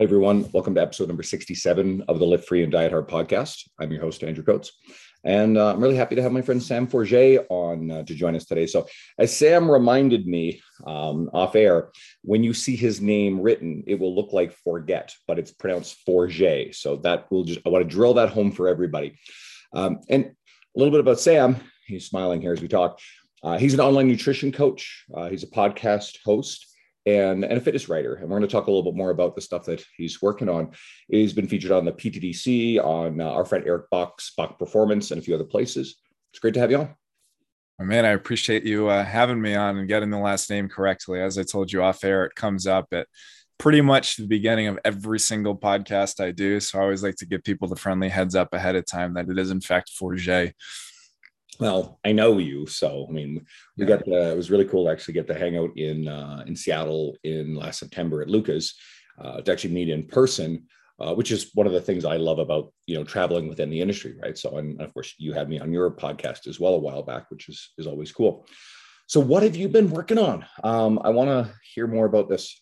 Hi, 0.00 0.04
everyone. 0.04 0.50
Welcome 0.52 0.74
to 0.76 0.80
episode 0.80 1.08
number 1.08 1.22
67 1.22 2.04
of 2.08 2.18
the 2.18 2.24
Live 2.24 2.46
Free 2.46 2.62
and 2.62 2.72
Diet 2.72 2.90
Hard 2.90 3.06
podcast. 3.06 3.68
I'm 3.78 3.92
your 3.92 4.00
host, 4.00 4.24
Andrew 4.24 4.42
Coates. 4.42 4.72
And 5.24 5.58
uh, 5.58 5.74
I'm 5.74 5.82
really 5.82 5.94
happy 5.94 6.14
to 6.14 6.22
have 6.22 6.32
my 6.32 6.40
friend 6.40 6.62
Sam 6.62 6.86
Forget 6.86 7.46
on 7.50 7.90
uh, 7.90 8.02
to 8.04 8.14
join 8.14 8.34
us 8.34 8.46
today. 8.46 8.66
So, 8.66 8.86
as 9.18 9.36
Sam 9.36 9.70
reminded 9.70 10.26
me 10.26 10.62
um, 10.86 11.28
off 11.34 11.54
air, 11.54 11.90
when 12.22 12.42
you 12.42 12.54
see 12.54 12.76
his 12.76 13.02
name 13.02 13.42
written, 13.42 13.84
it 13.86 14.00
will 14.00 14.14
look 14.14 14.32
like 14.32 14.56
forget, 14.64 15.14
but 15.28 15.38
it's 15.38 15.52
pronounced 15.52 15.98
Forget. 16.06 16.74
So, 16.76 16.96
that 17.04 17.30
will 17.30 17.44
just, 17.44 17.60
I 17.66 17.68
want 17.68 17.86
to 17.86 17.94
drill 17.94 18.14
that 18.14 18.30
home 18.30 18.52
for 18.52 18.68
everybody. 18.68 19.18
Um, 19.74 20.00
and 20.08 20.24
a 20.24 20.78
little 20.78 20.92
bit 20.92 21.00
about 21.00 21.20
Sam. 21.20 21.56
He's 21.86 22.06
smiling 22.06 22.40
here 22.40 22.54
as 22.54 22.62
we 22.62 22.68
talk. 22.68 23.00
Uh, 23.42 23.58
he's 23.58 23.74
an 23.74 23.80
online 23.80 24.08
nutrition 24.08 24.50
coach, 24.50 25.04
uh, 25.14 25.28
he's 25.28 25.42
a 25.42 25.48
podcast 25.48 26.20
host 26.24 26.69
and, 27.06 27.44
and 27.44 27.58
a 27.58 27.60
fitness 27.60 27.88
writer. 27.88 28.14
And 28.14 28.28
we're 28.28 28.38
going 28.38 28.48
to 28.48 28.52
talk 28.52 28.66
a 28.66 28.70
little 28.70 28.90
bit 28.90 28.96
more 28.96 29.10
about 29.10 29.34
the 29.34 29.40
stuff 29.40 29.64
that 29.66 29.84
he's 29.96 30.20
working 30.20 30.48
on. 30.48 30.72
He's 31.08 31.32
been 31.32 31.48
featured 31.48 31.72
on 31.72 31.84
the 31.84 31.92
PTDC, 31.92 32.82
on 32.82 33.20
uh, 33.20 33.30
our 33.30 33.44
friend 33.44 33.64
Eric 33.66 33.90
Bach's 33.90 34.32
Bach 34.36 34.58
Performance, 34.58 35.10
and 35.10 35.20
a 35.20 35.24
few 35.24 35.34
other 35.34 35.44
places. 35.44 35.96
It's 36.32 36.38
great 36.38 36.54
to 36.54 36.60
have 36.60 36.70
you 36.70 36.78
on. 36.78 36.94
Oh, 37.80 37.84
man, 37.84 38.04
I 38.04 38.10
appreciate 38.10 38.64
you 38.64 38.88
uh, 38.88 39.04
having 39.04 39.40
me 39.40 39.54
on 39.54 39.78
and 39.78 39.88
getting 39.88 40.10
the 40.10 40.18
last 40.18 40.50
name 40.50 40.68
correctly. 40.68 41.20
As 41.20 41.38
I 41.38 41.44
told 41.44 41.72
you 41.72 41.82
off 41.82 42.04
air, 42.04 42.24
it 42.24 42.34
comes 42.34 42.66
up 42.66 42.88
at 42.92 43.06
pretty 43.58 43.80
much 43.80 44.16
the 44.16 44.26
beginning 44.26 44.66
of 44.66 44.78
every 44.84 45.18
single 45.18 45.56
podcast 45.56 46.22
I 46.22 46.30
do. 46.30 46.60
So 46.60 46.78
I 46.78 46.82
always 46.82 47.02
like 47.02 47.16
to 47.16 47.26
give 47.26 47.42
people 47.42 47.68
the 47.68 47.76
friendly 47.76 48.08
heads 48.08 48.34
up 48.34 48.52
ahead 48.52 48.76
of 48.76 48.86
time 48.86 49.14
that 49.14 49.28
it 49.28 49.38
is, 49.38 49.50
in 49.50 49.60
fact, 49.60 49.90
Forget 49.90 50.54
well, 51.60 52.00
I 52.04 52.12
know 52.12 52.38
you, 52.38 52.66
so 52.66 53.06
I 53.08 53.12
mean, 53.12 53.44
we 53.76 53.84
yeah. 53.84 53.96
got 53.96 54.04
the, 54.06 54.32
it 54.32 54.36
was 54.36 54.50
really 54.50 54.64
cool 54.64 54.86
to 54.86 54.90
actually 54.90 55.14
get 55.14 55.26
to 55.28 55.38
hang 55.38 55.56
out 55.56 55.76
in 55.76 56.08
uh, 56.08 56.42
in 56.46 56.56
Seattle 56.56 57.16
in 57.22 57.54
last 57.54 57.78
September 57.78 58.22
at 58.22 58.28
Luka's 58.28 58.74
uh, 59.20 59.40
to 59.42 59.52
actually 59.52 59.74
meet 59.74 59.90
in 59.90 60.06
person, 60.06 60.66
uh, 60.98 61.14
which 61.14 61.30
is 61.30 61.50
one 61.54 61.66
of 61.66 61.72
the 61.72 61.80
things 61.80 62.04
I 62.04 62.16
love 62.16 62.38
about 62.38 62.72
you 62.86 62.96
know 62.96 63.04
traveling 63.04 63.46
within 63.46 63.70
the 63.70 63.80
industry, 63.80 64.16
right? 64.22 64.36
So, 64.36 64.56
and 64.56 64.80
of 64.80 64.92
course, 64.94 65.14
you 65.18 65.32
had 65.34 65.48
me 65.48 65.60
on 65.60 65.72
your 65.72 65.90
podcast 65.90 66.46
as 66.46 66.58
well 66.58 66.74
a 66.74 66.78
while 66.78 67.02
back, 67.02 67.30
which 67.30 67.48
is 67.48 67.72
is 67.78 67.86
always 67.86 68.10
cool. 68.10 68.46
So, 69.06 69.20
what 69.20 69.42
have 69.42 69.56
you 69.56 69.68
been 69.68 69.90
working 69.90 70.18
on? 70.18 70.46
Um, 70.64 70.98
I 71.04 71.10
want 71.10 71.28
to 71.28 71.52
hear 71.74 71.86
more 71.86 72.06
about 72.06 72.28
this 72.28 72.60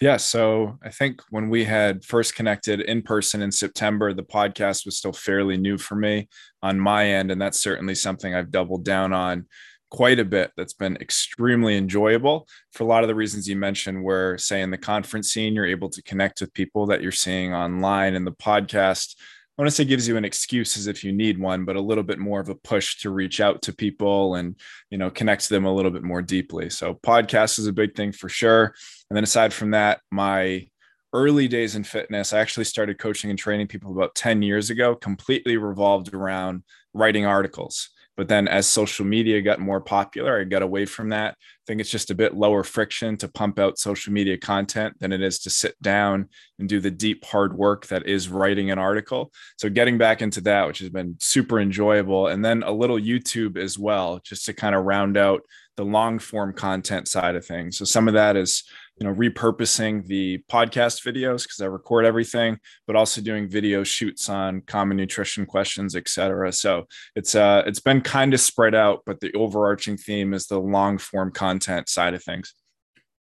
yeah. 0.00 0.16
So 0.16 0.78
I 0.82 0.90
think 0.90 1.20
when 1.30 1.48
we 1.48 1.64
had 1.64 2.04
first 2.04 2.34
connected 2.34 2.80
in 2.80 3.02
person 3.02 3.42
in 3.42 3.50
September, 3.50 4.12
the 4.12 4.22
podcast 4.22 4.84
was 4.84 4.98
still 4.98 5.12
fairly 5.12 5.56
new 5.56 5.78
for 5.78 5.94
me 5.94 6.28
on 6.62 6.78
my 6.78 7.06
end. 7.06 7.30
And 7.30 7.40
that's 7.40 7.60
certainly 7.60 7.94
something 7.94 8.34
I've 8.34 8.50
doubled 8.50 8.84
down 8.84 9.12
on 9.12 9.46
quite 9.90 10.18
a 10.18 10.24
bit. 10.24 10.50
That's 10.56 10.74
been 10.74 10.96
extremely 10.96 11.76
enjoyable 11.76 12.48
for 12.72 12.84
a 12.84 12.86
lot 12.86 13.04
of 13.04 13.08
the 13.08 13.14
reasons 13.14 13.48
you 13.48 13.56
mentioned, 13.56 14.02
where, 14.02 14.36
say, 14.36 14.60
in 14.60 14.70
the 14.70 14.78
conference 14.78 15.32
scene, 15.32 15.54
you're 15.54 15.66
able 15.66 15.90
to 15.90 16.02
connect 16.02 16.40
with 16.40 16.52
people 16.52 16.86
that 16.86 17.02
you're 17.02 17.12
seeing 17.12 17.54
online, 17.54 18.14
in 18.14 18.24
the 18.24 18.32
podcast 18.32 19.14
I 19.56 19.62
want 19.62 19.70
to 19.70 19.74
say 19.74 19.86
gives 19.86 20.06
you 20.06 20.18
an 20.18 20.24
excuse 20.24 20.76
as 20.76 20.86
if 20.86 21.02
you 21.02 21.12
need 21.12 21.38
one, 21.38 21.64
but 21.64 21.76
a 21.76 21.80
little 21.80 22.04
bit 22.04 22.18
more 22.18 22.40
of 22.40 22.50
a 22.50 22.54
push 22.54 23.00
to 23.00 23.10
reach 23.10 23.40
out 23.40 23.62
to 23.62 23.72
people 23.72 24.34
and 24.34 24.54
you 24.90 24.98
know 24.98 25.10
connect 25.10 25.44
to 25.44 25.48
them 25.48 25.64
a 25.64 25.74
little 25.74 25.90
bit 25.90 26.02
more 26.02 26.20
deeply. 26.20 26.68
So 26.68 26.94
podcast 26.94 27.58
is 27.58 27.66
a 27.66 27.72
big 27.72 27.94
thing 27.94 28.12
for 28.12 28.28
sure. 28.28 28.74
And 29.08 29.16
then 29.16 29.24
aside 29.24 29.54
from 29.54 29.70
that, 29.70 30.00
my 30.10 30.68
early 31.14 31.48
days 31.48 31.74
in 31.74 31.84
fitness, 31.84 32.34
I 32.34 32.40
actually 32.40 32.64
started 32.64 32.98
coaching 32.98 33.30
and 33.30 33.38
training 33.38 33.68
people 33.68 33.92
about 33.92 34.14
10 34.14 34.42
years 34.42 34.68
ago, 34.68 34.94
completely 34.94 35.56
revolved 35.56 36.12
around 36.12 36.62
writing 36.92 37.24
articles. 37.24 37.88
But 38.16 38.28
then 38.28 38.48
as 38.48 38.66
social 38.66 39.04
media 39.04 39.42
got 39.42 39.60
more 39.60 39.80
popular, 39.80 40.40
I 40.40 40.44
got 40.44 40.62
away 40.62 40.86
from 40.86 41.10
that. 41.10 41.32
I 41.32 41.62
think 41.66 41.80
it's 41.80 41.90
just 41.90 42.10
a 42.10 42.14
bit 42.14 42.34
lower 42.34 42.62
friction 42.64 43.16
to 43.18 43.28
pump 43.28 43.58
out 43.58 43.78
social 43.78 44.12
media 44.12 44.38
content 44.38 44.98
than 45.00 45.12
it 45.12 45.20
is 45.20 45.38
to 45.40 45.50
sit 45.50 45.80
down 45.82 46.28
and 46.58 46.68
do 46.68 46.80
the 46.80 46.90
deep, 46.90 47.24
hard 47.24 47.56
work 47.56 47.86
that 47.88 48.06
is 48.06 48.28
writing 48.28 48.70
an 48.70 48.78
article. 48.78 49.32
So 49.58 49.68
getting 49.68 49.98
back 49.98 50.22
into 50.22 50.40
that, 50.42 50.66
which 50.66 50.78
has 50.78 50.88
been 50.88 51.16
super 51.20 51.60
enjoyable. 51.60 52.28
And 52.28 52.44
then 52.44 52.62
a 52.62 52.72
little 52.72 52.98
YouTube 52.98 53.58
as 53.58 53.78
well, 53.78 54.20
just 54.24 54.46
to 54.46 54.54
kind 54.54 54.74
of 54.74 54.84
round 54.84 55.16
out 55.16 55.42
the 55.76 55.84
long 55.84 56.18
form 56.18 56.54
content 56.54 57.08
side 57.08 57.36
of 57.36 57.44
things. 57.44 57.76
So 57.76 57.84
some 57.84 58.08
of 58.08 58.14
that 58.14 58.36
is 58.36 58.64
you 58.98 59.06
know 59.06 59.14
repurposing 59.14 60.06
the 60.06 60.42
podcast 60.50 61.04
videos 61.04 61.42
because 61.42 61.60
i 61.60 61.66
record 61.66 62.04
everything 62.04 62.58
but 62.86 62.96
also 62.96 63.20
doing 63.20 63.48
video 63.48 63.84
shoots 63.84 64.28
on 64.28 64.62
common 64.62 64.96
nutrition 64.96 65.44
questions 65.44 65.94
etc 65.94 66.50
so 66.52 66.86
it's 67.14 67.34
uh 67.34 67.62
it's 67.66 67.80
been 67.80 68.00
kind 68.00 68.32
of 68.32 68.40
spread 68.40 68.74
out 68.74 69.02
but 69.04 69.20
the 69.20 69.32
overarching 69.34 69.96
theme 69.96 70.32
is 70.32 70.46
the 70.46 70.58
long 70.58 70.98
form 70.98 71.30
content 71.32 71.88
side 71.88 72.14
of 72.14 72.22
things. 72.22 72.54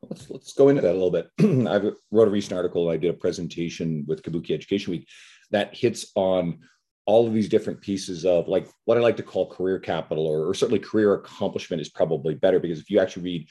Let's 0.10 0.30
let's 0.30 0.54
go 0.54 0.70
into 0.70 0.82
that 0.82 0.92
a 0.92 1.00
little 1.00 1.12
bit. 1.12 1.30
I 1.40 1.92
wrote 2.12 2.28
a 2.28 2.32
recent 2.32 2.54
article 2.54 2.90
i 2.90 2.98
did 2.98 3.12
a 3.12 3.14
presentation 3.14 4.04
with 4.08 4.24
kabuki 4.24 4.52
education 4.52 4.92
week 4.92 5.08
that 5.52 5.76
hits 5.76 6.12
on 6.16 6.60
all 7.06 7.28
of 7.28 7.34
these 7.34 7.50
different 7.50 7.82
pieces 7.82 8.26
of 8.26 8.48
like 8.48 8.68
what 8.86 8.98
I 8.98 9.02
like 9.02 9.18
to 9.18 9.24
call 9.24 9.50
career 9.50 9.80
capital 9.80 10.26
or, 10.26 10.48
or 10.48 10.54
certainly 10.54 10.80
career 10.80 11.16
accomplishment 11.16 11.82
is 11.82 11.90
probably 11.90 12.36
better 12.36 12.60
because 12.60 12.80
if 12.80 12.90
you 12.90 13.00
actually 13.00 13.24
read 13.24 13.48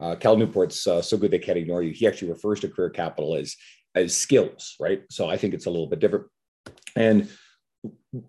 uh, 0.00 0.14
Cal 0.16 0.36
Newport's 0.36 0.86
uh, 0.86 1.02
"So 1.02 1.16
Good 1.16 1.30
They 1.30 1.38
Can't 1.38 1.58
Ignore 1.58 1.82
You." 1.82 1.92
He 1.92 2.06
actually 2.06 2.30
refers 2.30 2.60
to 2.60 2.68
career 2.68 2.90
capital 2.90 3.34
as 3.34 3.56
as 3.94 4.16
skills, 4.16 4.76
right? 4.78 5.02
So 5.10 5.28
I 5.28 5.36
think 5.36 5.54
it's 5.54 5.66
a 5.66 5.70
little 5.70 5.88
bit 5.88 5.98
different. 5.98 6.26
And 6.96 7.28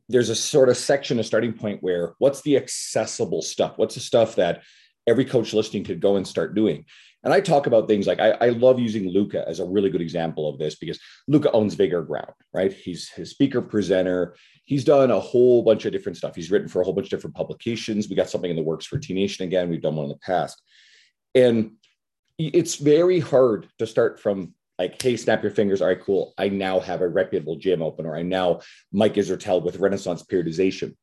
there's 0.08 0.30
a 0.30 0.36
sort 0.36 0.70
of 0.70 0.78
section, 0.78 1.20
a 1.20 1.24
starting 1.24 1.54
point 1.54 1.82
where 1.82 2.14
what's 2.20 2.42
the 2.42 2.58
accessible 2.58 3.42
stuff? 3.42 3.74
What's 3.78 3.96
the 3.96 4.02
stuff 4.02 4.36
that 4.36 4.64
every 5.08 5.26
coach 5.26 5.54
listening 5.54 5.84
could 5.84 6.02
go 6.02 6.16
and 6.16 6.28
start 6.28 6.56
doing? 6.56 6.86
And 7.24 7.34
I 7.34 7.42
talk 7.42 7.68
about 7.68 7.88
things 7.88 8.08
like 8.08 8.20
I, 8.20 8.32
I 8.32 8.50
love 8.50 8.80
using 8.80 9.10
Luka 9.10 9.44
as 9.48 9.60
a 9.60 9.66
really 9.66 9.90
good 9.90 10.02
example 10.02 10.48
of 10.48 10.58
this 10.58 10.76
because 10.76 11.00
Luka 11.28 11.52
owns 11.52 11.74
Vigor 11.74 12.02
Ground, 12.04 12.32
right? 12.54 12.72
He's 12.72 13.10
his 13.10 13.32
speaker 13.32 13.62
presenter. 13.62 14.36
He's 14.64 14.86
done 14.86 15.12
a 15.12 15.20
whole 15.20 15.64
bunch 15.64 15.86
of 15.86 15.92
different 15.92 16.18
stuff. 16.18 16.36
He's 16.36 16.50
written 16.50 16.70
for 16.70 16.82
a 16.82 16.86
whole 16.86 16.94
bunch 16.94 17.08
of 17.08 17.12
different 17.12 17.36
publications. 17.36 18.08
We 18.08 18.16
got 18.16 18.30
something 18.30 18.50
in 18.50 18.56
the 18.56 18.64
works 18.64 18.86
for 18.86 19.00
T 19.00 19.14
Nation 19.14 19.46
again. 19.46 19.70
We've 19.70 19.82
done 19.82 19.96
one 19.96 20.06
in 20.06 20.10
the 20.10 20.18
past. 20.20 20.62
And 21.36 21.72
it's 22.38 22.76
very 22.76 23.20
hard 23.20 23.68
to 23.80 23.88
start 23.88 24.20
from 24.20 24.54
like, 24.78 25.02
hey, 25.02 25.18
snap 25.18 25.44
your 25.44 25.52
fingers. 25.52 25.82
All 25.82 25.90
right, 25.90 26.02
cool. 26.02 26.34
I 26.38 26.48
now 26.48 26.80
have 26.80 27.02
a 27.02 27.08
reputable 27.08 27.58
gym 27.58 27.82
open, 27.82 28.06
or 28.06 28.16
I 28.16 28.22
now 28.22 28.62
Mike 28.94 29.16
Israetel 29.16 29.62
with 29.62 29.80
Renaissance 29.80 30.24
Periodization. 30.24 30.96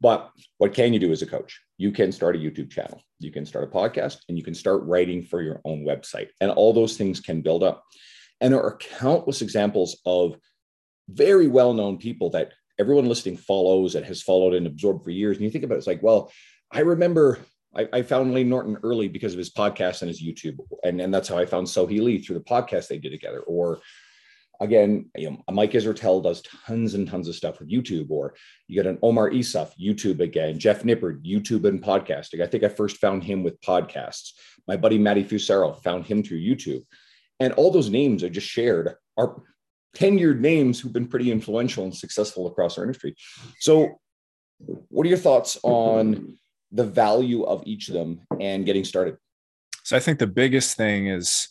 But 0.00 0.30
what 0.58 0.74
can 0.74 0.92
you 0.92 0.98
do 0.98 1.10
as 1.12 1.22
a 1.22 1.26
coach? 1.26 1.58
You 1.78 1.90
can 1.90 2.12
start 2.12 2.36
a 2.36 2.38
YouTube 2.38 2.70
channel, 2.70 3.02
you 3.18 3.32
can 3.32 3.46
start 3.46 3.64
a 3.64 3.74
podcast, 3.74 4.18
and 4.28 4.36
you 4.36 4.44
can 4.44 4.54
start 4.54 4.82
writing 4.84 5.22
for 5.22 5.40
your 5.40 5.62
own 5.64 5.84
website. 5.84 6.28
And 6.42 6.50
all 6.50 6.74
those 6.74 6.98
things 6.98 7.20
can 7.20 7.40
build 7.40 7.62
up. 7.62 7.82
And 8.42 8.52
there 8.52 8.62
are 8.62 8.76
countless 8.76 9.40
examples 9.40 9.98
of 10.04 10.36
very 11.08 11.46
well 11.46 11.72
known 11.72 11.96
people 11.96 12.30
that 12.30 12.52
everyone 12.78 13.08
listening 13.08 13.38
follows 13.38 13.94
and 13.94 14.04
has 14.04 14.22
followed 14.22 14.52
and 14.52 14.66
absorbed 14.66 15.04
for 15.04 15.10
years. 15.10 15.38
And 15.38 15.44
you 15.44 15.50
think 15.50 15.64
about 15.64 15.76
it, 15.76 15.78
it's 15.78 15.86
like, 15.86 16.02
well, 16.02 16.30
I 16.70 16.80
remember 16.80 17.38
I, 17.76 17.88
I, 17.92 18.02
found 18.02 18.32
Layne 18.32 18.48
Norton 18.48 18.78
early 18.82 19.08
because 19.08 19.32
of 19.32 19.38
his 19.38 19.52
podcast 19.52 20.02
and 20.02 20.08
his 20.08 20.22
YouTube, 20.22 20.58
and, 20.82 21.00
and 21.00 21.12
that's 21.12 21.28
how 21.28 21.38
I 21.38 21.46
found 21.46 21.66
Sohee 21.66 22.00
Lee 22.00 22.18
through 22.18 22.38
the 22.38 22.44
podcast 22.44 22.88
they 22.88 22.98
did 22.98 23.10
together. 23.10 23.40
Or 23.40 23.80
again, 24.60 25.10
you 25.16 25.30
know, 25.30 25.42
Mike 25.52 25.72
Israetel 25.72 26.22
does 26.22 26.42
tons 26.66 26.94
and 26.94 27.08
tons 27.08 27.28
of 27.28 27.34
stuff 27.34 27.60
with 27.60 27.70
YouTube. 27.70 28.10
Or 28.10 28.34
you 28.66 28.76
get 28.76 28.90
an 28.90 28.98
Omar 29.02 29.30
Isuf, 29.30 29.72
YouTube 29.78 30.20
again, 30.20 30.58
Jeff 30.58 30.82
Nippard, 30.82 31.24
YouTube 31.24 31.66
and 31.66 31.82
podcasting. 31.82 32.42
I 32.42 32.46
think 32.46 32.64
I 32.64 32.68
first 32.68 32.98
found 32.98 33.24
him 33.24 33.42
with 33.42 33.60
podcasts. 33.60 34.32
My 34.66 34.76
buddy 34.76 34.98
Matty 34.98 35.24
Fusaro 35.24 35.80
found 35.82 36.06
him 36.06 36.22
through 36.22 36.40
YouTube, 36.40 36.84
and 37.40 37.52
all 37.54 37.70
those 37.70 37.90
names 37.90 38.24
I 38.24 38.28
just 38.28 38.48
shared 38.48 38.94
are 39.16 39.42
tenured 39.96 40.40
names 40.40 40.80
who've 40.80 40.92
been 40.92 41.08
pretty 41.08 41.30
influential 41.30 41.84
and 41.84 41.94
successful 41.94 42.46
across 42.46 42.78
our 42.78 42.84
industry. 42.84 43.14
So, 43.60 44.00
what 44.58 45.06
are 45.06 45.08
your 45.08 45.18
thoughts 45.18 45.58
on? 45.62 46.38
The 46.72 46.84
value 46.84 47.44
of 47.44 47.62
each 47.66 47.88
of 47.88 47.94
them 47.94 48.20
and 48.40 48.66
getting 48.66 48.84
started? 48.84 49.16
So 49.84 49.96
I 49.96 50.00
think 50.00 50.18
the 50.18 50.26
biggest 50.26 50.76
thing 50.76 51.06
is 51.06 51.48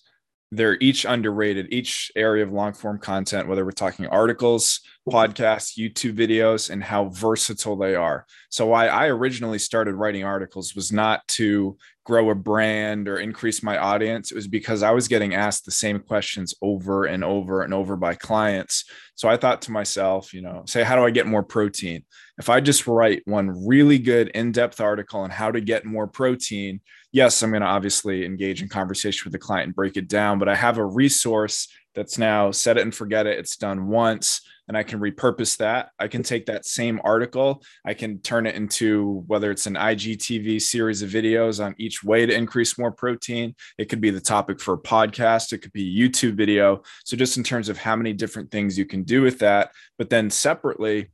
they're 0.51 0.77
each 0.79 1.05
underrated, 1.05 1.67
each 1.71 2.11
area 2.15 2.43
of 2.43 2.51
long 2.51 2.73
form 2.73 2.99
content, 2.99 3.47
whether 3.47 3.65
we're 3.65 3.71
talking 3.71 4.05
articles, 4.07 4.79
podcasts, 5.09 5.77
YouTube 5.77 6.15
videos, 6.15 6.69
and 6.69 6.83
how 6.83 7.09
versatile 7.09 7.75
they 7.75 7.95
are. 7.95 8.25
So, 8.49 8.67
why 8.67 8.87
I 8.87 9.07
originally 9.07 9.59
started 9.59 9.95
writing 9.95 10.23
articles 10.23 10.75
was 10.75 10.91
not 10.91 11.27
to 11.29 11.77
grow 12.05 12.29
a 12.29 12.35
brand 12.35 13.07
or 13.07 13.17
increase 13.17 13.63
my 13.63 13.77
audience. 13.77 14.31
It 14.31 14.35
was 14.35 14.47
because 14.47 14.83
I 14.83 14.91
was 14.91 15.07
getting 15.07 15.33
asked 15.33 15.65
the 15.65 15.71
same 15.71 15.99
questions 15.99 16.53
over 16.61 17.05
and 17.05 17.23
over 17.23 17.63
and 17.63 17.73
over 17.73 17.95
by 17.95 18.13
clients. 18.13 18.85
So, 19.15 19.27
I 19.27 19.37
thought 19.37 19.63
to 19.63 19.71
myself, 19.71 20.33
you 20.33 20.41
know, 20.41 20.63
say, 20.67 20.83
how 20.83 20.95
do 20.95 21.03
I 21.03 21.09
get 21.09 21.27
more 21.27 21.43
protein? 21.43 22.03
If 22.37 22.49
I 22.49 22.59
just 22.59 22.85
write 22.85 23.23
one 23.25 23.65
really 23.65 23.97
good 23.97 24.27
in 24.29 24.51
depth 24.51 24.79
article 24.79 25.21
on 25.21 25.31
how 25.31 25.51
to 25.51 25.61
get 25.61 25.85
more 25.85 26.07
protein, 26.07 26.81
yes, 27.15 27.41
I'm 27.41 27.49
going 27.49 27.61
to 27.61 27.67
obviously 27.67 28.25
engage 28.25 28.61
in 28.61 28.67
conversation 28.67 29.21
with 29.23 29.31
the 29.31 29.39
client 29.39 29.67
and 29.67 29.75
break 29.75 29.95
it 29.95 30.09
down, 30.09 30.37
but 30.37 30.49
I 30.49 30.55
have 30.55 30.77
a 30.77 30.85
resource 30.85 31.69
that's 31.95 32.17
now 32.17 32.51
set 32.51 32.77
it 32.77 32.81
and 32.81 32.93
forget 32.93 33.25
it. 33.25 33.39
It's 33.39 33.55
done 33.55 33.87
once. 33.87 34.41
and 34.67 34.75
I 34.75 34.81
can 34.81 34.99
repurpose 34.99 35.57
that. 35.57 35.91
I 35.99 36.07
can 36.07 36.23
take 36.23 36.47
that 36.47 36.65
same 36.65 36.99
article, 37.03 37.63
I 37.85 37.93
can 37.93 38.19
turn 38.19 38.47
it 38.47 38.55
into 38.55 39.23
whether 39.27 39.51
it's 39.51 39.67
an 39.67 39.75
IGTV 39.75 40.59
series 40.59 41.03
of 41.03 41.09
videos 41.11 41.63
on 41.63 41.75
each 41.77 42.03
way 42.03 42.25
to 42.25 42.33
increase 42.33 42.77
more 42.77 42.91
protein. 42.91 43.55
It 43.77 43.85
could 43.85 44.01
be 44.01 44.09
the 44.09 44.19
topic 44.19 44.59
for 44.59 44.73
a 44.73 44.81
podcast, 44.81 45.53
it 45.53 45.59
could 45.59 45.71
be 45.71 45.87
a 45.87 46.09
YouTube 46.09 46.33
video. 46.33 46.81
So, 47.05 47.15
just 47.15 47.37
in 47.37 47.43
terms 47.43 47.69
of 47.69 47.77
how 47.77 47.95
many 47.95 48.11
different 48.11 48.49
things 48.49 48.77
you 48.77 48.85
can 48.85 49.03
do 49.03 49.21
with 49.21 49.37
that, 49.39 49.69
but 49.99 50.09
then 50.09 50.31
separately, 50.31 51.11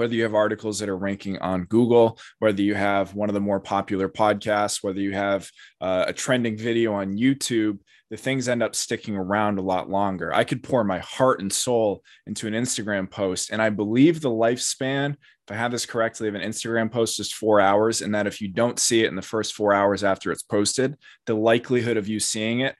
whether 0.00 0.14
you 0.14 0.22
have 0.22 0.34
articles 0.34 0.78
that 0.78 0.88
are 0.88 0.96
ranking 0.96 1.36
on 1.40 1.64
Google, 1.64 2.18
whether 2.38 2.62
you 2.62 2.74
have 2.74 3.14
one 3.14 3.28
of 3.28 3.34
the 3.34 3.40
more 3.40 3.60
popular 3.60 4.08
podcasts, 4.08 4.82
whether 4.82 4.98
you 4.98 5.12
have 5.12 5.50
uh, 5.82 6.06
a 6.08 6.12
trending 6.14 6.56
video 6.56 6.94
on 6.94 7.18
YouTube, 7.18 7.78
the 8.08 8.16
things 8.16 8.48
end 8.48 8.62
up 8.62 8.74
sticking 8.74 9.14
around 9.14 9.58
a 9.58 9.62
lot 9.62 9.90
longer. 9.90 10.32
I 10.34 10.44
could 10.44 10.62
pour 10.62 10.84
my 10.84 11.00
heart 11.00 11.42
and 11.42 11.52
soul 11.52 12.02
into 12.26 12.46
an 12.46 12.54
Instagram 12.54 13.10
post, 13.10 13.50
and 13.50 13.60
I 13.60 13.68
believe 13.68 14.22
the 14.22 14.30
lifespan, 14.30 15.10
if 15.10 15.50
I 15.50 15.54
have 15.54 15.70
this 15.70 15.84
correctly, 15.84 16.28
of 16.28 16.34
an 16.34 16.40
Instagram 16.40 16.90
post 16.90 17.20
is 17.20 17.30
four 17.30 17.60
hours, 17.60 18.00
and 18.00 18.14
that 18.14 18.26
if 18.26 18.40
you 18.40 18.48
don't 18.48 18.78
see 18.78 19.04
it 19.04 19.08
in 19.08 19.16
the 19.16 19.22
first 19.22 19.52
four 19.52 19.74
hours 19.74 20.02
after 20.02 20.32
it's 20.32 20.42
posted, 20.42 20.96
the 21.26 21.34
likelihood 21.34 21.98
of 21.98 22.08
you 22.08 22.20
seeing 22.20 22.60
it 22.60 22.74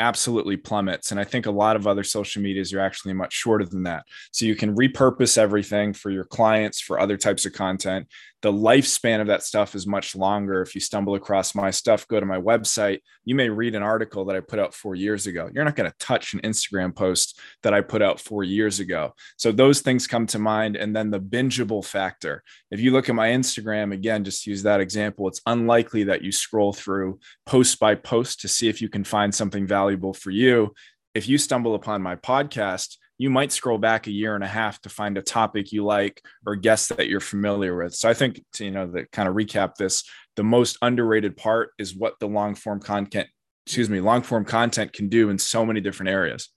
absolutely 0.00 0.56
plummets. 0.56 1.10
And 1.10 1.20
I 1.20 1.24
think 1.24 1.46
a 1.46 1.50
lot 1.50 1.76
of 1.76 1.86
other 1.86 2.04
social 2.04 2.42
medias 2.42 2.72
are 2.72 2.80
actually 2.80 3.14
much 3.14 3.32
shorter 3.32 3.64
than 3.64 3.84
that. 3.84 4.04
So 4.32 4.44
you 4.44 4.56
can 4.56 4.74
repurpose 4.74 5.38
everything 5.38 5.92
for 5.92 6.10
your 6.10 6.24
clients, 6.24 6.80
for 6.80 6.98
other 6.98 7.16
types 7.16 7.46
of 7.46 7.52
content 7.52 8.06
the 8.42 8.52
lifespan 8.52 9.20
of 9.20 9.26
that 9.26 9.42
stuff 9.42 9.74
is 9.74 9.86
much 9.86 10.14
longer. 10.14 10.62
If 10.62 10.74
you 10.74 10.80
stumble 10.80 11.16
across 11.16 11.54
my 11.54 11.70
stuff, 11.70 12.06
go 12.06 12.20
to 12.20 12.26
my 12.26 12.38
website. 12.38 13.00
You 13.24 13.34
may 13.34 13.48
read 13.48 13.74
an 13.74 13.82
article 13.82 14.24
that 14.26 14.36
I 14.36 14.40
put 14.40 14.60
out 14.60 14.74
four 14.74 14.94
years 14.94 15.26
ago. 15.26 15.50
You're 15.52 15.64
not 15.64 15.74
going 15.74 15.90
to 15.90 15.96
touch 15.98 16.34
an 16.34 16.40
Instagram 16.40 16.94
post 16.94 17.40
that 17.64 17.74
I 17.74 17.80
put 17.80 18.00
out 18.00 18.20
four 18.20 18.44
years 18.44 18.78
ago. 18.78 19.14
So 19.38 19.50
those 19.50 19.80
things 19.80 20.06
come 20.06 20.26
to 20.28 20.38
mind. 20.38 20.76
And 20.76 20.94
then 20.94 21.10
the 21.10 21.20
bingeable 21.20 21.84
factor. 21.84 22.44
If 22.70 22.78
you 22.78 22.92
look 22.92 23.08
at 23.08 23.16
my 23.16 23.30
Instagram, 23.30 23.92
again, 23.92 24.22
just 24.22 24.46
use 24.46 24.62
that 24.62 24.80
example, 24.80 25.26
it's 25.26 25.42
unlikely 25.46 26.04
that 26.04 26.22
you 26.22 26.30
scroll 26.30 26.72
through 26.72 27.18
post 27.44 27.80
by 27.80 27.96
post 27.96 28.40
to 28.40 28.48
see 28.48 28.68
if 28.68 28.80
you 28.80 28.88
can 28.88 29.02
find 29.02 29.34
something 29.34 29.66
valuable 29.66 30.14
for 30.14 30.30
you. 30.30 30.74
If 31.14 31.28
you 31.28 31.38
stumble 31.38 31.74
upon 31.74 32.02
my 32.02 32.14
podcast, 32.14 32.98
you 33.18 33.30
might 33.30 33.50
scroll 33.50 33.78
back 33.78 34.06
a 34.06 34.12
year 34.12 34.36
and 34.36 34.44
a 34.44 34.48
half 34.48 34.80
to 34.80 34.88
find 34.88 35.18
a 35.18 35.22
topic 35.22 35.72
you 35.72 35.84
like 35.84 36.24
or 36.46 36.54
guest 36.54 36.96
that 36.96 37.08
you're 37.08 37.20
familiar 37.20 37.76
with. 37.76 37.94
So 37.94 38.08
I 38.08 38.14
think 38.14 38.42
to, 38.54 38.64
you 38.64 38.70
know 38.70 38.86
to 38.86 39.06
kind 39.06 39.28
of 39.28 39.34
recap 39.34 39.74
this, 39.74 40.04
the 40.36 40.44
most 40.44 40.78
underrated 40.80 41.36
part 41.36 41.70
is 41.78 41.96
what 41.96 42.14
the 42.20 42.28
long 42.28 42.54
form 42.54 42.80
content, 42.80 43.28
excuse 43.66 43.90
me, 43.90 44.00
long 44.00 44.22
form 44.22 44.44
content 44.44 44.92
can 44.92 45.08
do 45.08 45.30
in 45.30 45.38
so 45.38 45.66
many 45.66 45.80
different 45.80 46.10
areas. 46.10 46.48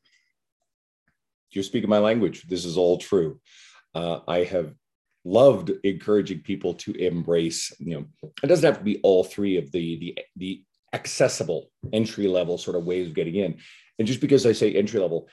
You're 1.50 1.64
speaking 1.64 1.90
my 1.90 1.98
language. 1.98 2.44
This 2.48 2.64
is 2.64 2.78
all 2.78 2.98
true. 2.98 3.40
Uh, 3.94 4.20
I 4.28 4.44
have 4.44 4.74
loved 5.26 5.72
encouraging 5.84 6.42
people 6.42 6.76
to 6.76 6.94
embrace. 6.94 7.74
You 7.80 7.96
know, 7.96 8.30
it 8.44 8.48
doesn't 8.48 8.66
have 8.66 8.78
to 8.78 8.84
be 8.84 9.00
all 9.04 9.24
three 9.24 9.58
of 9.58 9.72
the 9.72 9.98
the 10.00 10.18
the 10.38 10.64
accessible 10.94 11.70
entry 11.92 12.28
level 12.28 12.58
sort 12.58 12.76
of 12.76 12.86
ways 12.86 13.08
of 13.08 13.16
getting 13.16 13.36
in. 13.36 13.58
And 13.98 14.08
just 14.08 14.22
because 14.22 14.46
I 14.46 14.52
say 14.52 14.74
entry 14.74 15.00
level, 15.00 15.28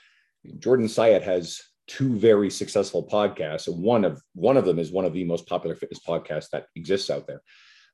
Jordan 0.59 0.87
Syatt 0.87 1.23
has 1.23 1.61
two 1.87 2.15
very 2.15 2.49
successful 2.49 3.07
podcasts, 3.07 3.67
and 3.67 3.81
one 3.81 4.05
of 4.05 4.21
one 4.33 4.57
of 4.57 4.65
them 4.65 4.79
is 4.79 4.91
one 4.91 5.05
of 5.05 5.13
the 5.13 5.23
most 5.23 5.47
popular 5.47 5.75
fitness 5.75 5.99
podcasts 6.05 6.49
that 6.51 6.65
exists 6.75 7.09
out 7.09 7.27
there. 7.27 7.41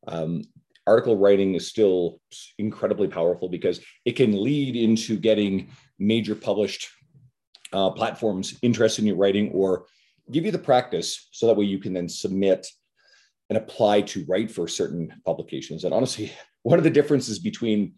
Um, 0.07 0.43
article 0.87 1.17
writing 1.17 1.55
is 1.55 1.67
still 1.67 2.19
incredibly 2.59 3.07
powerful 3.07 3.49
because 3.49 3.79
it 4.05 4.13
can 4.13 4.43
lead 4.43 4.75
into 4.75 5.17
getting 5.17 5.69
major 5.97 6.35
published 6.35 6.87
uh, 7.73 7.89
platforms 7.89 8.57
interested 8.61 9.01
in 9.01 9.07
your 9.07 9.17
writing 9.17 9.51
or 9.51 9.85
give 10.31 10.45
you 10.45 10.51
the 10.51 10.59
practice 10.59 11.27
so 11.31 11.47
that 11.47 11.55
way 11.55 11.65
you 11.65 11.79
can 11.79 11.93
then 11.93 12.09
submit 12.09 12.67
and 13.49 13.57
apply 13.57 14.01
to 14.01 14.25
write 14.27 14.51
for 14.51 14.67
certain 14.67 15.13
publications. 15.25 15.83
And 15.83 15.93
honestly, 15.93 16.31
one 16.63 16.77
of 16.77 16.83
the 16.83 16.89
differences 16.89 17.39
between 17.39 17.93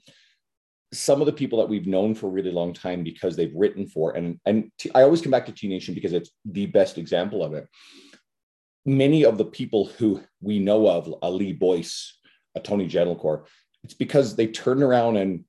some 0.93 1.21
of 1.21 1.25
the 1.25 1.33
people 1.33 1.59
that 1.59 1.69
we've 1.69 1.87
known 1.87 2.15
for 2.15 2.27
a 2.27 2.31
really 2.31 2.51
long 2.51 2.73
time 2.73 3.03
because 3.03 3.35
they've 3.35 3.53
written 3.55 3.85
for 3.87 4.15
and 4.15 4.39
and 4.45 4.71
t- 4.79 4.91
I 4.95 5.03
always 5.03 5.21
come 5.21 5.31
back 5.31 5.45
to 5.47 5.51
T 5.51 5.67
Nation 5.67 5.93
because 5.93 6.13
it's 6.13 6.31
the 6.45 6.65
best 6.67 6.97
example 6.97 7.43
of 7.43 7.53
it. 7.53 7.67
Many 8.85 9.25
of 9.25 9.37
the 9.37 9.45
people 9.45 9.87
who 9.97 10.21
we 10.41 10.59
know 10.59 10.87
of, 10.87 11.13
a 11.21 11.29
Lee 11.29 11.51
Boyce, 11.51 12.17
a 12.55 12.61
Tony 12.61 12.87
Gentilcore, 12.87 13.45
it's 13.83 13.93
because 13.93 14.35
they 14.35 14.47
turned 14.47 14.81
around 14.81 15.17
and 15.17 15.43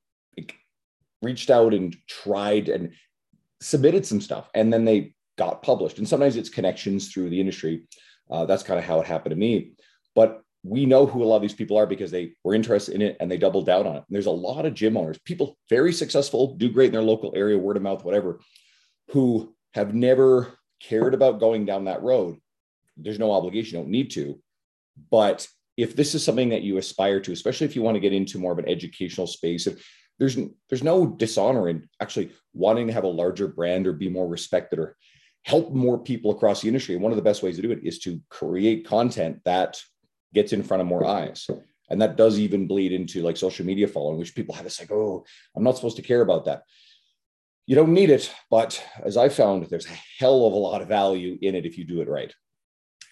reached 1.22 1.50
out 1.50 1.74
and 1.74 1.96
tried 2.08 2.68
and 2.68 2.92
submitted 3.60 4.06
some 4.06 4.20
stuff, 4.20 4.48
and 4.54 4.72
then 4.72 4.84
they 4.84 5.14
got 5.36 5.62
published. 5.62 5.98
And 5.98 6.08
sometimes 6.08 6.36
it's 6.36 6.48
connections 6.48 7.12
through 7.12 7.30
the 7.30 7.40
industry. 7.40 7.84
Uh, 8.30 8.44
that's 8.44 8.62
kind 8.62 8.78
of 8.78 8.84
how 8.84 9.00
it 9.00 9.06
happened 9.06 9.30
to 9.30 9.36
me. 9.36 9.72
But 10.14 10.42
we 10.62 10.86
know 10.86 11.06
who 11.06 11.22
a 11.22 11.26
lot 11.26 11.36
of 11.36 11.42
these 11.42 11.54
people 11.54 11.76
are 11.76 11.86
because 11.86 12.10
they 12.10 12.32
were 12.44 12.54
interested 12.54 12.94
in 12.94 13.02
it 13.02 13.16
and 13.20 13.30
they 13.30 13.38
doubled 13.38 13.66
down 13.66 13.86
on 13.86 13.96
it. 13.96 14.04
And 14.08 14.10
there's 14.10 14.26
a 14.26 14.30
lot 14.30 14.66
of 14.66 14.74
gym 14.74 14.96
owners, 14.96 15.18
people 15.24 15.56
very 15.70 15.92
successful, 15.92 16.56
do 16.56 16.68
great 16.68 16.86
in 16.86 16.92
their 16.92 17.02
local 17.02 17.32
area, 17.34 17.56
word 17.56 17.76
of 17.76 17.82
mouth, 17.82 18.04
whatever, 18.04 18.40
who 19.10 19.54
have 19.74 19.94
never 19.94 20.58
cared 20.80 21.14
about 21.14 21.40
going 21.40 21.64
down 21.64 21.84
that 21.84 22.02
road. 22.02 22.36
There's 22.96 23.18
no 23.18 23.32
obligation, 23.32 23.78
you 23.78 23.84
don't 23.84 23.90
need 23.90 24.10
to. 24.12 24.40
But 25.10 25.46
if 25.76 25.94
this 25.94 26.14
is 26.14 26.24
something 26.24 26.48
that 26.48 26.62
you 26.62 26.78
aspire 26.78 27.20
to, 27.20 27.32
especially 27.32 27.66
if 27.66 27.76
you 27.76 27.82
want 27.82 27.94
to 27.94 28.00
get 28.00 28.12
into 28.12 28.38
more 28.38 28.52
of 28.52 28.58
an 28.58 28.68
educational 28.68 29.28
space, 29.28 29.68
there's 30.18 30.36
there's 30.68 30.82
no 30.82 31.06
dishonor 31.06 31.68
in 31.68 31.88
actually 32.00 32.32
wanting 32.52 32.88
to 32.88 32.92
have 32.92 33.04
a 33.04 33.08
larger 33.08 33.46
brand 33.46 33.86
or 33.86 33.92
be 33.92 34.08
more 34.08 34.26
respected 34.26 34.80
or 34.80 34.96
help 35.44 35.72
more 35.72 35.98
people 35.98 36.32
across 36.32 36.60
the 36.60 36.68
industry. 36.68 36.94
And 36.94 37.02
one 37.02 37.12
of 37.12 37.16
the 37.16 37.22
best 37.22 37.44
ways 37.44 37.56
to 37.56 37.62
do 37.62 37.70
it 37.70 37.84
is 37.84 38.00
to 38.00 38.20
create 38.28 38.86
content 38.86 39.38
that 39.44 39.80
gets 40.34 40.52
in 40.52 40.62
front 40.62 40.80
of 40.80 40.86
more 40.86 41.06
eyes. 41.06 41.48
And 41.90 42.02
that 42.02 42.16
does 42.16 42.38
even 42.38 42.66
bleed 42.66 42.92
into 42.92 43.22
like 43.22 43.36
social 43.36 43.64
media 43.64 43.88
following, 43.88 44.18
which 44.18 44.34
people 44.34 44.54
have 44.54 44.64
this 44.64 44.80
like, 44.80 44.90
oh, 44.92 45.24
I'm 45.56 45.64
not 45.64 45.76
supposed 45.76 45.96
to 45.96 46.02
care 46.02 46.20
about 46.20 46.44
that. 46.44 46.62
You 47.66 47.76
don't 47.76 47.92
need 47.92 48.10
it, 48.10 48.32
but 48.50 48.82
as 49.04 49.16
I 49.16 49.28
found, 49.28 49.64
there's 49.64 49.86
a 49.86 49.98
hell 50.18 50.46
of 50.46 50.52
a 50.52 50.56
lot 50.56 50.82
of 50.82 50.88
value 50.88 51.38
in 51.40 51.54
it 51.54 51.66
if 51.66 51.76
you 51.76 51.84
do 51.84 52.00
it 52.00 52.08
right. 52.08 52.32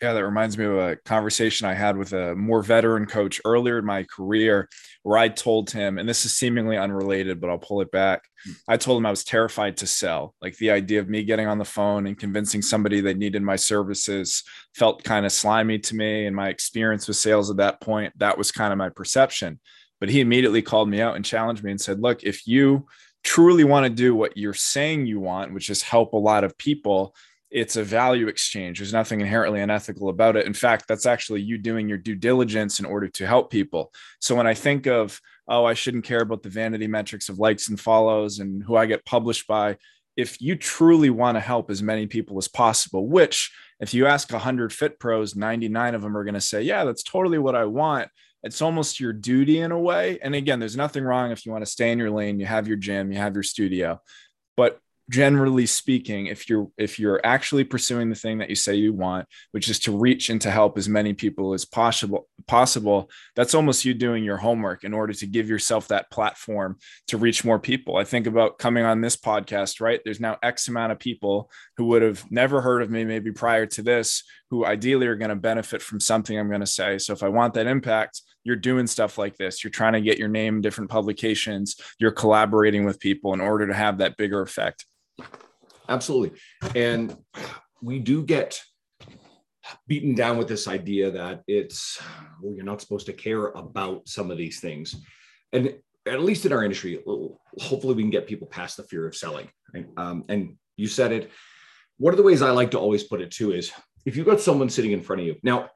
Yeah, 0.02 0.12
that 0.12 0.24
reminds 0.24 0.58
me 0.58 0.66
of 0.66 0.76
a 0.76 0.96
conversation 0.96 1.66
I 1.66 1.72
had 1.72 1.96
with 1.96 2.12
a 2.12 2.34
more 2.34 2.62
veteran 2.62 3.06
coach 3.06 3.40
earlier 3.46 3.78
in 3.78 3.86
my 3.86 4.02
career 4.02 4.68
where 5.02 5.16
I 5.16 5.28
told 5.28 5.70
him, 5.70 5.96
and 5.96 6.06
this 6.06 6.26
is 6.26 6.36
seemingly 6.36 6.76
unrelated, 6.76 7.40
but 7.40 7.48
I'll 7.48 7.58
pull 7.58 7.80
it 7.80 7.90
back. 7.90 8.22
Hmm. 8.44 8.52
I 8.68 8.76
told 8.76 8.98
him 8.98 9.06
I 9.06 9.10
was 9.10 9.24
terrified 9.24 9.78
to 9.78 9.86
sell. 9.86 10.34
Like 10.42 10.56
the 10.58 10.70
idea 10.70 11.00
of 11.00 11.08
me 11.08 11.24
getting 11.24 11.46
on 11.46 11.56
the 11.56 11.64
phone 11.64 12.06
and 12.06 12.18
convincing 12.18 12.60
somebody 12.60 13.00
they 13.00 13.14
needed 13.14 13.42
my 13.42 13.56
services 13.56 14.42
felt 14.74 15.02
kind 15.02 15.24
of 15.24 15.32
slimy 15.32 15.78
to 15.78 15.96
me. 15.96 16.26
And 16.26 16.36
my 16.36 16.50
experience 16.50 17.08
with 17.08 17.16
sales 17.16 17.50
at 17.50 17.56
that 17.56 17.80
point, 17.80 18.12
that 18.18 18.36
was 18.36 18.52
kind 18.52 18.72
of 18.72 18.78
my 18.78 18.90
perception. 18.90 19.60
But 19.98 20.10
he 20.10 20.20
immediately 20.20 20.60
called 20.60 20.90
me 20.90 21.00
out 21.00 21.16
and 21.16 21.24
challenged 21.24 21.64
me 21.64 21.70
and 21.70 21.80
said, 21.80 22.00
Look, 22.00 22.22
if 22.22 22.46
you 22.46 22.86
truly 23.24 23.64
want 23.64 23.84
to 23.84 23.90
do 23.90 24.14
what 24.14 24.36
you're 24.36 24.52
saying 24.52 25.06
you 25.06 25.20
want, 25.20 25.54
which 25.54 25.70
is 25.70 25.82
help 25.82 26.12
a 26.12 26.18
lot 26.18 26.44
of 26.44 26.58
people, 26.58 27.14
it's 27.50 27.76
a 27.76 27.84
value 27.84 28.28
exchange. 28.28 28.78
There's 28.78 28.92
nothing 28.92 29.20
inherently 29.20 29.60
unethical 29.60 30.08
about 30.08 30.36
it. 30.36 30.46
In 30.46 30.54
fact, 30.54 30.86
that's 30.88 31.06
actually 31.06 31.42
you 31.42 31.58
doing 31.58 31.88
your 31.88 31.98
due 31.98 32.16
diligence 32.16 32.80
in 32.80 32.86
order 32.86 33.08
to 33.08 33.26
help 33.26 33.50
people. 33.50 33.92
So 34.20 34.34
when 34.34 34.46
I 34.46 34.54
think 34.54 34.86
of, 34.86 35.20
oh, 35.48 35.64
I 35.64 35.74
shouldn't 35.74 36.04
care 36.04 36.20
about 36.20 36.42
the 36.42 36.48
vanity 36.48 36.88
metrics 36.88 37.28
of 37.28 37.38
likes 37.38 37.68
and 37.68 37.78
follows 37.78 38.40
and 38.40 38.62
who 38.62 38.76
I 38.76 38.86
get 38.86 39.04
published 39.04 39.46
by, 39.46 39.76
if 40.16 40.40
you 40.40 40.56
truly 40.56 41.10
want 41.10 41.36
to 41.36 41.40
help 41.40 41.70
as 41.70 41.82
many 41.82 42.06
people 42.06 42.38
as 42.38 42.48
possible, 42.48 43.06
which 43.06 43.52
if 43.80 43.92
you 43.92 44.06
ask 44.06 44.32
100 44.32 44.72
fit 44.72 44.98
pros, 44.98 45.36
99 45.36 45.94
of 45.94 46.02
them 46.02 46.16
are 46.16 46.24
going 46.24 46.34
to 46.34 46.40
say, 46.40 46.62
yeah, 46.62 46.84
that's 46.84 47.02
totally 47.02 47.38
what 47.38 47.54
I 47.54 47.66
want. 47.66 48.08
It's 48.42 48.62
almost 48.62 48.98
your 48.98 49.12
duty 49.12 49.60
in 49.60 49.72
a 49.72 49.78
way. 49.78 50.18
And 50.22 50.34
again, 50.34 50.58
there's 50.58 50.76
nothing 50.76 51.04
wrong 51.04 51.30
if 51.32 51.44
you 51.44 51.52
want 51.52 51.64
to 51.64 51.70
stay 51.70 51.92
in 51.92 51.98
your 51.98 52.10
lane, 52.10 52.40
you 52.40 52.46
have 52.46 52.66
your 52.66 52.76
gym, 52.76 53.12
you 53.12 53.18
have 53.18 53.34
your 53.34 53.42
studio. 53.42 54.00
But 54.56 54.80
generally 55.08 55.66
speaking 55.66 56.26
if 56.26 56.48
you're 56.48 56.68
if 56.76 56.98
you're 56.98 57.20
actually 57.22 57.62
pursuing 57.62 58.08
the 58.08 58.14
thing 58.14 58.38
that 58.38 58.48
you 58.48 58.56
say 58.56 58.74
you 58.74 58.92
want 58.92 59.26
which 59.52 59.68
is 59.68 59.78
to 59.78 59.96
reach 59.96 60.30
and 60.30 60.40
to 60.40 60.50
help 60.50 60.76
as 60.76 60.88
many 60.88 61.12
people 61.12 61.54
as 61.54 61.64
possible 61.64 62.28
possible 62.48 63.08
that's 63.36 63.54
almost 63.54 63.84
you 63.84 63.94
doing 63.94 64.24
your 64.24 64.36
homework 64.36 64.82
in 64.82 64.92
order 64.92 65.12
to 65.12 65.26
give 65.26 65.48
yourself 65.48 65.86
that 65.88 66.10
platform 66.10 66.76
to 67.06 67.18
reach 67.18 67.44
more 67.44 67.58
people. 67.58 67.96
I 67.96 68.04
think 68.04 68.26
about 68.26 68.58
coming 68.58 68.84
on 68.84 69.00
this 69.00 69.16
podcast 69.16 69.80
right? 69.80 70.00
There's 70.04 70.20
now 70.20 70.38
x 70.42 70.68
amount 70.68 70.92
of 70.92 70.98
people 70.98 71.50
who 71.76 71.84
would 71.86 72.02
have 72.02 72.28
never 72.30 72.60
heard 72.60 72.82
of 72.82 72.90
me 72.90 73.04
maybe 73.04 73.30
prior 73.30 73.66
to 73.66 73.82
this 73.82 74.24
who 74.50 74.64
ideally 74.64 75.06
are 75.06 75.16
going 75.16 75.30
to 75.30 75.36
benefit 75.36 75.82
from 75.82 76.00
something 76.00 76.38
i'm 76.38 76.48
going 76.48 76.60
to 76.60 76.66
say. 76.66 76.98
So 76.98 77.12
if 77.12 77.22
i 77.22 77.28
want 77.28 77.54
that 77.54 77.66
impact 77.66 78.22
you're 78.42 78.54
doing 78.54 78.86
stuff 78.86 79.18
like 79.18 79.36
this. 79.36 79.64
You're 79.64 79.72
trying 79.72 79.94
to 79.94 80.00
get 80.00 80.18
your 80.18 80.28
name 80.28 80.56
in 80.56 80.60
different 80.60 80.88
publications. 80.88 81.74
You're 81.98 82.12
collaborating 82.12 82.84
with 82.84 83.00
people 83.00 83.34
in 83.34 83.40
order 83.40 83.66
to 83.66 83.74
have 83.74 83.98
that 83.98 84.16
bigger 84.16 84.40
effect 84.40 84.86
Absolutely. 85.88 86.38
And 86.74 87.16
we 87.82 87.98
do 87.98 88.24
get 88.24 88.60
beaten 89.86 90.14
down 90.14 90.38
with 90.38 90.48
this 90.48 90.68
idea 90.68 91.10
that 91.10 91.42
it's, 91.46 92.00
well, 92.40 92.54
you're 92.54 92.64
not 92.64 92.80
supposed 92.80 93.06
to 93.06 93.12
care 93.12 93.48
about 93.48 94.08
some 94.08 94.30
of 94.30 94.38
these 94.38 94.60
things. 94.60 94.94
And 95.52 95.74
at 96.06 96.22
least 96.22 96.46
in 96.46 96.52
our 96.52 96.62
industry, 96.62 97.02
hopefully 97.60 97.94
we 97.94 98.02
can 98.02 98.10
get 98.10 98.26
people 98.26 98.46
past 98.46 98.76
the 98.76 98.84
fear 98.84 99.06
of 99.06 99.16
selling. 99.16 99.48
Right? 99.74 99.86
Um, 99.96 100.24
and 100.28 100.56
you 100.76 100.86
said 100.86 101.12
it, 101.12 101.30
one 101.98 102.12
of 102.12 102.18
the 102.18 102.22
ways 102.22 102.42
I 102.42 102.50
like 102.50 102.72
to 102.72 102.78
always 102.78 103.04
put 103.04 103.20
it 103.20 103.30
too 103.30 103.52
is 103.52 103.72
if 104.04 104.16
you've 104.16 104.26
got 104.26 104.40
someone 104.40 104.68
sitting 104.68 104.92
in 104.92 105.02
front 105.02 105.20
of 105.20 105.26
you. 105.26 105.36
Now, 105.42 105.70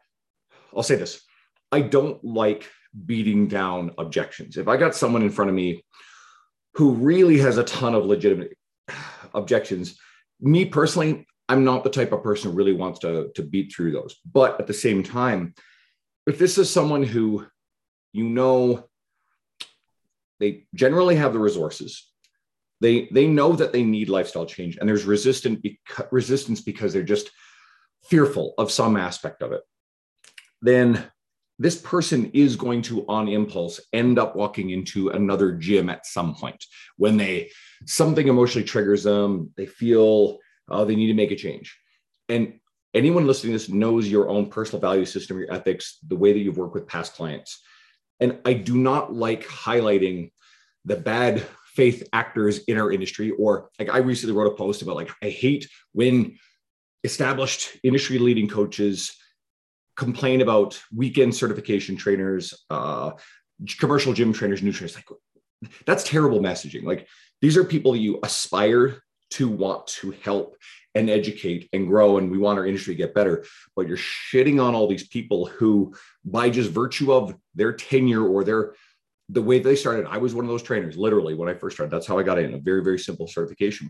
I'll 0.75 0.83
say 0.83 0.97
this 0.97 1.23
I 1.73 1.81
don't 1.81 2.23
like 2.25 2.69
beating 3.07 3.49
down 3.49 3.93
objections. 3.99 4.57
If 4.57 4.69
I 4.69 4.77
got 4.77 4.95
someone 4.95 5.23
in 5.23 5.31
front 5.31 5.49
of 5.49 5.55
me 5.55 5.85
who 6.75 6.93
really 6.93 7.39
has 7.39 7.59
a 7.59 7.65
ton 7.65 7.95
of 7.95 8.05
legitimate 8.05 8.57
objections, 9.35 9.99
me 10.41 10.65
personally, 10.65 11.27
I'm 11.49 11.65
not 11.65 11.85
the 11.85 11.91
type 11.91 12.13
of 12.13 12.23
person 12.23 12.51
who 12.51 12.57
really 12.57 12.73
wants 12.73 13.01
to, 13.01 13.31
to 13.35 13.43
beat 13.43 13.73
through 13.73 13.93
those. 13.93 14.17
But 14.31 14.61
at 14.61 14.67
the 14.67 14.75
same 14.75 15.03
time, 15.03 15.55
if 16.27 16.39
this 16.39 16.59
is 16.59 16.71
someone 16.71 17.03
who 17.03 17.47
you 18.13 18.25
know 18.25 18.89
they 20.39 20.67
generally 20.75 21.17
have 21.17 21.33
the 21.33 21.39
resources, 21.39 22.09
they 22.81 23.09
they 23.13 23.27
know 23.27 23.53
that 23.53 23.73
they 23.73 23.83
need 23.83 24.09
lifestyle 24.09 24.47
change, 24.47 24.77
and 24.77 24.89
there's 24.89 25.05
resistant 25.05 25.63
beca- 25.63 26.09
resistance 26.11 26.61
because 26.61 26.93
they're 26.93 27.03
just 27.03 27.31
fearful 28.05 28.55
of 28.57 28.71
some 28.71 28.97
aspect 28.97 29.43
of 29.43 29.53
it, 29.53 29.63
then 30.63 31.11
this 31.61 31.77
person 31.77 32.31
is 32.33 32.57
going 32.57 32.81
to, 32.81 33.07
on 33.07 33.29
impulse, 33.29 33.81
end 33.93 34.19
up 34.19 34.35
walking 34.35 34.71
into 34.71 35.11
another 35.11 35.53
gym 35.53 35.91
at 35.91 36.07
some 36.07 36.35
point 36.35 36.65
when 36.97 37.19
they 37.19 37.51
something 37.85 38.27
emotionally 38.27 38.67
triggers 38.67 39.05
them. 39.05 39.51
They 39.59 39.67
feel 39.67 40.39
uh, 40.71 40.87
they 40.87 40.97
need 40.97 41.09
to 41.09 41.15
make 41.15 41.31
a 41.31 41.37
change, 41.37 41.79
and 42.29 42.55
anyone 42.95 43.27
listening 43.27 43.53
to 43.53 43.59
this 43.59 43.69
knows 43.69 44.09
your 44.09 44.31
own 44.31 44.49
personal 44.49 44.81
value 44.81 45.05
system, 45.05 45.39
your 45.39 45.53
ethics, 45.53 45.99
the 46.09 46.17
way 46.17 46.33
that 46.33 46.39
you've 46.39 46.57
worked 46.57 46.75
with 46.75 46.89
past 46.89 47.15
clients. 47.15 47.61
And 48.21 48.39
I 48.45 48.55
do 48.55 48.77
not 48.77 49.13
like 49.13 49.47
highlighting 49.47 50.31
the 50.87 50.97
bad 50.97 51.47
faith 51.75 52.09
actors 52.13 52.59
in 52.65 52.79
our 52.79 52.91
industry. 52.91 53.33
Or 53.33 53.71
like 53.79 53.91
I 53.91 53.99
recently 53.99 54.35
wrote 54.35 54.53
a 54.53 54.57
post 54.57 54.83
about 54.83 54.97
like 54.97 55.11
I 55.23 55.29
hate 55.29 55.69
when 55.93 56.39
established 57.05 57.77
industry 57.83 58.19
leading 58.19 58.49
coaches 58.49 59.15
complain 60.01 60.41
about 60.41 60.81
weekend 60.97 61.35
certification 61.35 61.95
trainers, 61.95 62.65
uh, 62.71 63.11
commercial 63.79 64.15
gym 64.15 64.33
trainers, 64.33 64.63
nutritionists. 64.63 64.97
Like 64.97 65.09
that's 65.85 66.05
terrible 66.05 66.41
messaging. 66.41 66.85
Like 66.85 67.07
these 67.43 67.59
are 67.59 67.65
people 67.65 67.95
you 67.95 68.19
aspire 68.23 69.03
to 69.33 69.49
want 69.49 69.87
to 69.87 70.13
help 70.23 70.57
and 70.95 71.11
educate 71.11 71.69
and 71.75 71.87
grow 71.87 72.17
and 72.17 72.31
we 72.31 72.39
want 72.39 72.59
our 72.59 72.67
industry 72.67 72.95
to 72.95 72.99
get 72.99 73.15
better 73.15 73.45
but 73.77 73.87
you're 73.87 73.97
shitting 73.97 74.61
on 74.61 74.75
all 74.75 74.89
these 74.89 75.07
people 75.07 75.47
who 75.47 75.95
by 76.25 76.51
just 76.51 76.69
virtue 76.73 77.13
of 77.13 77.33
their 77.55 77.73
tenure 77.73 78.27
or 78.27 78.43
their 78.43 78.75
the 79.29 79.41
way 79.41 79.61
they 79.61 79.77
started 79.77 80.05
i 80.11 80.19
was 80.19 80.35
one 80.35 80.45
of 80.45 80.51
those 80.51 80.65
trainers 80.65 80.97
literally 80.97 81.35
when 81.35 81.49
i 81.49 81.55
first 81.55 81.77
started 81.77 81.93
that's 81.93 82.09
how 82.09 82.19
i 82.19 82.25
got 82.25 82.41
in 82.41 82.55
a 82.55 82.59
very 82.59 82.83
very 82.83 82.99
simple 82.99 83.29
certification 83.29 83.89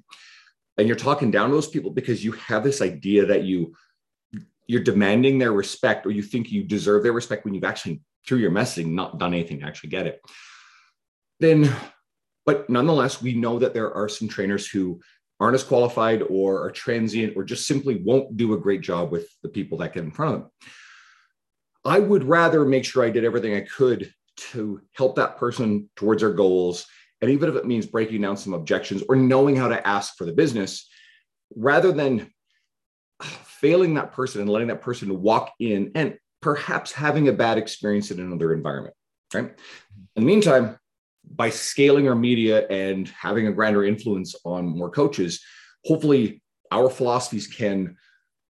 and 0.76 0.87
you're 0.87 1.05
talking 1.09 1.31
down 1.31 1.49
to 1.49 1.55
those 1.55 1.69
people 1.69 1.90
because 1.90 2.23
you 2.23 2.33
have 2.33 2.62
this 2.62 2.83
idea 2.83 3.25
that 3.25 3.45
you 3.45 3.75
you're 4.71 4.83
demanding 4.83 5.39
their 5.39 5.53
respect 5.53 6.07
or 6.07 6.11
you 6.11 6.23
think 6.23 6.50
you 6.50 6.62
deserve 6.62 7.03
their 7.03 7.12
respect 7.12 7.45
when 7.45 7.55
you've 7.55 7.65
actually 7.65 8.00
through 8.27 8.39
your 8.39 8.50
messaging 8.50 8.93
not 8.93 9.19
done 9.19 9.35
anything 9.35 9.61
to 9.61 9.67
actually 9.67 9.91
get 9.91 10.07
it 10.07 10.21
then 11.41 11.75
but 12.47 12.69
nonetheless 12.71 13.21
we 13.21 13.35
know 13.35 13.59
that 13.59 13.75
there 13.75 13.93
are 13.93 14.09
some 14.09 14.29
trainers 14.29 14.67
who 14.67 15.00
aren't 15.41 15.55
as 15.55 15.65
qualified 15.65 16.23
or 16.23 16.62
are 16.62 16.71
transient 16.71 17.37
or 17.37 17.43
just 17.43 17.67
simply 17.67 17.97
won't 17.97 18.37
do 18.37 18.53
a 18.53 18.59
great 18.59 18.83
job 18.83 19.11
with 19.11 19.29
the 19.43 19.49
people 19.49 19.79
that 19.79 19.95
get 19.95 20.05
in 20.05 20.11
front 20.11 20.35
of 20.35 20.41
them. 20.43 20.50
I 21.85 21.99
would 21.99 22.25
rather 22.25 22.65
make 22.67 22.85
sure 22.85 23.03
I 23.03 23.11
did 23.11 23.25
everything 23.25 23.55
I 23.55 23.62
could 23.62 24.12
to 24.53 24.83
help 24.93 25.17
that 25.17 25.39
person 25.39 25.89
towards 25.97 26.21
their 26.21 26.35
goals. 26.35 26.87
And 27.23 27.31
even 27.31 27.49
if 27.49 27.57
it 27.57 27.67
means 27.67 27.87
breaking 27.87 28.21
down 28.21 28.37
some 28.37 28.53
objections 28.53 29.03
or 29.09 29.17
knowing 29.17 29.57
how 29.57 29.69
to 29.69 29.87
ask 29.87 30.17
for 30.17 30.27
the 30.27 30.33
business, 30.33 30.89
rather 31.57 31.91
than 31.91 32.31
failing 33.61 33.95
that 33.95 34.12
person 34.12 34.40
and 34.40 34.50
letting 34.50 34.69
that 34.69 34.83
person 34.83 35.21
walk 35.21 35.52
in 35.61 35.93
and 35.95 36.17
perhaps 36.40 36.93
having 36.93 37.29
a 37.29 37.33
bad 37.33 37.59
experience 37.59 38.11
in 38.11 38.21
another 38.21 38.52
environment. 38.52 38.95
Right. 39.33 39.45
Mm-hmm. 39.45 40.02
In 40.17 40.23
the 40.23 40.26
meantime, 40.26 40.79
by 41.35 41.50
scaling 41.50 42.09
our 42.09 42.14
media 42.14 42.67
and 42.69 43.09
having 43.09 43.47
a 43.47 43.52
grander 43.52 43.85
influence 43.85 44.35
on 44.45 44.67
more 44.67 44.90
coaches, 44.90 45.40
hopefully 45.85 46.43
our 46.73 46.88
philosophies 46.88 47.47
can 47.47 47.97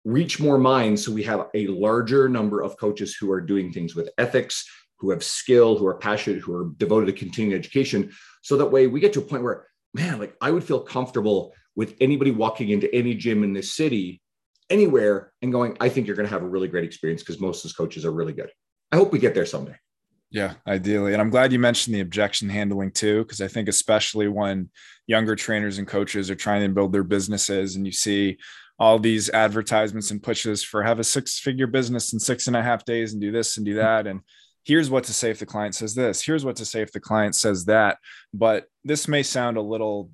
reach 0.04 0.40
more 0.40 0.58
minds 0.58 1.04
so 1.04 1.12
we 1.12 1.22
have 1.22 1.48
a 1.54 1.66
larger 1.66 2.28
number 2.28 2.62
of 2.62 2.76
coaches 2.78 3.14
who 3.14 3.30
are 3.30 3.40
doing 3.40 3.72
things 3.72 3.94
with 3.94 4.10
ethics 4.18 4.64
who 4.98 5.10
have 5.10 5.22
skill 5.22 5.76
who 5.76 5.86
are 5.86 5.98
passionate 5.98 6.40
who 6.40 6.54
are 6.54 6.70
devoted 6.78 7.06
to 7.06 7.12
continuing 7.12 7.58
education 7.58 8.10
so 8.42 8.56
that 8.56 8.66
way 8.66 8.86
we 8.86 9.00
get 9.00 9.12
to 9.12 9.18
a 9.18 9.22
point 9.22 9.42
where 9.42 9.66
man 9.92 10.18
like 10.18 10.34
i 10.40 10.50
would 10.50 10.64
feel 10.64 10.80
comfortable 10.80 11.52
with 11.76 11.94
anybody 12.00 12.30
walking 12.30 12.70
into 12.70 12.92
any 12.94 13.14
gym 13.14 13.44
in 13.44 13.52
this 13.52 13.74
city 13.74 14.22
anywhere 14.70 15.32
and 15.42 15.52
going 15.52 15.76
i 15.80 15.88
think 15.88 16.06
you're 16.06 16.16
going 16.16 16.28
to 16.28 16.32
have 16.32 16.42
a 16.42 16.48
really 16.48 16.68
great 16.68 16.84
experience 16.84 17.22
because 17.22 17.40
most 17.40 17.58
of 17.58 17.62
those 17.64 17.76
coaches 17.76 18.04
are 18.04 18.12
really 18.12 18.32
good 18.32 18.50
i 18.92 18.96
hope 18.96 19.12
we 19.12 19.18
get 19.18 19.34
there 19.34 19.46
someday 19.46 19.74
yeah, 20.30 20.54
ideally. 20.66 21.14
And 21.14 21.22
I'm 21.22 21.30
glad 21.30 21.52
you 21.52 21.58
mentioned 21.58 21.94
the 21.94 22.00
objection 22.00 22.50
handling 22.50 22.90
too, 22.90 23.22
because 23.22 23.40
I 23.40 23.48
think 23.48 23.68
especially 23.68 24.28
when 24.28 24.68
younger 25.06 25.34
trainers 25.34 25.78
and 25.78 25.88
coaches 25.88 26.30
are 26.30 26.34
trying 26.34 26.62
to 26.68 26.74
build 26.74 26.92
their 26.92 27.02
businesses 27.02 27.76
and 27.76 27.86
you 27.86 27.92
see 27.92 28.36
all 28.78 28.98
these 28.98 29.30
advertisements 29.30 30.10
and 30.10 30.22
pushes 30.22 30.62
for 30.62 30.82
have 30.82 31.00
a 31.00 31.04
six 31.04 31.38
figure 31.38 31.66
business 31.66 32.12
in 32.12 32.20
six 32.20 32.46
and 32.46 32.56
a 32.56 32.62
half 32.62 32.84
days 32.84 33.12
and 33.12 33.22
do 33.22 33.32
this 33.32 33.56
and 33.56 33.64
do 33.64 33.72
mm-hmm. 33.72 33.80
that. 33.80 34.06
And 34.06 34.20
here's 34.64 34.90
what 34.90 35.04
to 35.04 35.14
say 35.14 35.30
if 35.30 35.38
the 35.38 35.46
client 35.46 35.74
says 35.74 35.94
this, 35.94 36.22
here's 36.22 36.44
what 36.44 36.56
to 36.56 36.64
say 36.64 36.82
if 36.82 36.92
the 36.92 37.00
client 37.00 37.34
says 37.34 37.64
that. 37.64 37.98
But 38.34 38.66
this 38.84 39.08
may 39.08 39.22
sound 39.22 39.56
a 39.56 39.62
little 39.62 40.10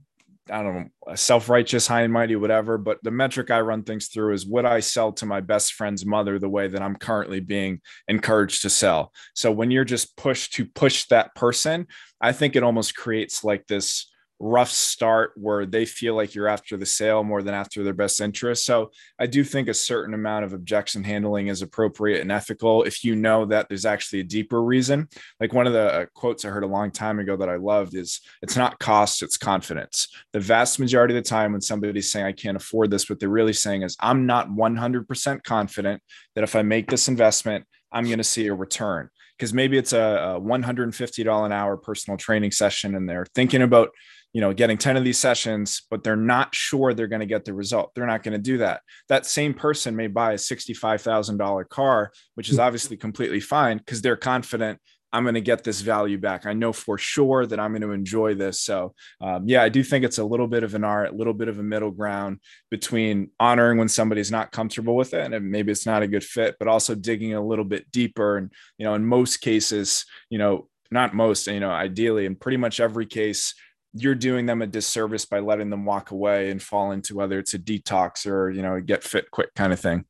I 0.50 0.62
don't 0.62 0.74
know, 1.06 1.14
self 1.14 1.48
righteous, 1.48 1.86
high 1.86 2.02
and 2.02 2.12
mighty, 2.12 2.36
whatever. 2.36 2.76
But 2.76 2.98
the 3.02 3.10
metric 3.10 3.50
I 3.50 3.60
run 3.60 3.82
things 3.82 4.08
through 4.08 4.34
is 4.34 4.46
would 4.46 4.66
I 4.66 4.80
sell 4.80 5.12
to 5.12 5.26
my 5.26 5.40
best 5.40 5.72
friend's 5.72 6.04
mother 6.04 6.38
the 6.38 6.48
way 6.48 6.68
that 6.68 6.82
I'm 6.82 6.96
currently 6.96 7.40
being 7.40 7.80
encouraged 8.08 8.62
to 8.62 8.70
sell? 8.70 9.12
So 9.34 9.50
when 9.50 9.70
you're 9.70 9.84
just 9.84 10.16
pushed 10.16 10.54
to 10.54 10.66
push 10.66 11.06
that 11.06 11.34
person, 11.34 11.86
I 12.20 12.32
think 12.32 12.56
it 12.56 12.62
almost 12.62 12.94
creates 12.94 13.42
like 13.42 13.66
this 13.66 14.12
rough 14.44 14.70
start 14.70 15.32
where 15.36 15.64
they 15.64 15.86
feel 15.86 16.14
like 16.14 16.34
you're 16.34 16.48
after 16.48 16.76
the 16.76 16.84
sale 16.84 17.24
more 17.24 17.42
than 17.42 17.54
after 17.54 17.82
their 17.82 17.94
best 17.94 18.20
interest. 18.20 18.66
So 18.66 18.90
I 19.18 19.26
do 19.26 19.42
think 19.42 19.68
a 19.68 19.74
certain 19.74 20.12
amount 20.12 20.44
of 20.44 20.52
objection 20.52 21.02
handling 21.02 21.46
is 21.46 21.62
appropriate 21.62 22.20
and 22.20 22.30
ethical 22.30 22.82
if 22.82 23.04
you 23.04 23.16
know 23.16 23.46
that 23.46 23.68
there's 23.68 23.86
actually 23.86 24.20
a 24.20 24.24
deeper 24.24 24.62
reason. 24.62 25.08
Like 25.40 25.54
one 25.54 25.66
of 25.66 25.72
the 25.72 25.92
uh, 25.92 26.06
quotes 26.12 26.44
I 26.44 26.50
heard 26.50 26.62
a 26.62 26.66
long 26.66 26.90
time 26.90 27.20
ago 27.20 27.38
that 27.38 27.48
I 27.48 27.56
loved 27.56 27.94
is 27.94 28.20
it's 28.42 28.54
not 28.54 28.78
cost, 28.78 29.22
it's 29.22 29.38
confidence. 29.38 30.08
The 30.34 30.40
vast 30.40 30.78
majority 30.78 31.16
of 31.16 31.24
the 31.24 31.28
time 31.28 31.52
when 31.52 31.62
somebody's 31.62 32.12
saying 32.12 32.26
I 32.26 32.32
can't 32.32 32.58
afford 32.58 32.90
this, 32.90 33.08
what 33.08 33.20
they're 33.20 33.30
really 33.30 33.54
saying 33.54 33.82
is 33.82 33.96
I'm 33.98 34.26
not 34.26 34.50
100% 34.50 35.42
confident 35.42 36.02
that 36.34 36.44
if 36.44 36.54
I 36.54 36.60
make 36.60 36.90
this 36.90 37.08
investment, 37.08 37.64
I'm 37.90 38.04
going 38.04 38.18
to 38.18 38.24
see 38.24 38.48
a 38.48 38.54
return 38.54 39.08
because 39.38 39.54
maybe 39.54 39.78
it's 39.78 39.94
a, 39.94 40.36
a 40.36 40.40
$150 40.40 41.46
an 41.46 41.52
hour 41.52 41.76
personal 41.78 42.18
training 42.18 42.50
session 42.50 42.94
and 42.94 43.08
they're 43.08 43.26
thinking 43.34 43.62
about 43.62 43.88
you 44.34 44.40
know 44.40 44.52
getting 44.52 44.76
10 44.76 44.98
of 44.98 45.04
these 45.04 45.16
sessions 45.16 45.82
but 45.90 46.04
they're 46.04 46.16
not 46.16 46.54
sure 46.54 46.92
they're 46.92 47.06
going 47.06 47.20
to 47.20 47.26
get 47.26 47.46
the 47.46 47.54
result. 47.54 47.92
They're 47.94 48.06
not 48.06 48.22
going 48.22 48.32
to 48.32 48.38
do 48.38 48.58
that. 48.58 48.82
That 49.08 49.24
same 49.24 49.54
person 49.54 49.96
may 49.96 50.08
buy 50.08 50.32
a 50.32 50.36
$65000 50.36 51.68
car 51.70 52.12
which 52.34 52.50
is 52.50 52.58
obviously 52.58 52.98
completely 52.98 53.40
fine 53.40 53.78
because 53.78 54.02
they're 54.02 54.16
confident 54.16 54.78
i'm 55.12 55.22
going 55.22 55.36
to 55.36 55.40
get 55.40 55.62
this 55.62 55.80
value 55.80 56.18
back. 56.18 56.44
I 56.44 56.54
know 56.54 56.72
for 56.72 56.98
sure 56.98 57.46
that 57.46 57.60
i'm 57.60 57.70
going 57.70 57.82
to 57.82 57.92
enjoy 57.92 58.34
this. 58.34 58.60
So 58.60 58.94
um, 59.20 59.44
yeah 59.46 59.62
i 59.62 59.68
do 59.68 59.82
think 59.84 60.04
it's 60.04 60.18
a 60.18 60.24
little 60.24 60.48
bit 60.48 60.64
of 60.64 60.74
an 60.74 60.82
art 60.82 61.12
a 61.12 61.16
little 61.16 61.32
bit 61.32 61.48
of 61.48 61.60
a 61.60 61.62
middle 61.62 61.92
ground 61.92 62.40
between 62.70 63.30
honoring 63.38 63.78
when 63.78 63.88
somebody's 63.88 64.32
not 64.32 64.50
comfortable 64.50 64.96
with 64.96 65.14
it 65.14 65.32
and 65.32 65.50
maybe 65.50 65.70
it's 65.70 65.86
not 65.86 66.02
a 66.02 66.08
good 66.08 66.24
fit 66.24 66.56
but 66.58 66.66
also 66.66 66.96
digging 66.96 67.34
a 67.34 67.46
little 67.46 67.64
bit 67.64 67.90
deeper 67.92 68.36
and 68.36 68.50
you 68.78 68.84
know 68.84 68.94
in 68.94 69.06
most 69.06 69.36
cases 69.36 70.04
you 70.28 70.38
know 70.38 70.68
not 70.90 71.14
most 71.14 71.46
you 71.46 71.60
know 71.60 71.70
ideally 71.70 72.26
in 72.26 72.34
pretty 72.34 72.56
much 72.56 72.80
every 72.80 73.06
case 73.06 73.54
you're 73.94 74.14
doing 74.14 74.46
them 74.46 74.60
a 74.60 74.66
disservice 74.66 75.24
by 75.24 75.38
letting 75.38 75.70
them 75.70 75.84
walk 75.84 76.10
away 76.10 76.50
and 76.50 76.60
fall 76.60 76.90
into 76.90 77.14
whether 77.14 77.38
it's 77.38 77.54
a 77.54 77.58
detox 77.58 78.26
or 78.26 78.50
you 78.50 78.62
know 78.62 78.80
get 78.80 79.04
fit 79.04 79.30
quick 79.30 79.54
kind 79.54 79.72
of 79.72 79.80
thing. 79.80 80.04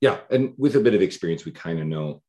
Yeah 0.00 0.18
and 0.30 0.54
with 0.58 0.74
a 0.76 0.80
bit 0.80 0.94
of 0.94 1.02
experience 1.02 1.44
we 1.44 1.52
kind 1.52 1.78
of 1.78 1.86
know. 1.86 2.22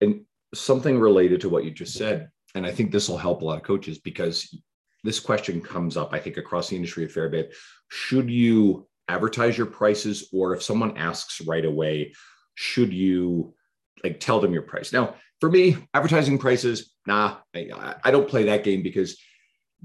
And 0.00 0.22
something 0.54 0.98
related 0.98 1.42
to 1.42 1.48
what 1.48 1.64
you 1.64 1.70
just 1.70 1.92
said 1.92 2.30
and 2.54 2.64
i 2.64 2.70
think 2.70 2.90
this 2.90 3.06
will 3.08 3.18
help 3.18 3.42
a 3.42 3.44
lot 3.44 3.58
of 3.58 3.62
coaches 3.62 3.98
because 3.98 4.58
this 5.04 5.20
question 5.20 5.60
comes 5.60 5.96
up 5.96 6.14
i 6.14 6.18
think 6.18 6.38
across 6.38 6.70
the 6.70 6.76
industry 6.76 7.04
a 7.04 7.08
fair 7.08 7.28
bit. 7.28 7.54
Should 7.90 8.30
you 8.30 8.88
advertise 9.08 9.56
your 9.56 9.66
prices 9.66 10.28
or 10.32 10.54
if 10.54 10.62
someone 10.62 10.96
asks 10.96 11.40
right 11.42 11.64
away 11.64 12.14
should 12.54 12.92
you 12.92 13.54
like 14.02 14.20
tell 14.20 14.40
them 14.40 14.52
your 14.52 14.62
price? 14.62 14.92
Now 14.92 15.14
for 15.40 15.50
me 15.50 15.76
advertising 15.94 16.38
prices 16.38 16.94
nah 17.06 17.36
i, 17.54 17.94
I 18.04 18.10
don't 18.10 18.28
play 18.28 18.44
that 18.44 18.64
game 18.64 18.82
because 18.82 19.18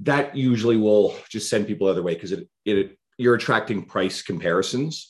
that 0.01 0.35
usually 0.35 0.77
will 0.77 1.15
just 1.29 1.49
send 1.49 1.67
people 1.67 1.87
the 1.87 1.91
other 1.91 2.03
way 2.03 2.13
because 2.13 2.31
it, 2.31 2.47
it 2.65 2.97
you're 3.17 3.35
attracting 3.35 3.85
price 3.85 4.21
comparisons 4.21 5.09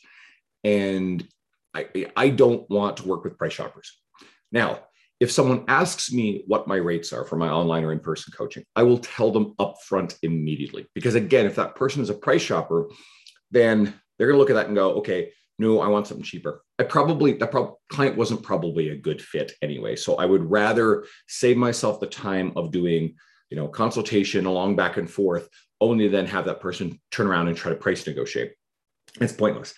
and 0.64 1.26
I, 1.74 2.08
I 2.16 2.30
don't 2.30 2.70
want 2.70 2.98
to 2.98 3.08
work 3.08 3.24
with 3.24 3.38
price 3.38 3.54
shoppers 3.54 3.98
now 4.52 4.80
if 5.20 5.32
someone 5.32 5.64
asks 5.70 6.12
me 6.12 6.44
what 6.48 6.68
my 6.68 6.76
rates 6.76 7.14
are 7.14 7.24
for 7.24 7.38
my 7.38 7.50
online 7.50 7.84
or 7.84 7.94
in-person 7.94 8.34
coaching 8.36 8.64
i 8.76 8.84
will 8.84 8.98
tell 8.98 9.32
them 9.32 9.54
upfront 9.60 10.18
immediately 10.22 10.86
because 10.94 11.16
again 11.16 11.46
if 11.46 11.56
that 11.56 11.76
person 11.76 12.02
is 12.02 12.10
a 12.10 12.14
price 12.14 12.42
shopper 12.42 12.90
then 13.52 13.94
they're 14.18 14.28
going 14.28 14.36
to 14.36 14.40
look 14.40 14.50
at 14.50 14.56
that 14.56 14.68
and 14.68 14.76
go, 14.76 14.94
okay, 14.96 15.32
no, 15.60 15.80
I 15.80 15.88
want 15.88 16.08
something 16.08 16.24
cheaper. 16.24 16.64
I 16.80 16.84
probably 16.84 17.34
that 17.34 17.52
pro- 17.52 17.78
client 17.90 18.18
wasn't 18.18 18.44
probably 18.44 18.90
a 18.90 18.98
good 18.98 19.22
fit 19.22 19.54
anyway. 19.62 19.96
So 19.96 20.16
I 20.16 20.26
would 20.26 20.50
rather 20.50 21.06
save 21.28 21.58
myself 21.58 22.00
the 22.00 22.08
time 22.08 22.54
of 22.56 22.72
doing, 22.72 23.16
you 23.54 23.60
know, 23.60 23.68
consultation 23.68 24.48
along 24.48 24.76
back 24.76 24.98
and 24.98 25.08
forth, 25.08 25.48
only 25.80 26.08
then 26.08 26.26
have 26.26 26.46
that 26.46 26.60
person 26.60 27.00
turn 27.12 27.28
around 27.28 27.50
and 27.50 27.56
try 27.56 27.70
to 27.70 27.78
price 27.78 28.08
negotiate. 28.08 28.54
It's 29.22 29.32
pointless. 29.32 29.76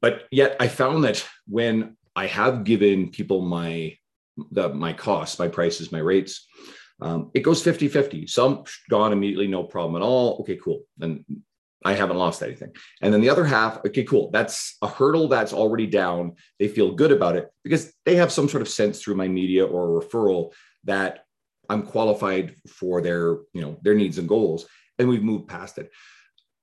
But 0.00 0.28
yet 0.30 0.54
I 0.60 0.68
found 0.68 1.02
that 1.02 1.26
when 1.48 1.96
I 2.14 2.28
have 2.28 2.62
given 2.62 3.10
people 3.10 3.40
my 3.40 3.96
the 4.52 4.68
my 4.68 4.92
costs, 4.92 5.40
my 5.40 5.48
prices, 5.48 5.90
my 5.90 5.98
rates, 5.98 6.46
um, 7.02 7.32
it 7.34 7.40
goes 7.40 7.60
50 7.60 7.88
50. 7.88 8.28
Some 8.28 8.62
gone 8.88 9.12
immediately, 9.12 9.48
no 9.48 9.64
problem 9.64 10.00
at 10.00 10.06
all. 10.06 10.38
Okay, 10.42 10.56
cool. 10.62 10.84
Then 10.96 11.24
I 11.84 11.94
haven't 11.94 12.18
lost 12.18 12.40
anything. 12.40 12.70
And 13.02 13.12
then 13.12 13.20
the 13.20 13.30
other 13.30 13.44
half, 13.44 13.78
okay, 13.84 14.04
cool. 14.04 14.30
That's 14.30 14.76
a 14.80 14.86
hurdle 14.86 15.26
that's 15.26 15.52
already 15.52 15.88
down. 15.88 16.36
They 16.60 16.68
feel 16.68 16.94
good 16.94 17.10
about 17.10 17.34
it 17.34 17.50
because 17.64 17.92
they 18.06 18.14
have 18.14 18.30
some 18.30 18.48
sort 18.48 18.62
of 18.62 18.68
sense 18.68 19.02
through 19.02 19.16
my 19.16 19.26
media 19.26 19.66
or 19.66 20.00
referral 20.00 20.52
that 20.84 21.24
I'm 21.70 21.82
qualified 21.82 22.54
for 22.68 23.00
their, 23.00 23.38
you 23.54 23.62
know, 23.62 23.78
their 23.82 23.94
needs 23.94 24.18
and 24.18 24.28
goals. 24.28 24.66
And 24.98 25.08
we've 25.08 25.22
moved 25.22 25.48
past 25.48 25.78
it. 25.78 25.90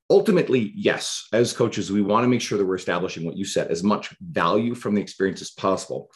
Ultimately, 0.09 0.71
yes, 0.75 1.27
as 1.33 1.51
coaches, 1.53 1.91
we 1.91 2.01
want 2.01 2.23
to 2.23 2.29
make 2.29 2.41
sure 2.41 2.57
that 2.57 2.65
we're 2.65 2.75
establishing 2.75 3.25
what 3.25 3.35
you 3.35 3.45
said, 3.45 3.71
as 3.71 3.83
much 3.83 4.15
value 4.21 4.75
from 4.75 4.95
the 4.95 5.01
experience 5.01 5.41
as 5.41 5.51
possible. 5.51 6.11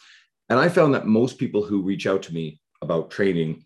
And 0.48 0.58
I 0.58 0.68
found 0.68 0.94
that 0.94 1.06
most 1.06 1.38
people 1.38 1.64
who 1.64 1.82
reach 1.82 2.06
out 2.06 2.22
to 2.24 2.34
me 2.34 2.60
about 2.80 3.10
training, 3.10 3.64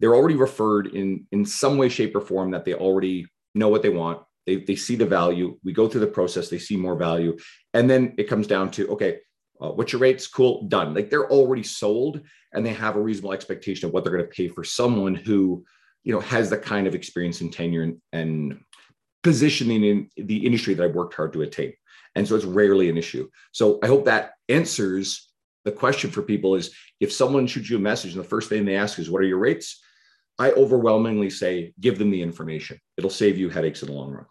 they're 0.00 0.14
already 0.14 0.36
referred 0.36 0.88
in 0.88 1.26
in 1.32 1.44
some 1.44 1.76
way, 1.78 1.88
shape, 1.88 2.14
or 2.14 2.20
form 2.20 2.52
that 2.52 2.64
they 2.64 2.74
already 2.74 3.26
know 3.54 3.68
what 3.68 3.82
they 3.82 3.88
want 3.88 4.22
they, 4.46 4.56
they 4.56 4.76
see 4.76 4.96
the 4.96 5.06
value. 5.06 5.58
We 5.64 5.72
go 5.72 5.88
through 5.88 6.02
the 6.02 6.06
process, 6.06 6.48
they 6.48 6.58
see 6.58 6.76
more 6.76 6.96
value. 6.96 7.36
And 7.74 7.90
then 7.90 8.14
it 8.16 8.28
comes 8.28 8.46
down 8.46 8.70
to, 8.72 8.88
okay, 8.92 9.18
uh, 9.60 9.70
what's 9.70 9.92
your 9.92 10.00
rates? 10.00 10.26
Cool, 10.26 10.62
done. 10.68 10.94
Like 10.94 11.10
they're 11.10 11.30
already 11.30 11.62
sold 11.62 12.20
and 12.52 12.64
they 12.64 12.72
have 12.72 12.96
a 12.96 13.00
reasonable 13.00 13.32
expectation 13.32 13.86
of 13.86 13.92
what 13.92 14.04
they're 14.04 14.12
going 14.12 14.24
to 14.24 14.30
pay 14.30 14.48
for 14.48 14.64
someone 14.64 15.14
who, 15.14 15.64
you 16.04 16.12
know, 16.12 16.20
has 16.20 16.50
the 16.50 16.58
kind 16.58 16.86
of 16.86 16.94
experience 16.94 17.40
and 17.40 17.52
tenure 17.52 17.82
and, 17.82 18.00
and 18.12 18.60
positioning 19.22 19.84
in 19.84 20.10
the 20.16 20.46
industry 20.46 20.74
that 20.74 20.84
I've 20.84 20.94
worked 20.94 21.14
hard 21.14 21.32
to 21.32 21.42
attain. 21.42 21.72
And 22.14 22.26
so 22.26 22.34
it's 22.34 22.44
rarely 22.44 22.88
an 22.88 22.96
issue. 22.96 23.28
So 23.52 23.78
I 23.82 23.88
hope 23.88 24.04
that 24.06 24.32
answers 24.48 25.30
the 25.64 25.72
question 25.72 26.10
for 26.10 26.22
people 26.22 26.54
is 26.54 26.74
if 27.00 27.12
someone 27.12 27.46
shoots 27.46 27.68
you 27.68 27.76
a 27.76 27.80
message 27.80 28.14
and 28.14 28.22
the 28.22 28.28
first 28.28 28.48
thing 28.48 28.64
they 28.64 28.76
ask 28.76 28.98
is, 28.98 29.10
what 29.10 29.20
are 29.20 29.26
your 29.26 29.38
rates? 29.38 29.82
I 30.38 30.52
overwhelmingly 30.52 31.30
say, 31.30 31.74
give 31.80 31.98
them 31.98 32.10
the 32.10 32.22
information. 32.22 32.78
It'll 32.96 33.10
save 33.10 33.36
you 33.36 33.50
headaches 33.50 33.82
in 33.82 33.88
the 33.88 33.94
long 33.94 34.12
run. 34.12 34.26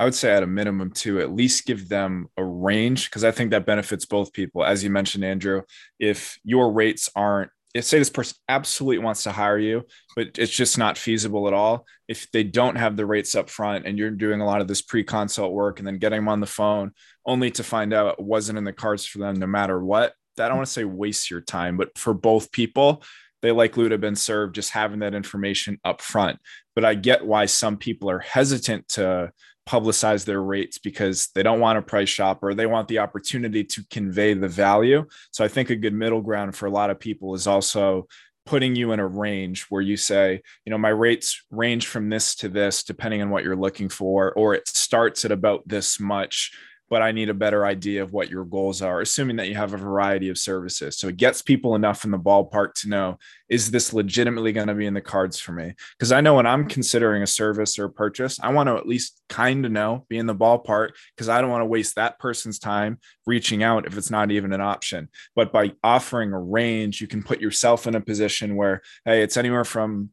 I 0.00 0.04
would 0.04 0.14
say 0.14 0.32
at 0.32 0.42
a 0.42 0.46
minimum 0.46 0.92
to 0.92 1.20
at 1.20 1.30
least 1.30 1.66
give 1.66 1.90
them 1.90 2.28
a 2.38 2.42
range 2.42 3.04
because 3.04 3.22
I 3.22 3.32
think 3.32 3.50
that 3.50 3.66
benefits 3.66 4.06
both 4.06 4.32
people. 4.32 4.64
As 4.64 4.82
you 4.82 4.88
mentioned, 4.88 5.26
Andrew, 5.26 5.60
if 5.98 6.40
your 6.42 6.72
rates 6.72 7.10
aren't, 7.14 7.50
if 7.74 7.84
say 7.84 7.98
this 7.98 8.08
person 8.08 8.38
absolutely 8.48 8.96
wants 8.96 9.24
to 9.24 9.32
hire 9.32 9.58
you, 9.58 9.82
but 10.16 10.38
it's 10.38 10.56
just 10.56 10.78
not 10.78 10.96
feasible 10.96 11.48
at 11.48 11.52
all. 11.52 11.84
If 12.08 12.30
they 12.30 12.44
don't 12.44 12.76
have 12.76 12.96
the 12.96 13.04
rates 13.04 13.34
up 13.34 13.50
front 13.50 13.86
and 13.86 13.98
you're 13.98 14.10
doing 14.10 14.40
a 14.40 14.46
lot 14.46 14.62
of 14.62 14.68
this 14.68 14.80
pre-consult 14.80 15.52
work 15.52 15.78
and 15.78 15.86
then 15.86 15.98
getting 15.98 16.20
them 16.20 16.28
on 16.28 16.40
the 16.40 16.46
phone 16.46 16.92
only 17.26 17.50
to 17.50 17.62
find 17.62 17.92
out 17.92 18.18
it 18.18 18.24
wasn't 18.24 18.56
in 18.56 18.64
the 18.64 18.72
cards 18.72 19.04
for 19.04 19.18
them 19.18 19.36
no 19.36 19.46
matter 19.46 19.84
what, 19.84 20.14
that 20.38 20.46
I 20.46 20.48
don't 20.48 20.56
want 20.56 20.66
to 20.68 20.72
say 20.72 20.84
waste 20.84 21.30
your 21.30 21.42
time, 21.42 21.76
but 21.76 21.98
for 21.98 22.14
both 22.14 22.52
people, 22.52 23.02
they 23.42 23.52
likely 23.52 23.82
would 23.82 23.92
have 23.92 24.00
been 24.00 24.16
served 24.16 24.54
just 24.54 24.70
having 24.70 25.00
that 25.00 25.14
information 25.14 25.78
up 25.84 26.00
front. 26.00 26.38
But 26.74 26.86
I 26.86 26.94
get 26.94 27.26
why 27.26 27.44
some 27.44 27.76
people 27.76 28.08
are 28.10 28.18
hesitant 28.18 28.88
to 28.88 29.32
publicize 29.70 30.24
their 30.24 30.42
rates 30.42 30.78
because 30.78 31.28
they 31.36 31.44
don't 31.44 31.60
want 31.60 31.78
a 31.78 31.82
price 31.82 32.08
shop 32.08 32.40
or 32.42 32.54
they 32.54 32.66
want 32.66 32.88
the 32.88 32.98
opportunity 32.98 33.62
to 33.62 33.84
convey 33.88 34.34
the 34.34 34.48
value. 34.48 35.06
So 35.30 35.44
I 35.44 35.48
think 35.48 35.70
a 35.70 35.76
good 35.76 35.94
middle 35.94 36.20
ground 36.20 36.56
for 36.56 36.66
a 36.66 36.70
lot 36.70 36.90
of 36.90 36.98
people 36.98 37.36
is 37.36 37.46
also 37.46 38.08
putting 38.46 38.74
you 38.74 38.90
in 38.90 38.98
a 38.98 39.06
range 39.06 39.66
where 39.68 39.80
you 39.80 39.96
say, 39.96 40.42
you 40.64 40.70
know, 40.70 40.78
my 40.78 40.88
rates 40.88 41.44
range 41.52 41.86
from 41.86 42.08
this 42.08 42.34
to 42.34 42.48
this, 42.48 42.82
depending 42.82 43.22
on 43.22 43.30
what 43.30 43.44
you're 43.44 43.54
looking 43.54 43.88
for, 43.88 44.32
or 44.32 44.54
it 44.54 44.66
starts 44.66 45.24
at 45.24 45.30
about 45.30 45.62
this 45.68 46.00
much 46.00 46.50
but 46.90 47.02
I 47.02 47.12
need 47.12 47.30
a 47.30 47.34
better 47.34 47.64
idea 47.64 48.02
of 48.02 48.12
what 48.12 48.28
your 48.28 48.44
goals 48.44 48.82
are, 48.82 49.00
assuming 49.00 49.36
that 49.36 49.48
you 49.48 49.54
have 49.54 49.72
a 49.72 49.78
variety 49.78 50.28
of 50.28 50.36
services. 50.36 50.98
So 50.98 51.06
it 51.06 51.16
gets 51.16 51.40
people 51.40 51.76
enough 51.76 52.04
in 52.04 52.10
the 52.10 52.18
ballpark 52.18 52.74
to 52.80 52.88
know 52.88 53.18
is 53.48 53.70
this 53.70 53.92
legitimately 53.92 54.52
going 54.52 54.66
to 54.66 54.74
be 54.74 54.86
in 54.86 54.94
the 54.94 55.00
cards 55.00 55.38
for 55.38 55.52
me? 55.52 55.74
Because 55.96 56.12
I 56.12 56.20
know 56.20 56.34
when 56.34 56.46
I'm 56.46 56.68
considering 56.68 57.22
a 57.22 57.26
service 57.26 57.78
or 57.78 57.86
a 57.86 57.90
purchase, 57.90 58.38
I 58.40 58.52
want 58.52 58.68
to 58.68 58.76
at 58.76 58.86
least 58.86 59.22
kind 59.28 59.64
of 59.64 59.72
know, 59.72 60.04
be 60.08 60.18
in 60.18 60.26
the 60.26 60.34
ballpark, 60.34 60.90
because 61.16 61.28
I 61.28 61.40
don't 61.40 61.50
want 61.50 61.62
to 61.62 61.66
waste 61.66 61.94
that 61.94 62.18
person's 62.18 62.58
time 62.58 62.98
reaching 63.26 63.62
out 63.62 63.86
if 63.86 63.96
it's 63.96 64.10
not 64.10 64.30
even 64.30 64.52
an 64.52 64.60
option. 64.60 65.08
But 65.34 65.52
by 65.52 65.72
offering 65.82 66.32
a 66.32 66.38
range, 66.38 67.00
you 67.00 67.06
can 67.06 67.22
put 67.22 67.40
yourself 67.40 67.86
in 67.86 67.94
a 67.94 68.00
position 68.00 68.56
where, 68.56 68.82
hey, 69.04 69.22
it's 69.22 69.36
anywhere 69.36 69.64
from 69.64 70.10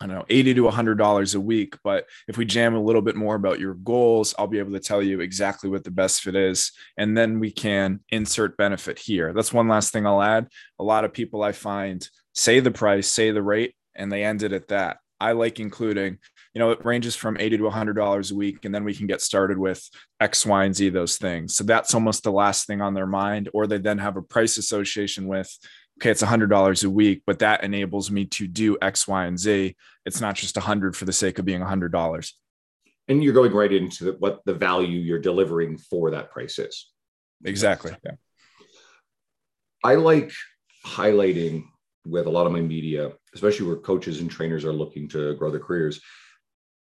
I 0.00 0.06
don't 0.06 0.14
know, 0.14 0.24
80 0.28 0.54
to 0.54 0.62
$100 0.62 1.34
a 1.34 1.40
week. 1.40 1.76
But 1.82 2.06
if 2.28 2.36
we 2.36 2.44
jam 2.44 2.74
a 2.74 2.82
little 2.82 3.02
bit 3.02 3.16
more 3.16 3.34
about 3.34 3.58
your 3.58 3.74
goals, 3.74 4.34
I'll 4.38 4.46
be 4.46 4.60
able 4.60 4.72
to 4.72 4.80
tell 4.80 5.02
you 5.02 5.20
exactly 5.20 5.68
what 5.68 5.84
the 5.84 5.90
best 5.90 6.22
fit 6.22 6.36
is. 6.36 6.72
And 6.96 7.16
then 7.16 7.40
we 7.40 7.50
can 7.50 8.00
insert 8.10 8.56
benefit 8.56 8.98
here. 8.98 9.32
That's 9.32 9.52
one 9.52 9.68
last 9.68 9.92
thing 9.92 10.06
I'll 10.06 10.22
add. 10.22 10.48
A 10.78 10.84
lot 10.84 11.04
of 11.04 11.12
people 11.12 11.42
I 11.42 11.52
find 11.52 12.08
say 12.34 12.60
the 12.60 12.70
price, 12.70 13.10
say 13.10 13.32
the 13.32 13.42
rate, 13.42 13.74
and 13.96 14.12
they 14.12 14.22
end 14.22 14.44
it 14.44 14.52
at 14.52 14.68
that. 14.68 14.98
I 15.20 15.32
like 15.32 15.58
including, 15.58 16.18
you 16.54 16.60
know, 16.60 16.70
it 16.70 16.84
ranges 16.84 17.16
from 17.16 17.36
80 17.38 17.58
to 17.58 17.64
$100 17.64 18.30
a 18.30 18.34
week, 18.36 18.64
and 18.64 18.72
then 18.72 18.84
we 18.84 18.94
can 18.94 19.08
get 19.08 19.20
started 19.20 19.58
with 19.58 19.82
X, 20.20 20.46
Y, 20.46 20.64
and 20.64 20.76
Z, 20.76 20.90
those 20.90 21.16
things. 21.16 21.56
So 21.56 21.64
that's 21.64 21.94
almost 21.94 22.22
the 22.22 22.30
last 22.30 22.68
thing 22.68 22.80
on 22.80 22.94
their 22.94 23.06
mind. 23.06 23.48
Or 23.52 23.66
they 23.66 23.78
then 23.78 23.98
have 23.98 24.16
a 24.16 24.22
price 24.22 24.58
association 24.58 25.26
with 25.26 25.52
okay, 25.98 26.10
it's 26.10 26.22
$100 26.22 26.84
a 26.84 26.90
week, 26.90 27.22
but 27.26 27.40
that 27.40 27.64
enables 27.64 28.08
me 28.10 28.24
to 28.24 28.46
do 28.46 28.78
X, 28.80 29.08
Y, 29.08 29.24
and 29.24 29.38
Z. 29.38 29.74
It's 30.06 30.20
not 30.20 30.36
just 30.36 30.56
a 30.56 30.60
100 30.60 30.96
for 30.96 31.04
the 31.04 31.12
sake 31.12 31.40
of 31.40 31.44
being 31.44 31.60
a 31.60 31.66
$100. 31.66 32.32
And 33.08 33.24
you're 33.24 33.34
going 33.34 33.52
right 33.52 33.72
into 33.72 34.04
the, 34.04 34.12
what 34.12 34.40
the 34.44 34.54
value 34.54 35.00
you're 35.00 35.18
delivering 35.18 35.76
for 35.76 36.12
that 36.12 36.30
price 36.30 36.58
is. 36.58 36.90
Exactly. 37.44 37.96
Yeah. 38.04 38.12
I 39.82 39.96
like 39.96 40.30
highlighting 40.86 41.64
with 42.06 42.26
a 42.26 42.30
lot 42.30 42.46
of 42.46 42.52
my 42.52 42.60
media, 42.60 43.12
especially 43.34 43.66
where 43.66 43.76
coaches 43.76 44.20
and 44.20 44.30
trainers 44.30 44.64
are 44.64 44.72
looking 44.72 45.08
to 45.08 45.34
grow 45.34 45.50
their 45.50 45.60
careers. 45.60 46.00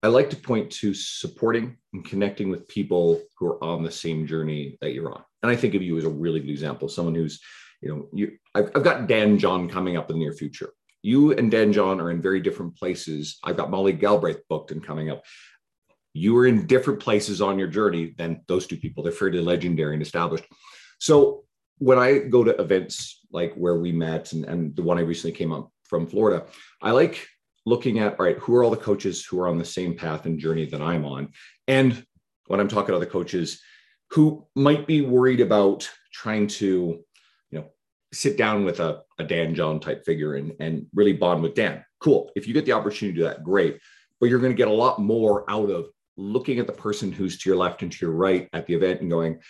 I 0.04 0.08
like 0.08 0.30
to 0.30 0.36
point 0.36 0.70
to 0.72 0.94
supporting 0.94 1.76
and 1.92 2.04
connecting 2.04 2.48
with 2.48 2.68
people 2.68 3.20
who 3.38 3.46
are 3.48 3.62
on 3.62 3.82
the 3.82 3.90
same 3.90 4.26
journey 4.26 4.78
that 4.80 4.92
you're 4.92 5.12
on. 5.12 5.22
And 5.42 5.50
I 5.50 5.56
think 5.56 5.74
of 5.74 5.82
you 5.82 5.98
as 5.98 6.04
a 6.04 6.10
really 6.10 6.40
good 6.40 6.50
example, 6.50 6.88
someone 6.88 7.14
who's 7.14 7.40
you 7.80 7.88
know, 7.88 8.08
you 8.12 8.38
I've, 8.54 8.70
I've 8.74 8.84
got 8.84 9.06
Dan 9.06 9.38
John 9.38 9.68
coming 9.68 9.96
up 9.96 10.10
in 10.10 10.16
the 10.16 10.20
near 10.20 10.32
future. 10.32 10.70
You 11.02 11.32
and 11.32 11.50
Dan 11.50 11.72
John 11.72 12.00
are 12.00 12.10
in 12.10 12.20
very 12.20 12.40
different 12.40 12.76
places. 12.76 13.38
I've 13.42 13.56
got 13.56 13.70
Molly 13.70 13.92
Galbraith 13.92 14.42
booked 14.48 14.70
and 14.70 14.84
coming 14.84 15.10
up. 15.10 15.24
You 16.12 16.36
are 16.38 16.46
in 16.46 16.66
different 16.66 17.00
places 17.00 17.40
on 17.40 17.58
your 17.58 17.68
journey 17.68 18.14
than 18.18 18.42
those 18.48 18.66
two 18.66 18.76
people. 18.76 19.02
They're 19.02 19.12
fairly 19.12 19.40
legendary 19.40 19.94
and 19.94 20.02
established. 20.02 20.44
So 20.98 21.44
when 21.78 21.98
I 21.98 22.18
go 22.18 22.44
to 22.44 22.60
events 22.60 23.20
like 23.32 23.54
where 23.54 23.76
we 23.76 23.92
met 23.92 24.32
and, 24.32 24.44
and 24.44 24.76
the 24.76 24.82
one 24.82 24.98
I 24.98 25.02
recently 25.02 25.32
came 25.32 25.52
up 25.52 25.70
from 25.84 26.06
Florida, 26.06 26.44
I 26.82 26.90
like 26.90 27.26
looking 27.64 28.00
at 28.00 28.18
all 28.18 28.26
right, 28.26 28.38
who 28.38 28.54
are 28.56 28.64
all 28.64 28.70
the 28.70 28.76
coaches 28.76 29.24
who 29.24 29.40
are 29.40 29.48
on 29.48 29.56
the 29.56 29.64
same 29.64 29.96
path 29.96 30.26
and 30.26 30.38
journey 30.38 30.66
that 30.66 30.82
I'm 30.82 31.04
on? 31.04 31.30
And 31.68 32.04
when 32.46 32.60
I'm 32.60 32.68
talking 32.68 32.88
to 32.88 32.96
other 32.96 33.06
coaches 33.06 33.62
who 34.10 34.46
might 34.54 34.86
be 34.86 35.02
worried 35.02 35.40
about 35.40 35.88
trying 36.12 36.48
to 36.48 37.04
sit 38.12 38.36
down 38.36 38.64
with 38.64 38.80
a, 38.80 39.02
a 39.18 39.24
Dan 39.24 39.54
John 39.54 39.80
type 39.80 40.04
figure 40.04 40.34
and, 40.34 40.52
and 40.60 40.86
really 40.94 41.12
bond 41.12 41.42
with 41.42 41.54
Dan. 41.54 41.84
Cool. 42.00 42.30
If 42.34 42.46
you 42.46 42.54
get 42.54 42.64
the 42.64 42.72
opportunity 42.72 43.18
to 43.18 43.20
do 43.20 43.28
that, 43.28 43.44
great. 43.44 43.78
But 44.18 44.28
you're 44.28 44.40
going 44.40 44.52
to 44.52 44.56
get 44.56 44.68
a 44.68 44.72
lot 44.72 45.00
more 45.00 45.48
out 45.50 45.70
of 45.70 45.86
looking 46.16 46.58
at 46.58 46.66
the 46.66 46.72
person 46.72 47.12
who's 47.12 47.38
to 47.38 47.48
your 47.48 47.56
left 47.56 47.82
and 47.82 47.90
to 47.90 48.06
your 48.06 48.14
right 48.14 48.48
at 48.52 48.66
the 48.66 48.74
event 48.74 49.00
and 49.00 49.10
going, 49.10 49.40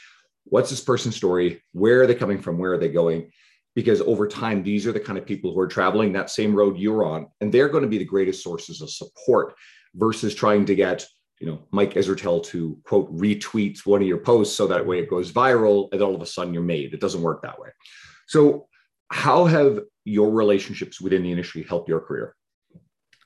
what's 0.44 0.70
this 0.70 0.80
person's 0.82 1.16
story? 1.16 1.62
Where 1.72 2.02
are 2.02 2.06
they 2.06 2.14
coming 2.14 2.40
from? 2.40 2.58
Where 2.58 2.72
are 2.72 2.78
they 2.78 2.88
going? 2.88 3.30
Because 3.74 4.00
over 4.00 4.26
time, 4.28 4.62
these 4.62 4.86
are 4.86 4.92
the 4.92 5.00
kind 5.00 5.18
of 5.18 5.26
people 5.26 5.52
who 5.54 5.60
are 5.60 5.68
traveling 5.68 6.12
that 6.12 6.30
same 6.30 6.54
road 6.54 6.76
you're 6.76 7.04
on, 7.04 7.28
and 7.40 7.52
they're 7.52 7.68
going 7.68 7.82
to 7.82 7.88
be 7.88 7.98
the 7.98 8.04
greatest 8.04 8.42
sources 8.42 8.82
of 8.82 8.90
support 8.90 9.54
versus 9.94 10.34
trying 10.34 10.64
to 10.66 10.74
get 10.74 11.06
you 11.38 11.46
know 11.46 11.60
Mike 11.70 11.94
Israetel 11.94 12.44
to 12.46 12.78
quote 12.84 13.12
retweet 13.16 13.84
one 13.86 14.02
of 14.02 14.08
your 14.08 14.18
posts 14.18 14.56
so 14.56 14.66
that 14.66 14.86
way 14.86 14.98
it 14.98 15.08
goes 15.08 15.32
viral 15.32 15.88
and 15.92 16.02
all 16.02 16.14
of 16.14 16.20
a 16.20 16.26
sudden 16.26 16.52
you're 16.52 16.62
made. 16.62 16.92
It 16.92 17.00
doesn't 17.00 17.22
work 17.22 17.42
that 17.42 17.58
way. 17.58 17.70
So, 18.30 18.68
how 19.10 19.46
have 19.46 19.80
your 20.04 20.30
relationships 20.30 21.00
within 21.00 21.24
the 21.24 21.32
industry 21.32 21.64
helped 21.68 21.88
your 21.88 21.98
career? 21.98 22.36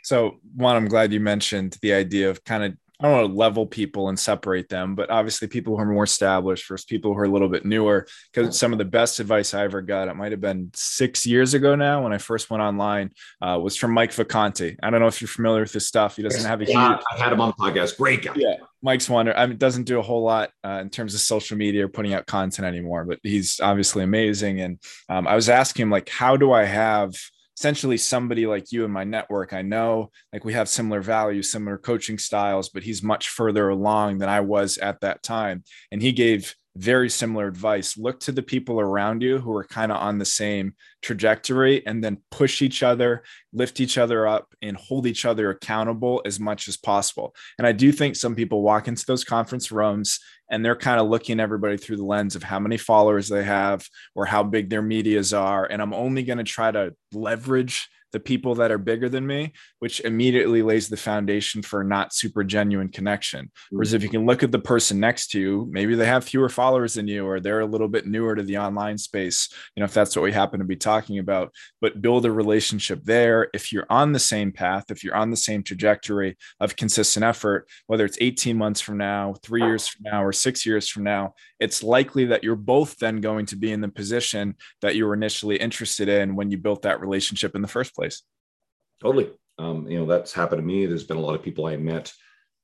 So, 0.03 0.37
one, 0.57 0.77
I'm 0.77 0.89
glad 0.89 1.13
you 1.13 1.21
mentioned 1.21 1.77
the 1.83 1.93
idea 1.93 2.31
of 2.31 2.43
kind 2.43 2.65
of 2.65 2.73
I 3.01 3.09
don't 3.09 3.19
want 3.19 3.33
to 3.33 3.37
level 3.37 3.67
people 3.67 4.09
and 4.09 4.19
separate 4.19 4.71
them, 4.71 4.95
but 4.95 5.11
obviously 5.11 5.47
people 5.47 5.77
who 5.77 5.83
are 5.83 5.93
more 5.93 6.05
established 6.05 6.67
versus 6.67 6.87
people 6.87 7.13
who 7.13 7.21
are 7.21 7.25
a 7.25 7.29
little 7.29 7.51
bit 7.51 7.67
newer. 7.67 8.07
Because 8.33 8.59
some 8.59 8.73
of 8.73 8.79
the 8.79 8.85
best 8.87 9.21
advice 9.21 9.53
I 9.53 9.65
ever 9.65 9.83
got, 9.83 10.09
it 10.09 10.15
might 10.15 10.31
have 10.31 10.41
been 10.41 10.71
six 10.75 11.27
years 11.27 11.53
ago 11.53 11.75
now 11.75 12.05
when 12.05 12.15
I 12.15 12.19
first 12.19 12.49
went 12.49 12.63
online, 12.63 13.11
uh, 13.43 13.59
was 13.61 13.77
from 13.77 13.93
Mike 13.93 14.13
Vacanti. 14.13 14.77
I 14.83 14.89
don't 14.89 15.01
know 15.01 15.09
if 15.09 15.21
you're 15.21 15.29
familiar 15.29 15.63
with 15.63 15.73
his 15.73 15.87
stuff. 15.87 16.17
He 16.17 16.23
doesn't 16.23 16.49
have 16.49 16.63
a 16.63 16.65
yeah, 16.65 16.95
huge. 16.95 17.05
I 17.13 17.19
had 17.23 17.33
him 17.33 17.43
on 17.43 17.53
the 17.55 17.63
podcast. 17.63 17.99
Great 17.99 18.23
guy. 18.23 18.33
Yeah, 18.37 18.55
Mike's 18.85 19.09
wonder. 19.09 19.35
I 19.35 19.47
mean, 19.47 19.57
doesn't 19.57 19.85
do 19.85 19.99
a 19.99 20.03
whole 20.03 20.23
lot 20.23 20.51
uh, 20.63 20.79
in 20.83 20.91
terms 20.91 21.15
of 21.15 21.21
social 21.21 21.57
media 21.57 21.87
or 21.87 21.89
putting 21.89 22.13
out 22.13 22.27
content 22.27 22.67
anymore, 22.67 23.05
but 23.07 23.19
he's 23.23 23.59
obviously 23.59 24.05
amazing. 24.05 24.61
And 24.61 24.79
um, 25.09 25.27
I 25.27 25.35
was 25.35 25.49
asking 25.49 25.85
him 25.85 25.91
like, 25.91 26.11
how 26.11 26.37
do 26.37 26.53
I 26.53 26.65
have 26.65 27.15
essentially 27.57 27.97
somebody 27.97 28.47
like 28.47 28.73
you 28.73 28.85
in 28.85 28.91
my 28.91 29.05
network. 29.05 29.53
I 29.53 29.63
know 29.63 30.11
like 30.33 30.45
we 30.45 30.55
have 30.55 30.69
similar 30.69 31.01
values, 31.01 31.53
similar 31.53 31.79
coaching 31.79 32.19
styles, 32.19 32.69
but 32.69 32.83
he's 32.83 33.03
much 33.03 33.29
further 33.29 33.69
along 33.69 34.19
than 34.19 34.29
I 34.29 34.41
was 34.41 34.77
at 34.79 35.01
that 35.01 35.23
time. 35.23 35.63
And 35.93 36.03
he 36.03 36.13
gave 36.13 36.55
very 36.77 37.09
similar 37.09 37.47
advice. 37.47 37.97
Look 37.97 38.21
to 38.21 38.33
the 38.33 38.43
people 38.43 38.81
around 38.81 39.23
you 39.23 39.39
who 39.39 39.57
are 39.57 39.65
kind 39.65 39.93
of 39.93 39.99
on 39.99 40.19
the 40.19 40.25
same 40.25 40.75
trajectory 41.03 41.87
and 41.87 42.03
then 42.03 42.19
push 42.31 42.63
each 42.63 42.83
other, 42.83 43.23
lift 43.53 43.81
each 43.81 43.97
other 43.97 44.27
up, 44.27 44.53
and 44.61 44.77
hold 44.77 45.07
each 45.07 45.25
other 45.25 45.51
accountable 45.51 46.23
as 46.25 46.41
much 46.41 46.67
as 46.67 46.77
possible. 46.77 47.35
And 47.59 47.67
I 47.67 47.73
do 47.73 47.93
think 47.93 48.17
some 48.17 48.35
people 48.35 48.63
walk 48.63 48.89
into 48.89 49.07
those 49.07 49.25
conference 49.25 49.71
rooms 49.71 50.19
and 50.51 50.65
they're 50.65 50.77
kind 50.77 51.01
of 51.01 51.09
looking 51.09 51.41
everybody 51.41 51.77
through 51.77 51.97
the 51.97 52.05
lens 52.05 52.35
of 52.37 52.43
how 52.43 52.59
many 52.59 52.77
followers 52.77 53.29
they 53.29 53.45
have 53.45 53.87
or 54.15 54.27
how 54.27 54.43
big 54.43 54.69
their 54.69 54.83
medias 54.83 55.33
are. 55.33 55.65
And 55.65 55.81
I'm 55.81 55.95
only 55.95 56.23
going 56.25 56.39
to 56.39 56.45
try 56.45 56.71
to 56.71 56.95
leverage 57.13 57.89
the 58.15 58.21
people 58.21 58.55
that 58.55 58.71
are 58.71 58.79
bigger 58.79 59.09
than 59.09 59.27
me, 59.27 59.53
which 59.81 60.01
immediately 60.01 60.63
lays 60.63 60.89
the 60.89 60.97
foundation 60.97 61.63
for 61.63 61.83
not 61.83 62.15
super 62.15 62.45
genuine 62.45 62.89
connection. 62.89 63.51
Whereas 63.71 63.93
if 63.93 64.05
you 64.05 64.09
can 64.09 64.25
look 64.25 64.45
at 64.45 64.53
the 64.53 64.59
person 64.61 65.01
next 65.01 65.33
to 65.33 65.41
you, 65.41 65.69
maybe 65.69 65.97
they 65.97 66.07
have 66.07 66.25
fewer 66.25 66.49
followers 66.49 66.95
than 66.95 67.09
you, 67.09 67.27
or 67.27 67.41
they're 67.41 67.61
a 67.61 67.67
little 67.67 67.89
bit 67.89 68.07
newer 68.07 68.37
to 68.37 68.45
the 68.45 68.57
online 68.57 68.97
space, 68.99 69.49
you 69.75 69.81
know, 69.81 69.85
if 69.85 69.93
that's 69.93 70.15
what 70.15 70.23
we 70.23 70.31
happen 70.31 70.61
to 70.61 70.65
be 70.65 70.77
talking 70.77 71.19
about, 71.19 71.53
but 71.81 72.01
build 72.01 72.25
a 72.25 72.31
relationship 72.31 73.03
there. 73.03 73.49
If 73.53 73.73
you're 73.73 73.87
on 73.91 74.13
the 74.13 74.21
same 74.21 74.53
path, 74.53 74.85
if 74.91 75.03
you're 75.03 75.17
on 75.17 75.31
the 75.31 75.37
same 75.37 75.65
trajectory 75.65 76.37
of 76.61 76.77
consistent 76.77 77.25
effort, 77.25 77.69
whether 77.89 78.05
it's 78.05 78.19
18 78.21 78.57
months 78.57 78.81
from 78.81 78.97
now, 78.97 79.35
three 79.43 79.63
years 79.63 79.89
from 79.89 80.05
now, 80.05 80.23
or 80.25 80.33
six 80.33 80.65
years 80.65 80.89
from 80.89 81.03
now, 81.03 81.35
it's 81.59 81.83
likely 81.83 82.27
that 82.27 82.45
you're 82.45 82.55
both 82.55 82.97
then 82.99 83.21
going 83.21 83.47
to 83.47 83.57
be 83.57 83.73
in 83.73 83.81
the 83.81 83.89
position 83.89 84.55
that 84.83 84.95
you 84.95 85.05
were 85.05 85.15
initially 85.15 85.57
interested 85.57 86.09
in 86.09 86.37
when 86.37 86.53
you 86.53 86.59
built 86.59 86.83
that 86.83 87.01
relationship 87.01 87.57
in 87.57 87.63
the 87.63 87.69
first 87.69 87.93
place. 87.93 88.04
Totally. 89.01 89.31
Um, 89.59 89.87
you 89.89 89.99
know, 89.99 90.07
that's 90.07 90.33
happened 90.33 90.61
to 90.61 90.67
me. 90.67 90.87
There's 90.87 91.05
been 91.05 91.17
a 91.17 91.21
lot 91.21 91.35
of 91.35 91.43
people 91.43 91.67
I 91.67 91.77
met. 91.77 92.13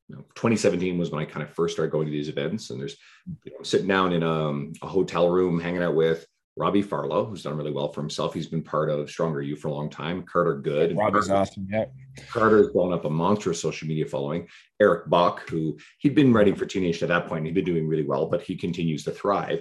You 0.09 0.16
know, 0.16 0.22
2017 0.35 0.98
was 0.98 1.11
when 1.11 1.22
I 1.22 1.24
kind 1.24 1.42
of 1.42 1.55
first 1.55 1.74
started 1.74 1.92
going 1.92 2.07
to 2.07 2.12
these 2.12 2.29
events, 2.29 2.70
and 2.70 2.81
there's 2.81 2.96
you 3.44 3.53
know, 3.53 3.62
sitting 3.62 3.87
down 3.87 4.12
in 4.12 4.22
a, 4.22 4.48
um, 4.48 4.72
a 4.83 4.88
hotel 4.88 5.29
room, 5.29 5.61
hanging 5.61 5.83
out 5.83 5.94
with 5.94 6.26
Robbie 6.57 6.83
Farlow, 6.83 7.24
who's 7.24 7.42
done 7.42 7.57
really 7.57 7.70
well 7.70 7.92
for 7.92 8.00
himself. 8.00 8.35
He's 8.35 8.48
been 8.48 8.62
part 8.62 8.90
of 8.90 9.09
Stronger 9.09 9.40
U 9.40 9.57
for 9.57 9.68
a 9.68 9.72
long 9.72 9.88
time. 9.88 10.24
Carter 10.24 10.57
Good. 10.57 10.96
Robbie's 10.96 11.29
Carter, 11.29 11.40
awesome. 11.40 11.68
Yeah. 11.70 11.85
Carter 12.29 12.59
has 12.59 12.68
blown 12.68 12.92
up 12.92 13.05
a 13.05 13.11
monstrous 13.11 13.61
social 13.61 13.87
media 13.87 14.05
following. 14.05 14.48
Eric 14.81 15.09
Bach, 15.09 15.48
who 15.48 15.79
he'd 15.98 16.14
been 16.14 16.33
writing 16.33 16.55
for 16.55 16.66
T 16.66 16.81
Nation 16.81 17.11
at 17.11 17.14
that 17.14 17.29
point, 17.29 17.46
he'd 17.46 17.55
been 17.55 17.64
doing 17.64 17.87
really 17.87 18.07
well, 18.07 18.26
but 18.26 18.42
he 18.42 18.57
continues 18.57 19.05
to 19.05 19.12
thrive. 19.12 19.61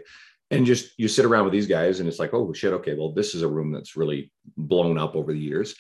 And 0.52 0.66
just 0.66 0.94
you 0.98 1.08
sit 1.08 1.26
around 1.26 1.44
with 1.44 1.54
these 1.54 1.68
guys, 1.68 2.00
and 2.00 2.10
it's 2.10 2.20
like, 2.20 2.34
oh 2.34 2.52
shit, 2.54 2.74
okay, 2.74 2.96
well, 2.96 3.12
this 3.12 3.36
is 3.36 3.44
a 3.44 3.48
room 3.48 3.72
that's 3.72 3.96
really 3.96 4.32
blown 4.58 4.98
up 4.98 5.16
over 5.16 5.32
the 5.32 5.40
years. 5.40 5.76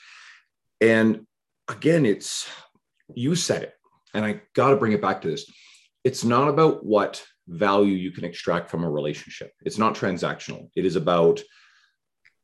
And 0.79 1.25
again, 1.67 2.05
it's 2.05 2.47
you 3.15 3.35
said 3.35 3.63
it, 3.63 3.73
and 4.13 4.23
I 4.23 4.41
got 4.53 4.69
to 4.69 4.77
bring 4.77 4.91
it 4.91 5.01
back 5.01 5.21
to 5.21 5.27
this. 5.27 5.51
It's 6.03 6.23
not 6.23 6.47
about 6.47 6.85
what 6.85 7.25
value 7.47 7.95
you 7.95 8.11
can 8.11 8.23
extract 8.23 8.69
from 8.69 8.83
a 8.83 8.89
relationship. 8.89 9.51
It's 9.65 9.79
not 9.79 9.95
transactional. 9.95 10.69
It 10.75 10.85
is 10.85 10.95
about 10.95 11.41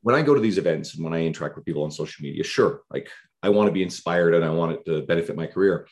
when 0.02 0.14
I 0.14 0.22
go 0.22 0.34
to 0.34 0.40
these 0.40 0.58
events 0.58 0.94
and 0.94 1.04
when 1.04 1.14
I 1.14 1.24
interact 1.24 1.56
with 1.56 1.64
people 1.64 1.84
on 1.84 1.90
social 1.90 2.22
media, 2.22 2.44
sure, 2.44 2.82
like 2.90 3.08
I 3.42 3.48
want 3.48 3.68
to 3.68 3.72
be 3.72 3.82
inspired 3.82 4.34
and 4.34 4.44
I 4.44 4.50
want 4.50 4.72
it 4.72 4.84
to 4.86 5.02
benefit 5.06 5.36
my 5.36 5.46
career. 5.46 5.88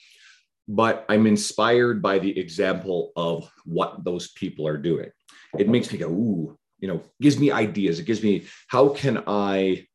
But 0.67 1.05
I'm 1.09 1.27
inspired 1.27 2.01
by 2.01 2.19
the 2.19 2.39
example 2.39 3.13
of 3.17 3.51
what 3.65 4.05
those 4.05 4.33
people 4.33 4.67
are 4.67 4.79
doing. 4.79 5.11
It 5.59 5.69
makes 5.69 5.93
me 5.93 5.99
go, 5.99 6.09
ooh, 6.09 6.59
you 6.79 6.89
know, 6.89 7.03
gives 7.21 7.39
me 7.39 7.51
ideas. 7.51 7.99
It 7.99 8.07
gives 8.07 8.23
me, 8.23 8.47
how 8.69 8.89
can 8.89 9.23
I 9.27 9.87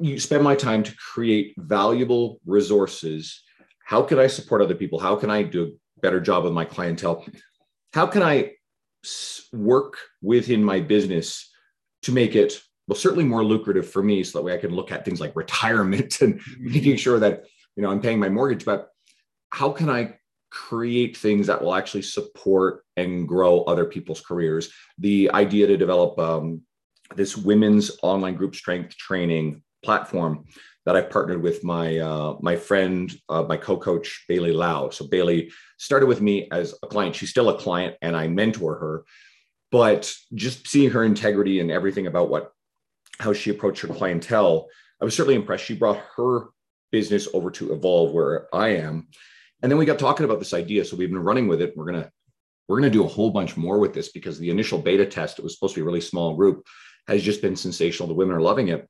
you 0.00 0.18
spend 0.18 0.42
my 0.42 0.54
time 0.54 0.82
to 0.82 0.94
create 0.96 1.54
valuable 1.56 2.40
resources. 2.46 3.42
How 3.84 4.02
can 4.02 4.18
I 4.18 4.26
support 4.26 4.62
other 4.62 4.74
people? 4.74 4.98
How 4.98 5.16
can 5.16 5.30
I 5.30 5.42
do 5.42 5.64
a 5.64 6.00
better 6.00 6.20
job 6.20 6.44
with 6.44 6.52
my 6.52 6.64
clientele? 6.64 7.26
How 7.92 8.06
can 8.06 8.22
I 8.22 8.52
work 9.52 9.98
within 10.22 10.64
my 10.64 10.80
business 10.80 11.50
to 12.02 12.12
make 12.12 12.34
it 12.34 12.60
well 12.86 12.96
certainly 12.96 13.24
more 13.24 13.44
lucrative 13.44 13.88
for 13.88 14.02
me 14.02 14.22
so 14.24 14.38
that 14.38 14.44
way 14.44 14.54
I 14.54 14.58
can 14.58 14.74
look 14.74 14.92
at 14.92 15.04
things 15.04 15.20
like 15.20 15.36
retirement 15.36 16.20
and 16.22 16.40
making 16.58 16.96
sure 16.96 17.18
that 17.18 17.44
you 17.76 17.82
know 17.82 17.90
I'm 17.90 18.00
paying 18.00 18.18
my 18.18 18.28
mortgage 18.28 18.64
but 18.64 18.88
how 19.50 19.70
can 19.70 19.90
I 19.90 20.16
create 20.54 21.16
things 21.16 21.48
that 21.48 21.60
will 21.60 21.74
actually 21.74 22.02
support 22.02 22.84
and 22.96 23.26
grow 23.26 23.62
other 23.62 23.84
people's 23.84 24.20
careers 24.20 24.72
the 24.98 25.28
idea 25.32 25.66
to 25.66 25.76
develop 25.76 26.16
um, 26.18 26.62
this 27.16 27.36
women's 27.36 27.90
online 28.02 28.34
group 28.34 28.54
strength 28.54 28.96
training 28.96 29.62
platform 29.82 30.44
that 30.86 30.96
I've 30.96 31.10
partnered 31.10 31.42
with 31.42 31.64
my 31.64 31.98
uh, 31.98 32.36
my 32.40 32.56
friend, 32.56 33.12
uh, 33.28 33.42
my 33.42 33.56
co-coach 33.56 34.24
Bailey 34.28 34.52
Lau. 34.52 34.90
So 34.90 35.06
Bailey 35.06 35.50
started 35.78 36.06
with 36.06 36.20
me 36.20 36.48
as 36.52 36.74
a 36.82 36.86
client. 36.86 37.16
She's 37.16 37.30
still 37.30 37.48
a 37.48 37.58
client, 37.58 37.96
and 38.02 38.16
I 38.16 38.28
mentor 38.28 38.78
her. 38.78 39.04
But 39.70 40.12
just 40.34 40.68
seeing 40.68 40.90
her 40.90 41.04
integrity 41.04 41.60
and 41.60 41.70
everything 41.70 42.06
about 42.06 42.28
what 42.28 42.52
how 43.18 43.32
she 43.32 43.50
approached 43.50 43.82
her 43.82 43.88
clientele, 43.88 44.68
I 45.00 45.04
was 45.04 45.16
certainly 45.16 45.36
impressed. 45.36 45.64
She 45.64 45.74
brought 45.74 46.02
her 46.16 46.48
business 46.92 47.28
over 47.32 47.50
to 47.52 47.72
Evolve, 47.72 48.12
where 48.12 48.54
I 48.54 48.68
am, 48.76 49.08
and 49.64 49.70
then 49.70 49.78
we 49.78 49.86
got 49.86 49.98
talking 49.98 50.24
about 50.24 50.38
this 50.38 50.52
idea. 50.52 50.84
So 50.84 50.94
we've 50.94 51.10
been 51.10 51.18
running 51.18 51.48
with 51.48 51.62
it. 51.62 51.74
We're 51.74 51.86
gonna 51.86 52.10
we're 52.68 52.76
gonna 52.76 52.90
do 52.90 53.04
a 53.04 53.08
whole 53.08 53.30
bunch 53.30 53.56
more 53.56 53.78
with 53.78 53.94
this 53.94 54.10
because 54.10 54.38
the 54.38 54.50
initial 54.50 54.78
beta 54.78 55.06
test 55.06 55.38
it 55.38 55.42
was 55.42 55.54
supposed 55.54 55.74
to 55.74 55.80
be 55.80 55.82
a 55.82 55.86
really 55.86 56.02
small 56.02 56.36
group 56.36 56.66
has 57.08 57.22
just 57.22 57.40
been 57.40 57.56
sensational. 57.56 58.06
The 58.06 58.14
women 58.14 58.36
are 58.36 58.42
loving 58.42 58.68
it 58.68 58.86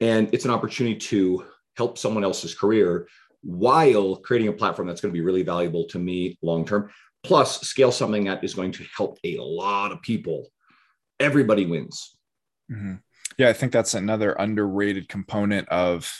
and 0.00 0.28
it's 0.32 0.44
an 0.44 0.50
opportunity 0.50 0.96
to 0.96 1.44
help 1.76 1.96
someone 1.96 2.24
else's 2.24 2.56
career 2.56 3.06
while 3.42 4.16
creating 4.16 4.48
a 4.48 4.52
platform 4.52 4.88
that's 4.88 5.00
going 5.00 5.12
to 5.12 5.16
be 5.16 5.24
really 5.24 5.44
valuable 5.44 5.84
to 5.84 5.98
me 6.00 6.38
long 6.42 6.64
term 6.64 6.90
plus 7.22 7.60
scale 7.60 7.92
something 7.92 8.24
that 8.24 8.42
is 8.42 8.54
going 8.54 8.72
to 8.72 8.84
help 8.96 9.18
a 9.24 9.36
lot 9.38 9.92
of 9.92 10.02
people 10.02 10.48
everybody 11.20 11.66
wins 11.66 12.16
mm-hmm. 12.70 12.94
yeah 13.38 13.48
i 13.48 13.52
think 13.52 13.70
that's 13.70 13.94
another 13.94 14.32
underrated 14.32 15.08
component 15.08 15.68
of 15.68 16.10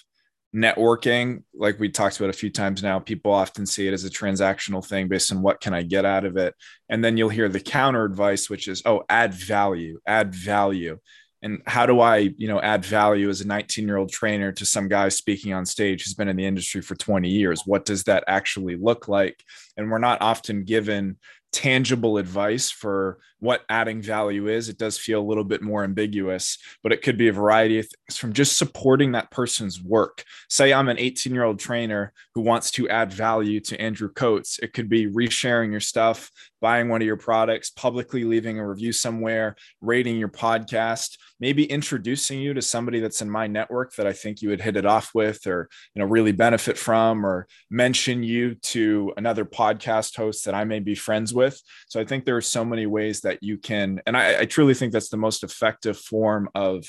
networking 0.54 1.42
like 1.52 1.80
we 1.80 1.88
talked 1.88 2.16
about 2.16 2.30
a 2.30 2.34
few 2.34 2.48
times 2.48 2.80
now 2.80 3.00
people 3.00 3.32
often 3.32 3.66
see 3.66 3.88
it 3.88 3.92
as 3.92 4.04
a 4.04 4.10
transactional 4.10 4.86
thing 4.86 5.08
based 5.08 5.32
on 5.32 5.42
what 5.42 5.60
can 5.60 5.74
i 5.74 5.82
get 5.82 6.04
out 6.04 6.24
of 6.24 6.36
it. 6.36 6.54
And 6.88 7.04
then 7.04 7.16
you'll 7.16 7.28
hear 7.28 7.48
the 7.48 7.60
counter 7.60 8.04
advice 8.04 8.48
which 8.48 8.68
is 8.68 8.82
oh 8.86 9.02
add 9.08 9.34
value 9.34 9.98
add 10.06 10.34
value. 10.34 10.98
And 11.42 11.60
how 11.66 11.86
do 11.86 12.00
i 12.00 12.18
you 12.18 12.46
know 12.46 12.60
add 12.60 12.84
value 12.84 13.28
as 13.28 13.40
a 13.40 13.46
19 13.46 13.86
year 13.86 13.96
old 13.96 14.12
trainer 14.12 14.52
to 14.52 14.64
some 14.64 14.86
guy 14.86 15.08
speaking 15.08 15.52
on 15.52 15.66
stage 15.66 16.04
who's 16.04 16.14
been 16.14 16.28
in 16.28 16.36
the 16.36 16.46
industry 16.46 16.82
for 16.82 16.94
20 16.94 17.28
years? 17.28 17.62
What 17.66 17.84
does 17.84 18.04
that 18.04 18.22
actually 18.28 18.76
look 18.76 19.08
like? 19.08 19.42
And 19.76 19.90
we're 19.90 19.98
not 19.98 20.22
often 20.22 20.62
given 20.62 21.18
tangible 21.54 22.18
advice 22.18 22.68
for 22.68 23.18
what 23.38 23.62
adding 23.68 24.02
value 24.02 24.48
is. 24.48 24.68
It 24.68 24.76
does 24.76 24.98
feel 24.98 25.20
a 25.20 25.24
little 25.24 25.44
bit 25.44 25.62
more 25.62 25.84
ambiguous, 25.84 26.58
but 26.82 26.92
it 26.92 27.00
could 27.00 27.16
be 27.16 27.28
a 27.28 27.32
variety 27.32 27.78
of 27.78 27.86
things 27.86 28.18
from 28.18 28.32
just 28.32 28.56
supporting 28.56 29.12
that 29.12 29.30
person's 29.30 29.80
work. 29.80 30.24
Say 30.48 30.72
I'm 30.72 30.88
an 30.88 30.98
18 30.98 31.32
year 31.32 31.44
old 31.44 31.60
trainer 31.60 32.12
who 32.34 32.40
wants 32.40 32.72
to 32.72 32.88
add 32.88 33.12
value 33.12 33.60
to 33.60 33.80
Andrew 33.80 34.10
Coates. 34.12 34.58
It 34.58 34.72
could 34.72 34.88
be 34.88 35.06
resharing 35.06 35.70
your 35.70 35.80
stuff, 35.80 36.30
buying 36.64 36.88
one 36.88 37.02
of 37.02 37.06
your 37.06 37.18
products, 37.18 37.68
publicly 37.68 38.24
leaving 38.24 38.58
a 38.58 38.66
review 38.66 38.90
somewhere, 38.90 39.54
rating 39.82 40.16
your 40.16 40.30
podcast, 40.30 41.18
maybe 41.38 41.66
introducing 41.66 42.40
you 42.40 42.54
to 42.54 42.62
somebody 42.62 43.00
that's 43.00 43.20
in 43.20 43.28
my 43.28 43.46
network 43.46 43.94
that 43.96 44.06
I 44.06 44.14
think 44.14 44.40
you 44.40 44.48
would 44.48 44.62
hit 44.62 44.78
it 44.78 44.86
off 44.86 45.10
with 45.14 45.46
or 45.46 45.68
you 45.94 46.00
know 46.00 46.08
really 46.08 46.32
benefit 46.32 46.78
from 46.78 47.26
or 47.26 47.46
mention 47.70 48.22
you 48.22 48.54
to 48.54 49.12
another 49.18 49.44
podcast 49.44 50.16
host 50.16 50.46
that 50.46 50.54
I 50.54 50.64
may 50.64 50.80
be 50.80 50.94
friends 50.94 51.34
with. 51.34 51.60
So 51.86 52.00
I 52.00 52.06
think 52.06 52.24
there 52.24 52.38
are 52.38 52.40
so 52.56 52.64
many 52.64 52.86
ways 52.86 53.20
that 53.20 53.42
you 53.42 53.58
can 53.58 54.00
and 54.06 54.16
I, 54.16 54.40
I 54.40 54.44
truly 54.46 54.72
think 54.72 54.94
that's 54.94 55.10
the 55.10 55.18
most 55.18 55.44
effective 55.44 55.98
form 55.98 56.48
of 56.54 56.86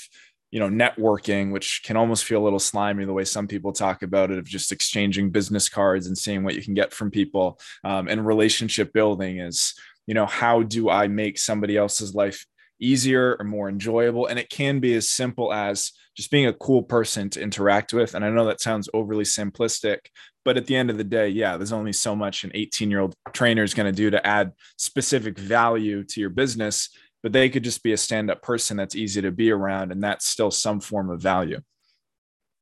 you 0.50 0.60
know 0.60 0.68
networking 0.68 1.52
which 1.52 1.82
can 1.84 1.96
almost 1.96 2.24
feel 2.24 2.40
a 2.40 2.44
little 2.44 2.58
slimy 2.58 3.04
the 3.04 3.12
way 3.12 3.24
some 3.24 3.48
people 3.48 3.72
talk 3.72 4.02
about 4.02 4.30
it 4.30 4.38
of 4.38 4.44
just 4.44 4.72
exchanging 4.72 5.30
business 5.30 5.68
cards 5.68 6.06
and 6.06 6.16
seeing 6.16 6.44
what 6.44 6.54
you 6.54 6.62
can 6.62 6.74
get 6.74 6.92
from 6.92 7.10
people 7.10 7.58
um, 7.84 8.08
and 8.08 8.26
relationship 8.26 8.92
building 8.92 9.38
is 9.38 9.74
you 10.06 10.14
know 10.14 10.26
how 10.26 10.62
do 10.62 10.88
i 10.88 11.08
make 11.08 11.38
somebody 11.38 11.76
else's 11.76 12.14
life 12.14 12.46
easier 12.80 13.36
or 13.38 13.44
more 13.44 13.68
enjoyable? 13.68 14.26
And 14.26 14.38
it 14.38 14.50
can 14.50 14.80
be 14.80 14.94
as 14.94 15.10
simple 15.10 15.52
as 15.52 15.92
just 16.16 16.30
being 16.30 16.46
a 16.46 16.52
cool 16.52 16.82
person 16.82 17.30
to 17.30 17.40
interact 17.40 17.92
with. 17.92 18.14
And 18.14 18.24
i 18.24 18.30
know 18.30 18.46
that 18.46 18.60
sounds 18.60 18.88
overly 18.94 19.24
simplistic 19.24 19.98
but 20.44 20.56
at 20.56 20.66
the 20.66 20.76
end 20.76 20.90
of 20.90 20.96
the 20.96 21.04
day 21.04 21.28
yeah 21.28 21.56
there's 21.56 21.72
only 21.72 21.92
so 21.92 22.16
much 22.16 22.44
an 22.44 22.52
18 22.54 22.90
year 22.90 23.00
old 23.00 23.14
trainer 23.32 23.62
is 23.62 23.74
going 23.74 23.92
to 23.92 23.96
do 23.96 24.10
to 24.10 24.26
add 24.26 24.52
specific 24.78 25.38
value 25.38 26.04
to 26.04 26.20
your 26.20 26.30
business 26.30 26.88
but 27.26 27.32
they 27.32 27.48
could 27.48 27.64
just 27.64 27.82
be 27.82 27.92
a 27.92 27.96
stand 27.96 28.30
up 28.30 28.40
person 28.40 28.76
that's 28.76 28.94
easy 28.94 29.20
to 29.20 29.32
be 29.32 29.50
around. 29.50 29.90
And 29.90 30.00
that's 30.00 30.28
still 30.28 30.52
some 30.52 30.78
form 30.78 31.10
of 31.10 31.20
value. 31.20 31.60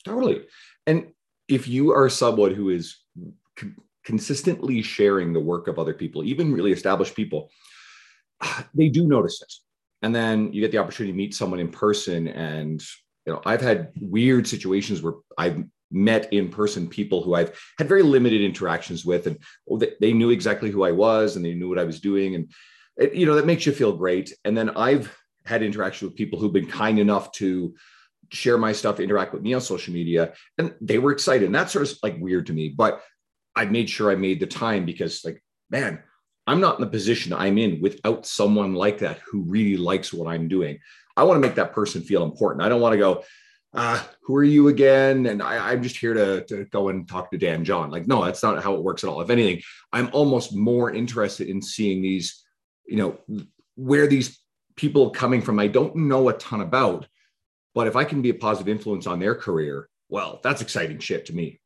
Totally. 0.07 0.47
And 0.87 1.09
if 1.49 1.69
you 1.69 1.91
are 1.91 2.09
someone 2.09 2.55
who 2.55 2.71
is 2.71 2.97
consistently 4.07 4.81
sharing 4.81 5.35
the 5.35 5.41
work 5.41 5.69
of 5.69 5.79
other 5.79 5.93
people, 5.93 6.25
even 6.25 6.51
really 6.51 6.73
established 6.73 7.15
people, 7.15 7.51
they 8.75 8.89
do 8.89 9.07
notice 9.07 9.43
it. 9.43 9.53
And 10.01 10.15
then 10.15 10.51
you 10.51 10.63
get 10.63 10.73
the 10.73 10.79
opportunity 10.79 11.13
to 11.13 11.19
meet 11.19 11.35
someone 11.35 11.61
in 11.61 11.69
person. 11.69 12.27
And, 12.29 12.83
you 13.27 13.35
know, 13.35 13.43
I've 13.45 13.61
had 13.61 13.93
weird 14.01 14.49
situations 14.49 15.03
where 15.03 15.17
I've 15.37 15.63
met 15.91 16.33
in 16.33 16.49
person 16.49 16.89
people 16.89 17.23
who 17.23 17.35
I've 17.35 17.63
had 17.77 17.87
very 17.87 18.03
limited 18.03 18.41
interactions 18.41 19.05
with, 19.05 19.27
and 19.27 19.37
oh, 19.71 19.79
they 20.01 20.15
knew 20.15 20.31
exactly 20.31 20.71
who 20.71 20.85
I 20.85 20.93
was 20.93 21.37
and 21.37 21.45
they 21.45 21.53
knew 21.53 21.69
what 21.69 21.79
I 21.79 21.85
was 21.85 22.01
doing. 22.01 22.35
And, 22.35 22.51
it, 22.97 23.15
you 23.15 23.27
know, 23.27 23.35
that 23.35 23.47
makes 23.47 23.67
you 23.67 23.73
feel 23.73 23.97
great. 23.97 24.33
And 24.45 24.57
then 24.57 24.71
I've 24.71 25.17
had 25.45 25.63
interaction 25.63 26.09
with 26.09 26.17
people 26.17 26.39
who've 26.39 26.53
been 26.53 26.69
kind 26.69 26.99
enough 26.99 27.33
to 27.33 27.75
share 28.31 28.59
my 28.59 28.73
stuff, 28.73 29.01
interact 29.01 29.33
with 29.33 29.43
me 29.43 29.55
on 29.55 29.61
social 29.61 29.93
media, 29.93 30.33
and 30.59 30.75
they 30.81 30.99
were 30.99 31.13
excited. 31.13 31.47
And 31.47 31.55
that's 31.55 31.73
sort 31.73 31.89
of 31.89 31.97
like 32.03 32.17
weird 32.19 32.47
to 32.47 32.53
me, 32.53 32.69
but 32.69 33.03
I 33.57 33.67
made 33.67 33.89
sure 33.89 34.11
I 34.11 34.17
made 34.17 34.41
the 34.41 34.47
time 34.47 34.85
because, 34.85 35.25
like, 35.25 35.43
man, 35.71 36.03
I'm 36.47 36.61
not 36.61 36.79
in 36.79 36.85
the 36.85 36.91
position 36.91 37.33
I'm 37.33 37.59
in 37.59 37.81
without 37.81 38.27
someone 38.27 38.75
like 38.75 38.99
that 38.99 39.21
who 39.21 39.43
really 39.43 39.77
likes 39.77 40.13
what 40.13 40.29
I'm 40.29 40.49
doing. 40.49 40.79
I 41.17 41.23
want 41.23 41.37
to 41.37 41.47
make 41.47 41.57
that 41.57 41.73
person 41.73 42.03
feel 42.03 42.25
important. 42.25 42.65
I 42.65 42.69
don't 42.69 42.81
want 42.81 42.93
to 42.95 42.99
go, 42.99 43.25
uh, 43.75 44.01
who 44.23 44.37
are 44.37 44.45
you 44.45 44.69
again? 44.69 45.27
And 45.27 45.43
I, 45.43 45.73
am 45.73 45.83
just 45.83 45.97
here 45.97 46.15
to, 46.15 46.45
to 46.45 46.65
go 46.67 46.89
and 46.89 47.09
talk 47.09 47.31
to 47.31 47.39
Dan 47.39 47.65
John. 47.65 47.91
Like, 47.91 48.07
no, 48.07 48.25
that's 48.25 48.43
not 48.43 48.63
how 48.63 48.75
it 48.75 48.83
works 48.83 49.05
at 49.05 49.11
all. 49.11 49.21
If 49.21 49.31
anything, 49.31 49.63
I'm 49.93 50.11
almost 50.13 50.55
more 50.55 50.93
interested 50.93 51.49
in 51.49 51.63
seeing 51.63 52.03
these, 52.03 52.44
you 52.87 52.97
know, 52.97 53.19
where 53.77 54.07
these 54.07 54.39
people 54.77 55.11
coming 55.11 55.43
from 55.43 55.59
I 55.59 55.69
don't 55.69 55.97
know 55.97 56.29
a 56.29 56.35
ton 56.35 56.61
about, 56.61 57.07
but 57.75 57.87
if 57.87 57.97
I 57.97 58.05
can 58.05 58.23
be 58.23 58.31
a 58.31 58.35
positive 58.35 58.69
influence 58.69 59.07
on 59.07 59.19
their 59.19 59.35
career, 59.35 59.89
well, 60.09 60.41
that's 60.43 60.63
exciting 60.63 60.99
shit 60.99 61.27
to 61.27 61.35
me. 61.35 61.61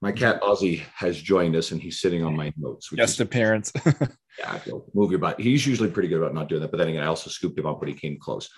My 0.00 0.12
cat 0.12 0.42
Ozzy 0.42 0.82
has 0.94 1.20
joined 1.20 1.56
us 1.56 1.70
and 1.70 1.80
he's 1.80 2.00
sitting 2.00 2.24
on 2.24 2.36
my 2.36 2.52
notes. 2.58 2.90
Guest 2.90 3.20
appearance. 3.20 3.72
yeah, 4.38 4.58
move 4.92 5.10
your 5.10 5.18
butt. 5.18 5.40
He's 5.40 5.66
usually 5.66 5.90
pretty 5.90 6.08
good 6.08 6.18
about 6.18 6.34
not 6.34 6.48
doing 6.48 6.60
that. 6.60 6.70
But 6.70 6.76
then 6.78 6.88
again, 6.88 7.02
I 7.02 7.06
also 7.06 7.30
scooped 7.30 7.58
him 7.58 7.66
up 7.66 7.80
when 7.80 7.88
he 7.88 7.94
came 7.94 8.18
close. 8.18 8.50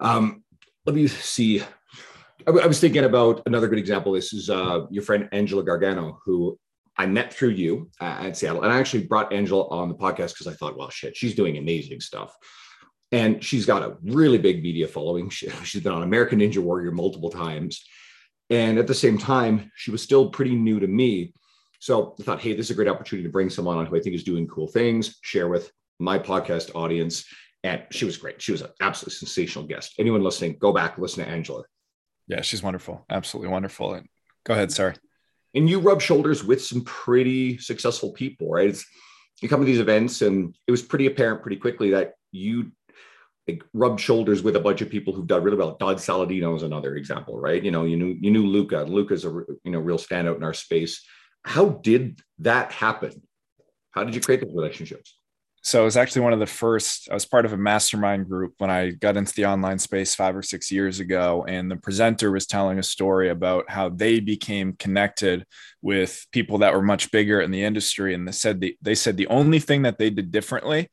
Um, 0.00 0.42
let 0.86 0.96
me 0.96 1.06
see. 1.06 1.60
I, 1.60 2.50
I, 2.50 2.66
was 2.66 2.80
thinking 2.80 3.04
about 3.04 3.42
another 3.46 3.68
good 3.68 3.78
example. 3.78 4.12
This 4.12 4.32
is 4.32 4.50
uh, 4.50 4.86
your 4.90 5.04
friend 5.04 5.28
Angela 5.30 5.62
Gargano, 5.62 6.18
who 6.24 6.58
I 7.00 7.06
met 7.06 7.32
through 7.32 7.50
you 7.50 7.90
at 7.98 8.36
Seattle. 8.36 8.62
And 8.62 8.70
I 8.70 8.78
actually 8.78 9.06
brought 9.06 9.32
Angela 9.32 9.66
on 9.68 9.88
the 9.88 9.94
podcast 9.94 10.34
because 10.34 10.46
I 10.46 10.52
thought, 10.52 10.76
well, 10.76 10.90
shit, 10.90 11.16
she's 11.16 11.34
doing 11.34 11.56
amazing 11.56 12.00
stuff 12.00 12.36
and 13.10 13.42
she's 13.42 13.64
got 13.64 13.82
a 13.82 13.96
really 14.02 14.36
big 14.36 14.62
media 14.62 14.86
following. 14.86 15.30
She, 15.30 15.48
has 15.50 15.72
been 15.72 15.92
on 15.92 16.02
American 16.02 16.40
Ninja 16.40 16.58
Warrior 16.58 16.92
multiple 16.92 17.30
times. 17.30 17.84
And 18.50 18.78
at 18.78 18.86
the 18.86 18.94
same 18.94 19.16
time, 19.16 19.70
she 19.76 19.90
was 19.90 20.02
still 20.02 20.28
pretty 20.28 20.54
new 20.54 20.78
to 20.80 20.86
me. 20.86 21.32
So 21.78 22.14
I 22.20 22.22
thought, 22.22 22.40
hey, 22.40 22.54
this 22.54 22.66
is 22.66 22.72
a 22.72 22.74
great 22.74 22.88
opportunity 22.88 23.26
to 23.26 23.32
bring 23.32 23.48
someone 23.48 23.78
on 23.78 23.86
who 23.86 23.96
I 23.96 24.00
think 24.00 24.14
is 24.14 24.24
doing 24.24 24.46
cool 24.46 24.68
things, 24.68 25.18
share 25.22 25.48
with 25.48 25.72
my 25.98 26.18
podcast 26.18 26.74
audience. 26.74 27.24
And 27.64 27.82
she 27.90 28.04
was 28.04 28.18
great. 28.18 28.42
She 28.42 28.52
was 28.52 28.60
an 28.60 28.70
absolutely 28.82 29.16
sensational 29.16 29.64
guest. 29.64 29.94
Anyone 29.98 30.22
listening, 30.22 30.56
go 30.58 30.72
back, 30.72 30.98
listen 30.98 31.24
to 31.24 31.30
Angela. 31.30 31.62
Yeah, 32.26 32.42
she's 32.42 32.62
wonderful. 32.62 33.06
Absolutely 33.08 33.50
wonderful. 33.50 33.94
And 33.94 34.06
go 34.44 34.52
ahead, 34.52 34.70
sorry. 34.70 34.94
And 35.54 35.68
you 35.68 35.80
rub 35.80 36.00
shoulders 36.00 36.44
with 36.44 36.62
some 36.62 36.82
pretty 36.82 37.58
successful 37.58 38.12
people, 38.12 38.50
right? 38.50 38.68
It's, 38.68 38.84
you 39.42 39.48
come 39.48 39.60
to 39.60 39.66
these 39.66 39.80
events, 39.80 40.22
and 40.22 40.56
it 40.66 40.70
was 40.70 40.82
pretty 40.82 41.06
apparent 41.06 41.42
pretty 41.42 41.56
quickly 41.56 41.90
that 41.90 42.14
you 42.30 42.72
like 43.48 43.64
rubbed 43.72 44.00
shoulders 44.00 44.42
with 44.42 44.56
a 44.56 44.60
bunch 44.60 44.80
of 44.80 44.90
people 44.90 45.12
who've 45.12 45.26
done 45.26 45.42
really 45.42 45.56
well. 45.56 45.76
Dodd 45.80 45.96
Saladino 45.96 46.54
is 46.56 46.62
another 46.62 46.96
example, 46.96 47.38
right? 47.38 47.62
You 47.62 47.70
know, 47.70 47.84
you 47.84 47.96
knew 47.96 48.16
you 48.20 48.30
knew 48.30 48.46
Luka. 48.46 48.82
Luka's 48.82 49.24
a 49.24 49.30
you 49.30 49.72
know 49.72 49.80
real 49.80 49.98
standout 49.98 50.36
in 50.36 50.44
our 50.44 50.54
space. 50.54 51.04
How 51.44 51.70
did 51.70 52.20
that 52.40 52.72
happen? 52.72 53.22
How 53.92 54.04
did 54.04 54.14
you 54.14 54.20
create 54.20 54.40
those 54.42 54.54
relationships? 54.54 55.18
So 55.62 55.82
it 55.82 55.84
was 55.84 55.96
actually 55.98 56.22
one 56.22 56.32
of 56.32 56.38
the 56.38 56.46
first. 56.46 57.08
I 57.10 57.14
was 57.14 57.26
part 57.26 57.44
of 57.44 57.52
a 57.52 57.58
mastermind 57.58 58.28
group 58.28 58.54
when 58.58 58.70
I 58.70 58.92
got 58.92 59.18
into 59.18 59.34
the 59.34 59.44
online 59.44 59.78
space 59.78 60.14
five 60.14 60.34
or 60.34 60.42
six 60.42 60.72
years 60.72 61.00
ago, 61.00 61.44
and 61.46 61.70
the 61.70 61.76
presenter 61.76 62.30
was 62.30 62.46
telling 62.46 62.78
a 62.78 62.82
story 62.82 63.28
about 63.28 63.68
how 63.68 63.90
they 63.90 64.20
became 64.20 64.72
connected 64.72 65.44
with 65.82 66.26
people 66.32 66.58
that 66.58 66.72
were 66.72 66.82
much 66.82 67.10
bigger 67.10 67.42
in 67.42 67.50
the 67.50 67.62
industry, 67.62 68.14
and 68.14 68.26
they 68.26 68.32
said 68.32 68.60
the, 68.60 68.76
they 68.80 68.94
said 68.94 69.18
the 69.18 69.26
only 69.26 69.58
thing 69.58 69.82
that 69.82 69.98
they 69.98 70.08
did 70.08 70.30
differently 70.30 70.88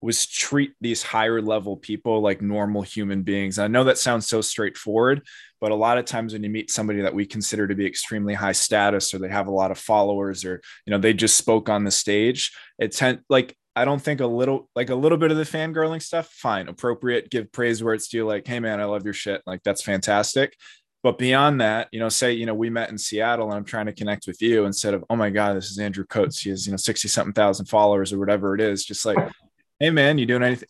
was 0.00 0.26
treat 0.26 0.74
these 0.82 1.02
higher 1.02 1.40
level 1.40 1.78
people 1.78 2.20
like 2.20 2.42
normal 2.42 2.82
human 2.82 3.22
beings. 3.22 3.58
I 3.58 3.68
know 3.68 3.84
that 3.84 3.96
sounds 3.96 4.28
so 4.28 4.42
straightforward, 4.42 5.22
but 5.62 5.70
a 5.70 5.74
lot 5.74 5.96
of 5.96 6.04
times 6.04 6.34
when 6.34 6.44
you 6.44 6.50
meet 6.50 6.70
somebody 6.70 7.00
that 7.00 7.14
we 7.14 7.24
consider 7.24 7.66
to 7.66 7.74
be 7.74 7.86
extremely 7.86 8.34
high 8.34 8.52
status 8.52 9.14
or 9.14 9.18
they 9.18 9.30
have 9.30 9.46
a 9.46 9.52
lot 9.52 9.70
of 9.70 9.78
followers 9.78 10.44
or 10.44 10.60
you 10.84 10.90
know 10.90 10.98
they 10.98 11.14
just 11.14 11.38
spoke 11.38 11.68
on 11.68 11.84
the 11.84 11.90
stage, 11.90 12.52
it 12.78 12.92
tend 12.92 13.20
like 13.28 13.56
I 13.76 13.84
don't 13.84 14.00
think 14.00 14.20
a 14.20 14.26
little 14.26 14.68
like 14.76 14.90
a 14.90 14.94
little 14.94 15.18
bit 15.18 15.30
of 15.30 15.36
the 15.36 15.44
fangirling 15.44 16.02
stuff, 16.02 16.28
fine, 16.28 16.68
appropriate, 16.68 17.30
give 17.30 17.50
praise 17.52 17.82
where 17.82 17.94
it's 17.94 18.08
due, 18.08 18.26
like, 18.26 18.46
hey 18.46 18.60
man, 18.60 18.80
I 18.80 18.84
love 18.84 19.04
your 19.04 19.14
shit. 19.14 19.42
Like 19.46 19.62
that's 19.62 19.82
fantastic. 19.82 20.56
But 21.02 21.18
beyond 21.18 21.60
that, 21.60 21.88
you 21.92 22.00
know, 22.00 22.08
say, 22.08 22.32
you 22.32 22.46
know, 22.46 22.54
we 22.54 22.70
met 22.70 22.88
in 22.88 22.96
Seattle 22.96 23.48
and 23.48 23.54
I'm 23.54 23.64
trying 23.64 23.86
to 23.86 23.92
connect 23.92 24.26
with 24.26 24.40
you 24.40 24.64
instead 24.64 24.94
of, 24.94 25.04
oh 25.10 25.16
my 25.16 25.28
God, 25.28 25.54
this 25.54 25.70
is 25.70 25.78
Andrew 25.78 26.06
Coates. 26.06 26.40
He 26.40 26.48
has, 26.48 26.66
you 26.66 26.70
know, 26.70 26.78
60 26.78 27.08
something 27.08 27.34
thousand 27.34 27.66
followers 27.66 28.10
or 28.12 28.18
whatever 28.18 28.54
it 28.54 28.60
is. 28.60 28.84
Just 28.84 29.04
like, 29.04 29.18
Hey 29.80 29.90
man, 29.90 30.18
you 30.18 30.24
doing 30.24 30.44
anything? 30.44 30.68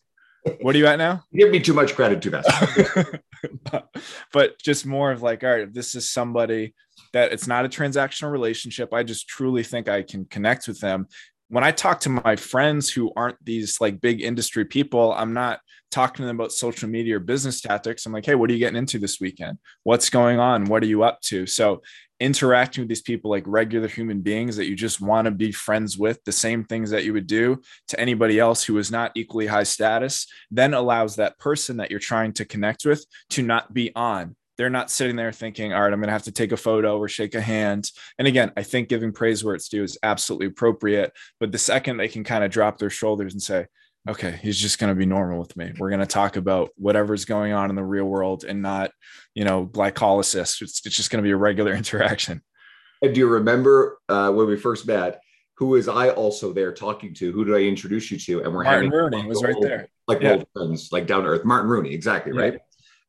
What 0.61 0.75
are 0.75 0.79
you 0.79 0.87
at 0.87 0.97
now? 0.97 1.23
You 1.31 1.45
give 1.45 1.53
me 1.53 1.61
too 1.61 1.75
much 1.75 1.95
credit 1.95 2.23
too 2.23 2.31
fast. 2.31 3.17
but 4.33 4.59
just 4.59 4.87
more 4.87 5.13
of 5.13 5.23
like, 5.23 5.45
all 5.45 5.51
right, 5.51 5.73
this 5.73 5.95
is 5.95 6.09
somebody 6.09 6.75
that 7.13 7.33
it's 7.33 7.47
not 7.47 7.65
a 7.65 7.69
transactional 7.69 8.33
relationship. 8.33 8.93
I 8.93 9.03
just 9.03 9.29
truly 9.29 9.63
think 9.63 9.89
I 9.89 10.03
can 10.03 10.25
connect 10.25 10.67
with 10.67 10.81
them. 10.81 11.07
When 11.55 11.63
I 11.63 11.71
talk 11.71 12.01
to 12.01 12.09
my 12.09 12.35
friends 12.35 12.91
who 12.91 13.13
aren't 13.15 13.37
these 13.45 13.81
like 13.81 14.01
big 14.01 14.21
industry 14.21 14.65
people, 14.65 15.13
I'm 15.13 15.35
not 15.35 15.61
talking 15.93 16.25
to 16.25 16.27
them 16.27 16.35
about 16.35 16.51
social 16.51 16.89
media 16.89 17.15
or 17.15 17.21
business 17.21 17.61
tactics. 17.61 18.05
I'm 18.05 18.13
like, 18.13 18.27
hey, 18.27 18.35
what 18.35 18.51
are 18.51 18.53
you 18.53 18.59
getting 18.59 18.77
into 18.77 18.99
this 18.99 19.21
weekend? 19.21 19.59
What's 19.85 20.11
going 20.11 20.41
on? 20.41 20.65
What 20.65 20.83
are 20.83 20.87
you 20.87 21.05
up 21.05 21.21
to? 21.27 21.47
So 21.47 21.81
interacting 22.19 22.83
with 22.83 22.89
these 22.89 23.03
people 23.03 23.31
like 23.31 23.45
regular 23.47 23.87
human 23.87 24.21
beings 24.21 24.57
that 24.57 24.67
you 24.67 24.75
just 24.75 25.01
want 25.01 25.27
to 25.27 25.31
be 25.31 25.53
friends 25.53 25.97
with, 25.97 26.19
the 26.25 26.33
same 26.33 26.65
things 26.65 26.91
that 26.91 27.05
you 27.05 27.13
would 27.13 27.29
do 27.29 27.61
to 27.87 28.01
anybody 28.01 28.41
else 28.41 28.65
who 28.65 28.77
is 28.79 28.91
not 28.91 29.13
equally 29.15 29.47
high 29.47 29.63
status, 29.63 30.27
then 30.51 30.75
allows 30.75 31.15
that 31.15 31.39
person 31.39 31.77
that 31.77 31.89
you're 31.89 32.01
trying 32.01 32.33
to 32.33 32.45
connect 32.45 32.85
with 32.85 33.07
to 33.31 33.43
not 33.43 33.73
be 33.73 33.93
on. 33.95 34.35
They're 34.57 34.71
not 34.71 34.91
sitting 34.91 35.17
there 35.17 35.33
thinking, 35.33 35.73
all 35.73 35.83
right, 35.83 35.93
I'm 35.93 36.01
going 36.01 36.09
to 36.09 36.13
have 36.13 36.25
to 36.25 36.33
take 36.33 36.53
a 36.53 36.57
photo 36.57 36.99
or 36.99 37.09
shake 37.09 37.35
a 37.35 37.41
hand. 37.41 37.91
And 38.19 38.29
again, 38.29 38.53
I 38.57 38.63
think 38.63 38.89
giving 38.89 39.13
praise 39.13 39.43
where 39.43 39.55
it's 39.55 39.69
due 39.69 39.83
is 39.83 39.99
absolutely 40.03 40.47
appropriate. 40.47 41.13
But 41.41 41.53
the 41.53 41.59
second 41.59 41.97
they 41.97 42.09
can 42.09 42.25
kind 42.25 42.45
of 42.45 42.51
drop 42.51 42.79
their 42.79 42.91
shoulders 42.91 43.33
and 43.33 43.43
say, 43.43 43.67
okay, 44.09 44.39
he's 44.43 44.59
just 44.59 44.79
going 44.79 44.93
to 44.93 44.99
be 44.99 45.07
normal 45.07 45.39
with 45.39 45.57
me. 45.57 45.73
We're 45.79 45.89
going 45.89 46.01
to 46.01 46.07
talk 46.07 46.37
about 46.37 46.71
whatever's 46.77 47.25
going 47.25 47.53
on 47.53 47.71
in 47.71 47.77
the 47.77 47.85
real 47.85 48.05
world 48.05 48.45
and 48.45 48.61
not, 48.61 48.91
you 49.35 49.45
know, 49.45 49.67
glycolysis. 49.67 50.61
It's, 50.61 50.85
it's 50.85 50.97
just 50.97 51.11
going 51.11 51.23
to 51.23 51.27
be 51.27 51.33
a 51.33 51.37
regular 51.37 51.75
interaction. 51.77 52.43
And 53.03 53.15
do 53.15 53.21
you 53.21 53.29
remember 53.29 53.99
uh, 54.09 54.31
when 54.31 54.47
we 54.47 54.57
first 54.57 54.87
met? 54.87 55.21
Who 55.59 55.67
was 55.69 55.87
I 55.89 56.11
also 56.11 56.53
there 56.53 56.73
talking 56.73 57.15
to? 57.15 57.31
Who 57.31 57.45
did 57.45 57.55
I 57.55 57.61
introduce 57.61 58.11
you 58.11 58.19
to? 58.19 58.43
And 58.43 58.53
we're 58.53 58.65
Martin 58.65 58.91
having 58.91 58.91
Rooney 58.91 59.27
was 59.27 59.43
right 59.43 59.55
there, 59.61 59.89
like 60.09 60.21
yeah. 60.21 60.33
old 60.33 60.47
friends, 60.53 60.91
like 60.91 61.07
down 61.07 61.23
to 61.23 61.29
earth. 61.29 61.45
Martin 61.45 61.71
Rooney, 61.71 61.95
exactly 61.95 62.33
yeah. 62.35 62.41
right. 62.41 62.61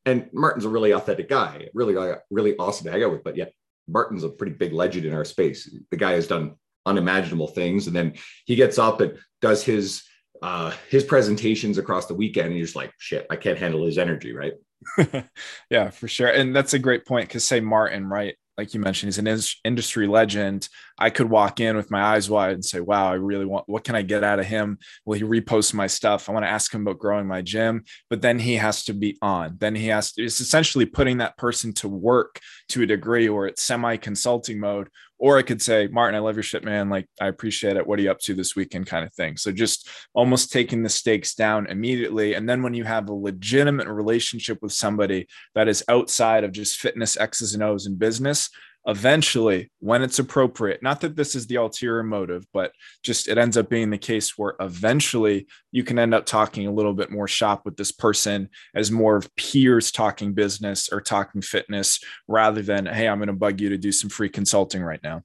And 0.06 0.30
Martin's 0.32 0.64
a 0.64 0.68
really 0.68 0.92
authentic 0.92 1.28
guy, 1.28 1.68
really, 1.74 1.96
uh, 1.96 2.16
really 2.30 2.56
awesome 2.56 2.86
to 2.86 2.92
hang 2.92 3.02
out 3.02 3.12
with. 3.12 3.24
But 3.24 3.36
yet, 3.36 3.52
Martin's 3.88 4.24
a 4.24 4.28
pretty 4.28 4.52
big 4.52 4.72
legend 4.72 5.04
in 5.04 5.12
our 5.12 5.24
space. 5.24 5.68
The 5.90 5.96
guy 5.96 6.12
has 6.12 6.26
done 6.26 6.54
unimaginable 6.86 7.48
things, 7.48 7.88
and 7.88 7.94
then 7.94 8.14
he 8.46 8.54
gets 8.54 8.78
up 8.78 9.00
and 9.00 9.18
does 9.42 9.64
his 9.64 10.04
uh, 10.42 10.72
his 10.88 11.04
presentations 11.04 11.78
across 11.78 12.06
the 12.06 12.14
weekend, 12.14 12.48
and 12.48 12.56
you're 12.56 12.66
just 12.66 12.76
like, 12.76 12.92
shit, 12.98 13.26
I 13.30 13.36
can't 13.36 13.58
handle 13.58 13.84
his 13.84 13.98
energy, 13.98 14.32
right? 14.32 14.52
yeah, 15.70 15.90
for 15.90 16.08
sure. 16.08 16.28
And 16.28 16.54
that's 16.54 16.74
a 16.74 16.78
great 16.78 17.06
point 17.06 17.28
because, 17.28 17.44
say, 17.44 17.60
Martin, 17.60 18.06
right? 18.06 18.36
Like 18.58 18.72
you 18.72 18.80
mentioned, 18.80 19.08
he's 19.08 19.18
an 19.18 19.60
industry 19.64 20.06
legend. 20.06 20.68
I 20.98 21.10
could 21.10 21.28
walk 21.28 21.60
in 21.60 21.76
with 21.76 21.90
my 21.90 22.02
eyes 22.02 22.30
wide 22.30 22.54
and 22.54 22.64
say, 22.64 22.80
wow, 22.80 23.10
I 23.10 23.14
really 23.14 23.44
want, 23.44 23.68
what 23.68 23.84
can 23.84 23.94
I 23.94 24.02
get 24.02 24.24
out 24.24 24.38
of 24.38 24.46
him? 24.46 24.78
Will 25.04 25.18
he 25.18 25.24
repost 25.24 25.74
my 25.74 25.86
stuff? 25.86 26.28
I 26.28 26.32
want 26.32 26.44
to 26.44 26.50
ask 26.50 26.72
him 26.72 26.82
about 26.82 26.98
growing 26.98 27.26
my 27.26 27.42
gym, 27.42 27.84
but 28.08 28.22
then 28.22 28.38
he 28.38 28.54
has 28.54 28.84
to 28.84 28.94
be 28.94 29.18
on. 29.20 29.56
Then 29.58 29.74
he 29.74 29.88
has 29.88 30.12
to, 30.12 30.24
it's 30.24 30.40
essentially 30.40 30.86
putting 30.86 31.18
that 31.18 31.36
person 31.36 31.74
to 31.74 31.88
work 31.88 32.40
to 32.70 32.82
a 32.82 32.86
degree 32.86 33.28
or 33.28 33.46
it's 33.46 33.62
semi 33.62 33.96
consulting 33.96 34.58
mode 34.58 34.88
or 35.18 35.38
I 35.38 35.42
could 35.42 35.62
say, 35.62 35.86
Martin, 35.86 36.14
I 36.14 36.18
love 36.18 36.36
your 36.36 36.42
shit, 36.42 36.64
man. 36.64 36.90
Like, 36.90 37.08
I 37.20 37.28
appreciate 37.28 37.76
it. 37.76 37.86
What 37.86 37.98
are 37.98 38.02
you 38.02 38.10
up 38.10 38.20
to 38.20 38.34
this 38.34 38.54
weekend? 38.54 38.86
Kind 38.86 39.04
of 39.04 39.14
thing. 39.14 39.36
So 39.36 39.50
just 39.50 39.88
almost 40.14 40.52
taking 40.52 40.82
the 40.82 40.88
stakes 40.88 41.34
down 41.34 41.66
immediately. 41.66 42.34
And 42.34 42.48
then 42.48 42.62
when 42.62 42.74
you 42.74 42.84
have 42.84 43.08
a 43.08 43.14
legitimate 43.14 43.88
relationship 43.88 44.58
with 44.60 44.72
somebody 44.72 45.26
that 45.54 45.68
is 45.68 45.84
outside 45.88 46.44
of 46.44 46.52
just 46.52 46.78
fitness 46.78 47.16
X's 47.16 47.54
and 47.54 47.62
O's 47.62 47.86
in 47.86 47.96
business, 47.96 48.50
eventually 48.86 49.70
when 49.80 50.02
it's 50.02 50.18
appropriate 50.18 50.82
not 50.82 51.00
that 51.00 51.16
this 51.16 51.34
is 51.34 51.46
the 51.46 51.56
ulterior 51.56 52.02
motive 52.02 52.46
but 52.52 52.72
just 53.02 53.26
it 53.28 53.36
ends 53.36 53.56
up 53.56 53.68
being 53.68 53.90
the 53.90 53.98
case 53.98 54.38
where 54.38 54.54
eventually 54.60 55.46
you 55.72 55.82
can 55.82 55.98
end 55.98 56.14
up 56.14 56.24
talking 56.24 56.66
a 56.66 56.72
little 56.72 56.94
bit 56.94 57.10
more 57.10 57.26
shop 57.26 57.62
with 57.64 57.76
this 57.76 57.90
person 57.90 58.48
as 58.74 58.90
more 58.90 59.16
of 59.16 59.34
peers 59.36 59.90
talking 59.90 60.34
business 60.34 60.88
or 60.92 61.00
talking 61.00 61.42
fitness 61.42 61.98
rather 62.28 62.62
than 62.62 62.86
hey 62.86 63.08
i'm 63.08 63.18
going 63.18 63.26
to 63.26 63.32
bug 63.32 63.60
you 63.60 63.68
to 63.68 63.78
do 63.78 63.90
some 63.90 64.08
free 64.08 64.28
consulting 64.28 64.82
right 64.82 65.02
now 65.02 65.22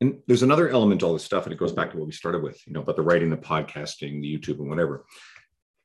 And 0.00 0.18
there's 0.26 0.42
another 0.42 0.68
element 0.68 1.00
to 1.00 1.06
all 1.06 1.12
this 1.12 1.24
stuff, 1.24 1.44
and 1.44 1.52
it 1.52 1.58
goes 1.58 1.72
back 1.72 1.90
to 1.92 1.96
what 1.96 2.06
we 2.06 2.12
started 2.12 2.42
with, 2.42 2.60
you 2.66 2.72
know, 2.72 2.80
about 2.82 2.96
the 2.96 3.02
writing, 3.02 3.30
the 3.30 3.36
podcasting, 3.36 4.20
the 4.20 4.36
YouTube, 4.36 4.58
and 4.58 4.68
whatever. 4.68 5.04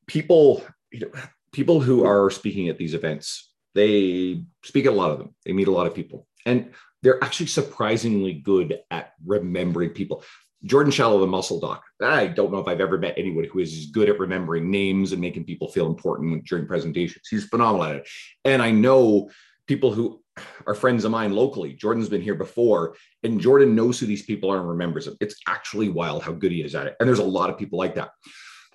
People, 0.07 0.63
you 0.91 1.01
know, 1.01 1.11
people 1.51 1.79
who 1.81 2.03
are 2.03 2.31
speaking 2.31 2.67
at 2.67 2.79
these 2.79 2.95
events, 2.95 3.51
they 3.75 4.43
speak 4.63 4.87
at 4.87 4.93
a 4.93 4.95
lot 4.95 5.11
of 5.11 5.19
them. 5.19 5.35
They 5.45 5.53
meet 5.53 5.67
a 5.67 5.71
lot 5.71 5.85
of 5.85 5.93
people, 5.93 6.25
and 6.47 6.73
they're 7.03 7.23
actually 7.23 7.47
surprisingly 7.47 8.33
good 8.33 8.79
at 8.89 9.13
remembering 9.25 9.91
people. 9.91 10.23
Jordan 10.63 10.91
Shallow, 10.91 11.19
the 11.19 11.27
muscle 11.27 11.60
doc. 11.60 11.83
I 12.01 12.27
don't 12.27 12.51
know 12.51 12.57
if 12.57 12.67
I've 12.67 12.81
ever 12.81 12.97
met 12.97 13.13
anyone 13.15 13.43
who 13.43 13.60
is 13.60 13.77
as 13.77 13.86
good 13.88 14.10
at 14.10 14.19
remembering 14.19 14.71
names 14.71 15.12
and 15.12 15.21
making 15.21 15.43
people 15.43 15.67
feel 15.67 15.86
important 15.86 16.45
during 16.45 16.65
presentations. 16.65 17.27
He's 17.29 17.45
phenomenal 17.45 17.86
at 17.86 17.95
it. 17.97 18.10
And 18.43 18.62
I 18.62 18.71
know 18.71 19.29
people 19.67 19.93
who 19.93 20.23
are 20.65 20.73
friends 20.73 21.05
of 21.05 21.12
mine 21.12 21.33
locally. 21.33 21.73
Jordan's 21.73 22.10
been 22.10 22.21
here 22.21 22.36
before, 22.36 22.95
and 23.23 23.39
Jordan 23.39 23.75
knows 23.75 23.99
who 23.99 24.05
these 24.05 24.23
people 24.23 24.51
are 24.51 24.60
and 24.60 24.69
remembers 24.69 25.05
them. 25.05 25.17
It's 25.19 25.36
actually 25.47 25.89
wild 25.89 26.23
how 26.23 26.31
good 26.31 26.51
he 26.51 26.62
is 26.63 26.73
at 26.73 26.88
it. 26.88 26.95
And 26.99 27.07
there's 27.07 27.19
a 27.19 27.23
lot 27.23 27.49
of 27.49 27.57
people 27.57 27.77
like 27.77 27.95
that. 27.95 28.10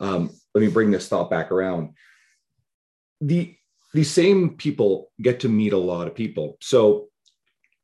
Um, 0.01 0.31
let 0.55 0.61
me 0.61 0.69
bring 0.69 0.91
this 0.91 1.09
thought 1.09 1.31
back 1.31 1.51
around. 1.51 1.91
The 3.21 3.57
these 3.95 4.11
same 4.11 4.57
people 4.57 5.11
get 5.21 5.41
to 5.41 5.49
meet 5.49 5.73
a 5.73 5.79
lot 5.79 6.07
of 6.07 6.15
people. 6.15 6.57
So 6.61 7.09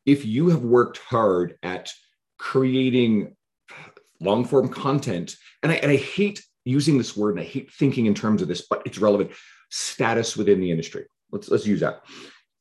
if 0.09 0.25
you 0.25 0.49
have 0.49 0.63
worked 0.63 0.97
hard 0.99 1.59
at 1.63 1.91
creating 2.39 3.37
long 4.21 4.45
form 4.45 4.69
content, 4.69 5.37
and 5.63 5.71
I, 5.71 5.75
and 5.77 5.93
I 5.93 5.97
hate 5.97 6.43
using 6.65 6.97
this 6.97 7.15
word 7.15 7.33
and 7.33 7.41
I 7.41 7.45
hate 7.45 7.71
thinking 7.71 8.07
in 8.07 8.15
terms 8.15 8.41
of 8.41 8.49
this, 8.49 8.67
but 8.69 8.83
it's 8.87 8.99
relevant 8.99 9.33
status 9.71 10.35
within 10.35 10.61
the 10.61 10.71
industry. 10.71 11.05
Let's, 11.31 11.51
let's 11.51 11.67
use 11.67 11.81
that. 11.81 12.05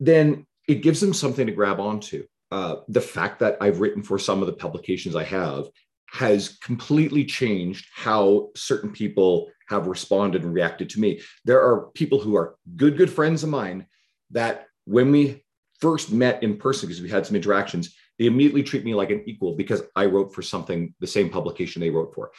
Then 0.01 0.45
it 0.67 0.81
gives 0.81 0.99
them 0.99 1.13
something 1.13 1.45
to 1.45 1.53
grab 1.53 1.79
onto. 1.79 2.25
Uh, 2.51 2.77
the 2.89 3.01
fact 3.01 3.39
that 3.39 3.57
I've 3.61 3.79
written 3.79 4.03
for 4.03 4.19
some 4.19 4.41
of 4.41 4.47
the 4.47 4.53
publications 4.53 5.15
I 5.15 5.23
have 5.23 5.67
has 6.11 6.57
completely 6.61 7.23
changed 7.23 7.87
how 7.93 8.49
certain 8.55 8.91
people 8.91 9.49
have 9.69 9.87
responded 9.87 10.43
and 10.43 10.53
reacted 10.53 10.89
to 10.91 10.99
me. 10.99 11.21
There 11.45 11.61
are 11.61 11.87
people 11.93 12.19
who 12.19 12.35
are 12.35 12.55
good, 12.75 12.97
good 12.97 13.09
friends 13.09 13.43
of 13.43 13.49
mine 13.49 13.87
that 14.31 14.67
when 14.85 15.11
we 15.11 15.43
first 15.79 16.11
met 16.11 16.43
in 16.43 16.57
person, 16.57 16.87
because 16.87 17.01
we 17.01 17.09
had 17.09 17.25
some 17.25 17.35
interactions, 17.35 17.95
they 18.17 18.25
immediately 18.25 18.63
treat 18.63 18.83
me 18.83 18.95
like 18.95 19.11
an 19.11 19.23
equal 19.25 19.55
because 19.55 19.83
I 19.95 20.05
wrote 20.05 20.33
for 20.33 20.41
something, 20.41 20.93
the 20.99 21.07
same 21.07 21.29
publication 21.29 21.79
they 21.79 21.89
wrote 21.89 22.13
for. 22.15 22.31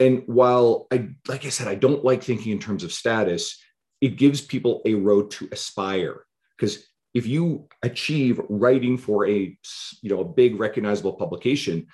And 0.00 0.22
while 0.26 0.86
I, 0.92 1.08
like 1.26 1.44
I 1.44 1.48
said, 1.48 1.66
I 1.66 1.74
don't 1.74 2.04
like 2.04 2.22
thinking 2.22 2.52
in 2.52 2.60
terms 2.60 2.84
of 2.84 2.92
status, 2.92 3.60
it 4.00 4.16
gives 4.16 4.40
people 4.40 4.80
a 4.84 4.94
road 4.94 5.30
to 5.32 5.48
aspire. 5.50 6.24
Because 6.56 6.86
if 7.14 7.26
you 7.26 7.68
achieve 7.82 8.40
writing 8.48 8.96
for 8.96 9.26
a, 9.26 9.58
you 10.02 10.10
know, 10.10 10.20
a 10.20 10.24
big 10.24 10.60
recognizable 10.60 11.14
publication, 11.14 11.88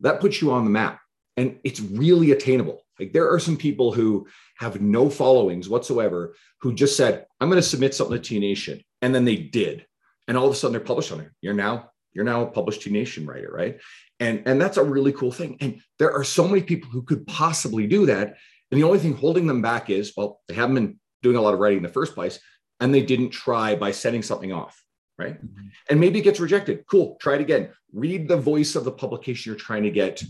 that 0.00 0.20
puts 0.20 0.42
you 0.42 0.52
on 0.52 0.64
the 0.64 0.70
map 0.70 1.00
and 1.38 1.58
it's 1.64 1.80
really 1.80 2.32
attainable. 2.32 2.82
Like 2.98 3.14
there 3.14 3.30
are 3.30 3.40
some 3.40 3.56
people 3.56 3.92
who 3.92 4.26
have 4.56 4.82
no 4.82 5.08
followings 5.08 5.68
whatsoever 5.68 6.34
who 6.60 6.74
just 6.74 6.96
said, 6.96 7.26
I'm 7.40 7.48
going 7.48 7.60
to 7.60 7.66
submit 7.66 7.94
something 7.94 8.16
to 8.16 8.22
T 8.22 8.38
Nation. 8.38 8.82
And 9.00 9.14
then 9.14 9.24
they 9.24 9.36
did. 9.36 9.86
And 10.28 10.36
all 10.36 10.46
of 10.46 10.52
a 10.52 10.56
sudden 10.56 10.72
they're 10.72 10.80
published 10.80 11.12
on 11.12 11.20
it. 11.20 11.30
You're 11.40 11.54
now 11.54 11.90
you're 12.16 12.24
now 12.24 12.42
a 12.42 12.46
published 12.46 12.80
T 12.80 12.90
Nation 12.90 13.26
writer, 13.26 13.52
right? 13.52 13.78
And, 14.18 14.42
and 14.46 14.58
that's 14.58 14.78
a 14.78 14.82
really 14.82 15.12
cool 15.12 15.30
thing. 15.30 15.58
And 15.60 15.82
there 15.98 16.12
are 16.12 16.24
so 16.24 16.48
many 16.48 16.62
people 16.62 16.88
who 16.88 17.02
could 17.02 17.26
possibly 17.26 17.86
do 17.86 18.06
that. 18.06 18.36
And 18.70 18.80
the 18.80 18.84
only 18.84 18.98
thing 18.98 19.14
holding 19.14 19.46
them 19.46 19.60
back 19.60 19.90
is, 19.90 20.14
well, 20.16 20.40
they 20.48 20.54
haven't 20.54 20.74
been 20.74 20.98
doing 21.22 21.36
a 21.36 21.42
lot 21.42 21.52
of 21.52 21.60
writing 21.60 21.78
in 21.78 21.82
the 21.82 21.90
first 21.90 22.14
place, 22.14 22.40
and 22.80 22.92
they 22.92 23.02
didn't 23.02 23.30
try 23.30 23.76
by 23.76 23.90
sending 23.90 24.22
something 24.22 24.50
off, 24.50 24.82
right? 25.18 25.34
Mm-hmm. 25.34 25.66
And 25.90 26.00
maybe 26.00 26.20
it 26.20 26.22
gets 26.22 26.40
rejected. 26.40 26.86
Cool, 26.86 27.18
try 27.20 27.34
it 27.34 27.42
again. 27.42 27.68
Read 27.92 28.28
the 28.28 28.36
voice 28.38 28.76
of 28.76 28.84
the 28.84 28.92
publication 28.92 29.50
you're 29.50 29.58
trying 29.58 29.82
to 29.82 29.90
get 29.90 30.22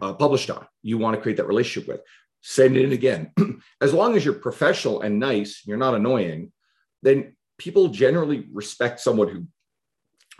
uh, 0.00 0.12
published 0.12 0.50
on. 0.50 0.64
You 0.82 0.98
want 0.98 1.16
to 1.16 1.20
create 1.20 1.38
that 1.38 1.48
relationship 1.48 1.88
with. 1.88 2.00
Send 2.42 2.76
it 2.76 2.84
in 2.84 2.92
again. 2.92 3.32
as 3.80 3.92
long 3.92 4.16
as 4.16 4.24
you're 4.24 4.34
professional 4.34 5.00
and 5.00 5.18
nice, 5.18 5.62
you're 5.66 5.76
not 5.76 5.94
annoying, 5.94 6.52
then 7.02 7.34
people 7.58 7.88
generally 7.88 8.46
respect 8.52 9.00
someone 9.00 9.28
who 9.28 9.46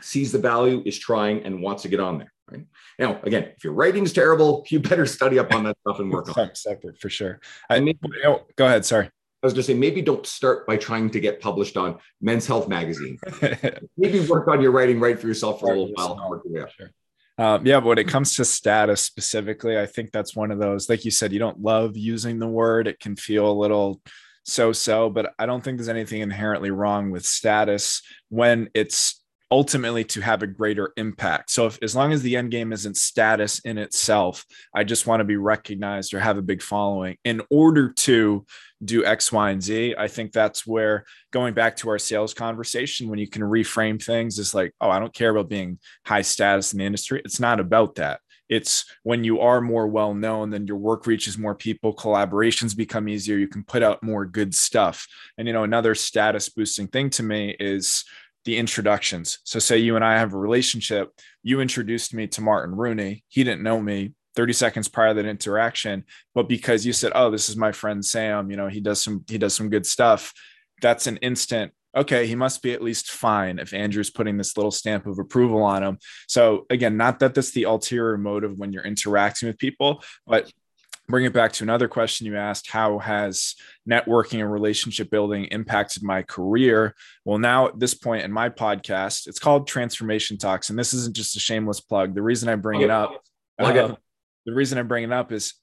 sees 0.02 0.32
the 0.32 0.38
value, 0.38 0.82
is 0.84 0.98
trying, 0.98 1.44
and 1.44 1.62
wants 1.62 1.82
to 1.82 1.88
get 1.88 2.00
on 2.00 2.18
there. 2.18 2.32
Right 2.50 2.66
now, 2.98 3.20
again, 3.22 3.52
if 3.56 3.64
your 3.64 3.72
writing's 3.72 4.12
terrible, 4.12 4.64
you 4.70 4.80
better 4.80 5.06
study 5.06 5.38
up 5.38 5.52
on 5.54 5.64
that 5.64 5.76
stuff 5.80 6.00
and 6.00 6.10
work 6.10 6.36
on 6.36 6.48
it. 6.48 6.56
Separate 6.56 7.00
for 7.00 7.08
sure. 7.08 7.40
I, 7.70 7.80
maybe, 7.80 7.98
oh, 8.26 8.42
go 8.56 8.66
ahead. 8.66 8.84
Sorry. 8.84 9.06
I 9.06 9.46
was 9.46 9.52
going 9.52 9.62
to 9.62 9.72
say 9.72 9.74
maybe 9.74 10.00
don't 10.00 10.24
start 10.24 10.66
by 10.66 10.78
trying 10.78 11.10
to 11.10 11.20
get 11.20 11.38
published 11.38 11.76
on 11.76 11.98
Men's 12.22 12.46
Health 12.46 12.66
magazine. 12.66 13.18
maybe 13.98 14.20
work 14.20 14.48
on 14.48 14.62
your 14.62 14.70
writing 14.70 14.98
right 14.98 15.20
for 15.20 15.26
yourself 15.26 15.60
for 15.60 15.66
a 15.66 15.78
little 15.78 15.92
while. 15.92 16.42
Sure. 16.78 16.90
Um, 17.36 17.66
yeah, 17.66 17.80
but 17.80 17.88
when 17.88 17.98
it 17.98 18.08
comes 18.08 18.36
to 18.36 18.44
status 18.44 19.02
specifically, 19.02 19.78
I 19.78 19.84
think 19.84 20.12
that's 20.12 20.34
one 20.34 20.50
of 20.50 20.58
those. 20.58 20.88
Like 20.88 21.04
you 21.04 21.10
said, 21.10 21.32
you 21.32 21.38
don't 21.38 21.60
love 21.60 21.96
using 21.96 22.38
the 22.38 22.46
word; 22.46 22.86
it 22.86 23.00
can 23.00 23.16
feel 23.16 23.50
a 23.50 23.52
little 23.52 24.00
so-so. 24.44 25.10
But 25.10 25.34
I 25.38 25.46
don't 25.46 25.62
think 25.62 25.78
there's 25.78 25.88
anything 25.88 26.20
inherently 26.20 26.70
wrong 26.70 27.10
with 27.10 27.26
status 27.26 28.02
when 28.28 28.70
it's 28.74 29.20
ultimately 29.50 30.02
to 30.02 30.20
have 30.20 30.42
a 30.42 30.46
greater 30.48 30.92
impact. 30.96 31.50
So 31.50 31.66
if 31.66 31.78
as 31.80 31.94
long 31.94 32.12
as 32.12 32.22
the 32.22 32.36
end 32.36 32.50
game 32.50 32.72
isn't 32.72 32.96
status 32.96 33.60
in 33.60 33.78
itself, 33.78 34.44
I 34.74 34.82
just 34.82 35.06
want 35.06 35.20
to 35.20 35.24
be 35.24 35.36
recognized 35.36 36.12
or 36.12 36.18
have 36.18 36.38
a 36.38 36.42
big 36.42 36.60
following 36.60 37.18
in 37.24 37.40
order 37.50 37.92
to 37.92 38.46
do 38.84 39.04
X, 39.04 39.30
Y, 39.30 39.50
and 39.50 39.62
Z. 39.62 39.94
I 39.96 40.08
think 40.08 40.32
that's 40.32 40.66
where 40.66 41.04
going 41.30 41.54
back 41.54 41.76
to 41.76 41.90
our 41.90 41.98
sales 41.98 42.34
conversation, 42.34 43.08
when 43.08 43.18
you 43.18 43.28
can 43.28 43.42
reframe 43.42 44.02
things, 44.02 44.38
is 44.38 44.54
like, 44.54 44.72
oh, 44.80 44.90
I 44.90 44.98
don't 44.98 45.14
care 45.14 45.30
about 45.30 45.48
being 45.48 45.78
high 46.04 46.22
status 46.22 46.72
in 46.72 46.80
the 46.80 46.84
industry. 46.84 47.22
It's 47.24 47.38
not 47.38 47.60
about 47.60 47.94
that. 47.96 48.20
It's 48.48 48.84
when 49.02 49.24
you 49.24 49.40
are 49.40 49.60
more 49.60 49.86
well 49.86 50.14
known, 50.14 50.50
then 50.50 50.66
your 50.66 50.76
work 50.76 51.06
reaches 51.06 51.38
more 51.38 51.54
people, 51.54 51.94
collaborations 51.94 52.76
become 52.76 53.08
easier, 53.08 53.36
you 53.36 53.48
can 53.48 53.64
put 53.64 53.82
out 53.82 54.02
more 54.02 54.26
good 54.26 54.54
stuff. 54.54 55.06
And, 55.38 55.46
you 55.46 55.54
know, 55.54 55.64
another 55.64 55.94
status 55.94 56.48
boosting 56.48 56.88
thing 56.88 57.10
to 57.10 57.22
me 57.22 57.56
is 57.58 58.04
the 58.44 58.56
introductions. 58.56 59.38
So, 59.44 59.58
say 59.58 59.78
you 59.78 59.96
and 59.96 60.04
I 60.04 60.18
have 60.18 60.34
a 60.34 60.38
relationship, 60.38 61.10
you 61.42 61.60
introduced 61.60 62.12
me 62.12 62.26
to 62.28 62.42
Martin 62.42 62.74
Rooney. 62.74 63.24
He 63.28 63.44
didn't 63.44 63.62
know 63.62 63.80
me 63.80 64.12
30 64.36 64.52
seconds 64.52 64.88
prior 64.88 65.14
to 65.14 65.22
that 65.22 65.28
interaction, 65.28 66.04
but 66.34 66.48
because 66.48 66.84
you 66.84 66.92
said, 66.92 67.12
"Oh, 67.14 67.30
this 67.30 67.48
is 67.48 67.56
my 67.56 67.72
friend 67.72 68.04
Sam," 68.04 68.50
you 68.50 68.56
know, 68.56 68.68
he 68.68 68.80
does 68.80 69.02
some 69.02 69.24
he 69.28 69.38
does 69.38 69.54
some 69.54 69.70
good 69.70 69.86
stuff. 69.86 70.32
That's 70.82 71.06
an 71.06 71.16
instant. 71.18 71.72
Okay, 71.96 72.26
he 72.26 72.34
must 72.34 72.62
be 72.62 72.72
at 72.72 72.82
least 72.82 73.10
fine 73.10 73.58
if 73.58 73.72
Andrew's 73.72 74.10
putting 74.10 74.36
this 74.36 74.56
little 74.56 74.70
stamp 74.70 75.06
of 75.06 75.18
approval 75.18 75.62
on 75.62 75.82
him. 75.82 75.98
So 76.26 76.66
again, 76.70 76.96
not 76.96 77.20
that 77.20 77.34
that's 77.34 77.52
the 77.52 77.64
ulterior 77.64 78.18
motive 78.18 78.58
when 78.58 78.72
you're 78.72 78.84
interacting 78.84 79.48
with 79.48 79.58
people, 79.58 80.02
but 80.26 80.50
bring 81.06 81.24
it 81.24 81.32
back 81.32 81.52
to 81.52 81.64
another 81.64 81.86
question 81.86 82.26
you 82.26 82.36
asked 82.36 82.70
how 82.70 82.98
has 82.98 83.54
networking 83.88 84.40
and 84.40 84.50
relationship 84.50 85.10
building 85.10 85.44
impacted 85.46 86.02
my 86.02 86.22
career? 86.22 86.94
Well 87.24 87.38
now 87.38 87.68
at 87.68 87.78
this 87.78 87.94
point 87.94 88.24
in 88.24 88.32
my 88.32 88.48
podcast 88.48 89.26
it's 89.26 89.38
called 89.38 89.68
transformation 89.68 90.38
talks 90.38 90.70
and 90.70 90.78
this 90.78 90.94
isn't 90.94 91.14
just 91.14 91.36
a 91.36 91.40
shameless 91.40 91.80
plug. 91.80 92.14
The 92.14 92.22
reason 92.22 92.48
i 92.48 92.54
bring 92.54 92.80
it 92.80 92.90
up 92.90 93.22
uh, 93.58 93.72
the 94.46 94.54
reason 94.54 94.78
i 94.78 94.82
bring 94.82 95.04
it 95.04 95.12
up 95.12 95.30
is 95.30 95.54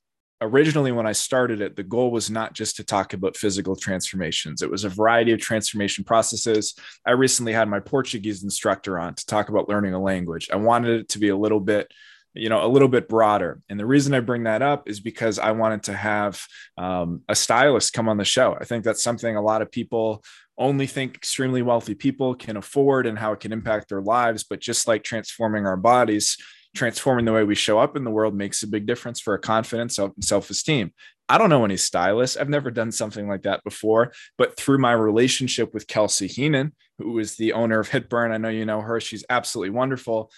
originally 0.42 0.92
when 0.92 1.06
i 1.06 1.12
started 1.12 1.62
it 1.62 1.76
the 1.76 1.84
goal 1.84 2.12
was 2.12 2.30
not 2.30 2.54
just 2.54 2.76
to 2.76 2.84
talk 2.84 3.14
about 3.14 3.38
physical 3.38 3.76
transformations. 3.76 4.62
It 4.62 4.72
was 4.72 4.84
a 4.84 4.90
variety 4.90 5.32
of 5.32 5.40
transformation 5.40 6.04
processes. 6.04 6.76
I 7.06 7.12
recently 7.12 7.54
had 7.54 7.70
my 7.70 7.80
portuguese 7.80 8.44
instructor 8.44 9.00
on 9.00 9.16
to 9.16 9.26
talk 9.26 9.50
about 9.50 9.70
learning 9.70 9.94
a 9.94 10.02
language. 10.02 10.50
I 10.52 10.58
wanted 10.58 11.02
it 11.02 11.10
to 11.10 11.20
be 11.20 11.30
a 11.30 11.38
little 11.38 11.60
bit 11.60 11.92
you 12.34 12.50
know 12.50 12.66
a 12.66 12.68
little 12.68 12.88
bit 12.88 13.10
broader. 13.10 13.62
And 13.70 13.80
the 13.80 13.86
reason 13.86 14.14
i 14.14 14.20
bring 14.20 14.44
that 14.44 14.62
up 14.62 14.90
is 14.90 15.00
because 15.00 15.38
i 15.38 15.52
wanted 15.52 15.84
to 15.84 15.94
have 15.94 16.42
um, 16.78 17.22
a 17.30 17.36
stylist 17.36 17.94
come 17.94 18.10
on 18.10 18.18
the 18.18 18.26
show. 18.26 18.58
I 18.60 18.66
think 18.66 18.84
that's 18.84 19.04
something 19.04 19.36
a 19.36 19.42
lot 19.42 19.62
of 19.62 19.72
people 19.72 20.24
only 20.58 20.88
think 20.88 21.16
extremely 21.16 21.62
wealthy 21.62 21.96
people 21.96 22.36
can 22.36 22.56
afford 22.56 23.08
and 23.08 23.18
how 23.18 23.34
it 23.34 23.40
can 23.40 23.52
impact 23.52 23.90
their 23.90 24.02
lives. 24.02 24.44
But 24.44 24.60
just 24.60 24.88
like 24.88 25.04
transforming 25.04 25.66
our 25.66 25.78
bodies 25.78 26.38
transforming 26.76 27.26
the 27.26 27.34
way 27.34 27.44
we 27.44 27.56
show 27.56 27.80
up 27.80 27.96
in 27.96 28.04
the 28.04 28.12
world 28.12 28.34
makes 28.34 28.64
a 28.64 28.68
big 28.68 28.86
difference 28.86 29.20
for 29.20 29.34
our 29.34 29.40
confidence 29.40 29.98
and 29.98 30.14
self-esteem 30.24 30.92
I 31.30 31.38
don't 31.38 31.50
know 31.50 31.64
any 31.64 31.78
stylists. 31.78 32.36
I've 32.36 32.50
never 32.50 32.70
done 32.70 32.92
something 32.92 33.26
like 33.26 33.44
that 33.44 33.64
before, 33.64 34.12
but 34.38 34.58
through 34.58 34.80
my 34.80 34.92
relationship 34.92 35.74
with 35.74 35.88
Kelsey 35.88 36.28
Heenan, 36.28 36.74
who 36.98 37.18
is 37.20 37.38
the 37.38 37.54
owner 37.54 37.80
of 37.80 37.90
Hitburn, 37.90 38.34
I 38.34 38.38
know 38.38 38.50
you 38.50 38.66
know 38.66 38.82
her. 38.82 39.00
She's 39.00 39.24
absolutely 39.30 39.70
wonderful 39.70 40.30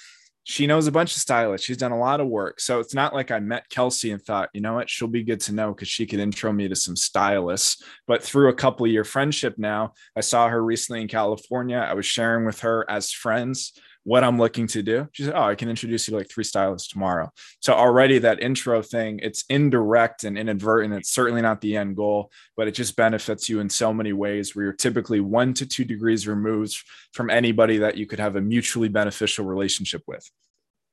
she 0.45 0.67
knows 0.67 0.87
a 0.87 0.91
bunch 0.91 1.15
of 1.15 1.21
stylists. 1.21 1.65
She's 1.65 1.77
done 1.77 1.93
a 1.93 1.99
lot 1.99 2.19
of 2.19 2.27
work. 2.27 2.59
So 2.59 2.79
it's 2.79 2.93
not 2.93 3.13
like 3.13 3.31
I 3.31 3.39
met 3.39 3.69
Kelsey 3.69 4.11
and 4.11 4.21
thought, 4.21 4.49
you 4.53 4.59
know 4.59 4.73
what, 4.73 4.89
she'll 4.89 5.07
be 5.07 5.23
good 5.23 5.39
to 5.41 5.53
know 5.53 5.73
because 5.73 5.87
she 5.87 6.05
could 6.05 6.19
intro 6.19 6.51
me 6.51 6.67
to 6.67 6.75
some 6.75 6.97
stylists. 6.97 7.81
But 8.07 8.21
through 8.21 8.49
a 8.49 8.53
couple 8.53 8.85
year 8.85 9.05
friendship 9.05 9.55
now, 9.57 9.93
I 10.17 10.21
saw 10.21 10.49
her 10.49 10.63
recently 10.63 11.01
in 11.01 11.07
California. 11.07 11.77
I 11.77 11.93
was 11.93 12.05
sharing 12.05 12.45
with 12.45 12.59
her 12.59 12.85
as 12.89 13.11
friends 13.11 13.73
what 14.03 14.23
I'm 14.23 14.37
looking 14.37 14.67
to 14.67 14.83
do. 14.83 15.07
She 15.13 15.23
said, 15.23 15.33
Oh, 15.35 15.43
I 15.43 15.55
can 15.55 15.69
introduce 15.69 16.07
you 16.07 16.11
to 16.11 16.17
like 16.17 16.29
three 16.29 16.43
stylists 16.43 16.89
tomorrow. 16.89 17.31
So 17.61 17.73
already 17.73 18.19
that 18.19 18.41
intro 18.41 18.81
thing, 18.81 19.19
it's 19.23 19.45
indirect 19.49 20.23
and 20.23 20.37
inadvertent. 20.37 20.93
It's 20.93 21.11
certainly 21.11 21.41
not 21.41 21.61
the 21.61 21.77
end 21.77 21.95
goal, 21.95 22.31
but 22.57 22.67
it 22.67 22.73
just 22.73 22.95
benefits 22.95 23.47
you 23.49 23.59
in 23.59 23.69
so 23.69 23.93
many 23.93 24.13
ways 24.13 24.55
where 24.55 24.65
you're 24.65 24.73
typically 24.73 25.19
one 25.19 25.53
to 25.55 25.65
two 25.65 25.85
degrees 25.85 26.27
removed 26.27 26.75
from 27.13 27.29
anybody 27.29 27.77
that 27.79 27.97
you 27.97 28.05
could 28.05 28.19
have 28.19 28.35
a 28.35 28.41
mutually 28.41 28.89
beneficial 28.89 29.45
relationship 29.45 30.03
with. 30.07 30.29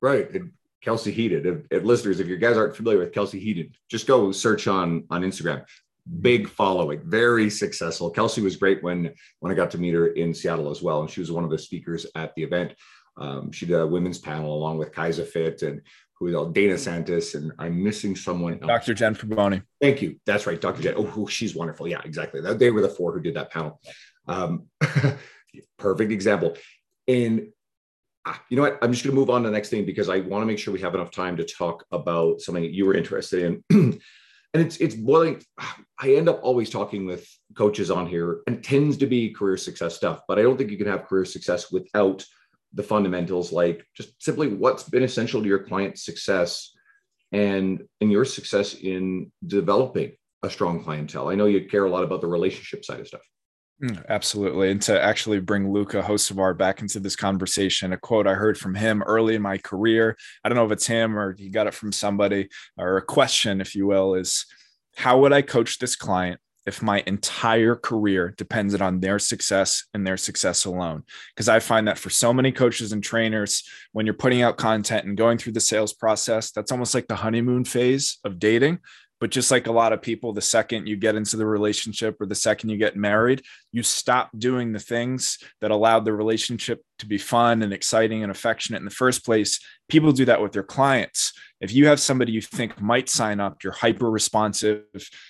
Right. 0.01 0.31
And 0.31 0.51
Kelsey 0.81 1.11
Heenan. 1.11 1.45
If, 1.45 1.79
if, 1.79 1.83
listeners, 1.83 2.19
if 2.19 2.27
you 2.27 2.37
guys 2.37 2.57
aren't 2.57 2.75
familiar 2.75 2.99
with 2.99 3.13
Kelsey 3.13 3.39
Heenan, 3.39 3.71
just 3.89 4.07
go 4.07 4.31
search 4.31 4.67
on 4.67 5.05
on 5.09 5.21
Instagram. 5.21 5.63
Big 6.21 6.49
following, 6.49 6.99
very 7.05 7.49
successful. 7.49 8.09
Kelsey 8.09 8.41
was 8.41 8.55
great 8.55 8.81
when 8.83 9.13
when 9.39 9.51
I 9.51 9.55
got 9.55 9.69
to 9.71 9.77
meet 9.77 9.93
her 9.93 10.07
in 10.07 10.33
Seattle 10.33 10.71
as 10.71 10.81
well, 10.81 11.01
and 11.01 11.09
she 11.09 11.19
was 11.19 11.31
one 11.31 11.43
of 11.43 11.51
the 11.51 11.59
speakers 11.59 12.07
at 12.15 12.33
the 12.35 12.43
event. 12.43 12.73
Um, 13.21 13.51
she 13.51 13.65
did 13.65 13.79
a 13.79 13.87
women's 13.87 14.17
panel 14.17 14.53
along 14.53 14.79
with 14.79 14.91
KaisaFit 14.93 15.63
and 15.63 15.81
who 16.15 16.27
is 16.27 16.35
all 16.35 16.45
Dana 16.45 16.77
Santas, 16.77 17.33
and 17.35 17.51
I'm 17.57 17.83
missing 17.83 18.15
someone. 18.15 18.59
Dr. 18.59 18.93
Jen 18.93 19.15
Fraboni. 19.15 19.63
Thank 19.79 20.01
you. 20.01 20.19
That's 20.25 20.45
right, 20.45 20.61
Dr. 20.61 20.81
Jen. 20.81 20.93
Oh, 20.97 21.25
she's 21.25 21.55
wonderful. 21.55 21.87
Yeah, 21.87 22.01
exactly. 22.05 22.41
They 22.41 22.69
were 22.69 22.81
the 22.81 22.89
four 22.89 23.11
who 23.11 23.21
did 23.21 23.33
that 23.35 23.51
panel. 23.51 23.79
Um, 24.27 24.67
perfect 25.79 26.11
example. 26.11 26.57
And 27.07 27.47
ah, 28.25 28.39
you 28.49 28.55
know 28.55 28.63
what? 28.63 28.77
I'm 28.81 28.91
just 28.91 29.03
going 29.03 29.15
to 29.15 29.19
move 29.19 29.31
on 29.31 29.41
to 29.43 29.49
the 29.49 29.53
next 29.53 29.69
thing 29.69 29.85
because 29.85 30.09
I 30.09 30.19
want 30.19 30.43
to 30.43 30.45
make 30.45 30.59
sure 30.59 30.73
we 30.73 30.81
have 30.81 30.93
enough 30.93 31.11
time 31.11 31.37
to 31.37 31.43
talk 31.43 31.85
about 31.91 32.41
something 32.41 32.63
that 32.63 32.73
you 32.73 32.85
were 32.85 32.93
interested 32.93 33.43
in. 33.43 33.63
and 34.53 34.63
it's 34.63 34.77
it's 34.77 34.95
boiling. 34.95 35.41
I 35.99 36.15
end 36.15 36.29
up 36.29 36.39
always 36.43 36.69
talking 36.69 37.05
with 37.05 37.27
coaches 37.55 37.89
on 37.89 38.05
here, 38.05 38.41
and 38.47 38.63
tends 38.63 38.97
to 38.97 39.07
be 39.07 39.31
career 39.31 39.57
success 39.57 39.95
stuff. 39.95 40.21
But 40.27 40.37
I 40.37 40.43
don't 40.43 40.57
think 40.57 40.71
you 40.71 40.77
can 40.77 40.87
have 40.87 41.07
career 41.07 41.25
success 41.25 41.71
without 41.71 42.25
the 42.73 42.83
fundamentals, 42.83 43.51
like 43.51 43.85
just 43.95 44.21
simply 44.23 44.47
what's 44.47 44.83
been 44.83 45.03
essential 45.03 45.41
to 45.41 45.47
your 45.47 45.63
client's 45.63 46.05
success 46.05 46.71
and 47.31 47.83
in 47.99 48.09
your 48.09 48.25
success 48.25 48.75
in 48.75 49.31
developing 49.45 50.13
a 50.43 50.49
strong 50.49 50.83
clientele. 50.83 51.29
I 51.29 51.35
know 51.35 51.45
you 51.45 51.65
care 51.65 51.85
a 51.85 51.89
lot 51.89 52.03
about 52.03 52.21
the 52.21 52.27
relationship 52.27 52.83
side 52.83 52.99
of 52.99 53.07
stuff. 53.07 53.21
Mm, 53.83 54.05
absolutely. 54.09 54.69
And 54.69 54.81
to 54.83 55.01
actually 55.01 55.39
bring 55.39 55.71
Luka 55.71 56.01
Hocevar 56.01 56.55
back 56.55 56.81
into 56.81 56.99
this 56.99 57.15
conversation, 57.15 57.93
a 57.93 57.97
quote 57.97 58.27
I 58.27 58.35
heard 58.35 58.57
from 58.57 58.75
him 58.75 59.01
early 59.03 59.33
in 59.33 59.41
my 59.41 59.57
career. 59.57 60.17
I 60.43 60.49
don't 60.49 60.55
know 60.55 60.65
if 60.65 60.71
it's 60.71 60.85
him 60.85 61.17
or 61.17 61.33
he 61.33 61.49
got 61.49 61.67
it 61.67 61.73
from 61.73 61.91
somebody, 61.91 62.49
or 62.77 62.97
a 62.97 63.01
question, 63.01 63.59
if 63.59 63.75
you 63.75 63.87
will, 63.87 64.13
is 64.15 64.45
how 64.95 65.19
would 65.19 65.33
I 65.33 65.41
coach 65.41 65.79
this 65.79 65.95
client 65.95 66.39
if 66.65 66.81
my 66.81 67.03
entire 67.07 67.75
career 67.75 68.33
depended 68.37 68.81
on 68.81 68.99
their 68.99 69.19
success 69.19 69.85
and 69.93 70.05
their 70.05 70.17
success 70.17 70.65
alone. 70.65 71.03
Because 71.35 71.49
I 71.49 71.59
find 71.59 71.87
that 71.87 71.97
for 71.97 72.09
so 72.09 72.33
many 72.33 72.51
coaches 72.51 72.91
and 72.91 73.03
trainers, 73.03 73.63
when 73.91 74.05
you're 74.05 74.13
putting 74.13 74.41
out 74.41 74.57
content 74.57 75.05
and 75.05 75.17
going 75.17 75.37
through 75.37 75.53
the 75.53 75.59
sales 75.59 75.93
process, 75.93 76.51
that's 76.51 76.71
almost 76.71 76.93
like 76.93 77.07
the 77.07 77.15
honeymoon 77.15 77.65
phase 77.65 78.19
of 78.23 78.39
dating. 78.39 78.79
But 79.19 79.29
just 79.29 79.51
like 79.51 79.67
a 79.67 79.71
lot 79.71 79.93
of 79.93 80.01
people, 80.01 80.33
the 80.33 80.41
second 80.41 80.87
you 80.87 80.95
get 80.95 81.15
into 81.15 81.37
the 81.37 81.45
relationship 81.45 82.19
or 82.19 82.25
the 82.25 82.33
second 82.33 82.69
you 82.69 82.77
get 82.77 82.95
married, 82.95 83.43
you 83.71 83.83
stop 83.83 84.31
doing 84.35 84.71
the 84.71 84.79
things 84.79 85.37
that 85.61 85.69
allowed 85.69 86.05
the 86.05 86.13
relationship 86.13 86.81
to 86.97 87.05
be 87.05 87.19
fun 87.19 87.61
and 87.61 87.71
exciting 87.71 88.23
and 88.23 88.31
affectionate 88.31 88.79
in 88.79 88.85
the 88.85 88.89
first 88.89 89.23
place. 89.23 89.59
People 89.89 90.11
do 90.11 90.25
that 90.25 90.41
with 90.41 90.53
their 90.53 90.63
clients. 90.63 91.33
If 91.61 91.73
you 91.73 91.87
have 91.87 91.99
somebody 91.99 92.31
you 92.31 92.41
think 92.41 92.81
might 92.81 93.07
sign 93.07 93.39
up, 93.39 93.63
you're 93.63 93.71
hyper 93.73 94.09
responsive, 94.09 94.83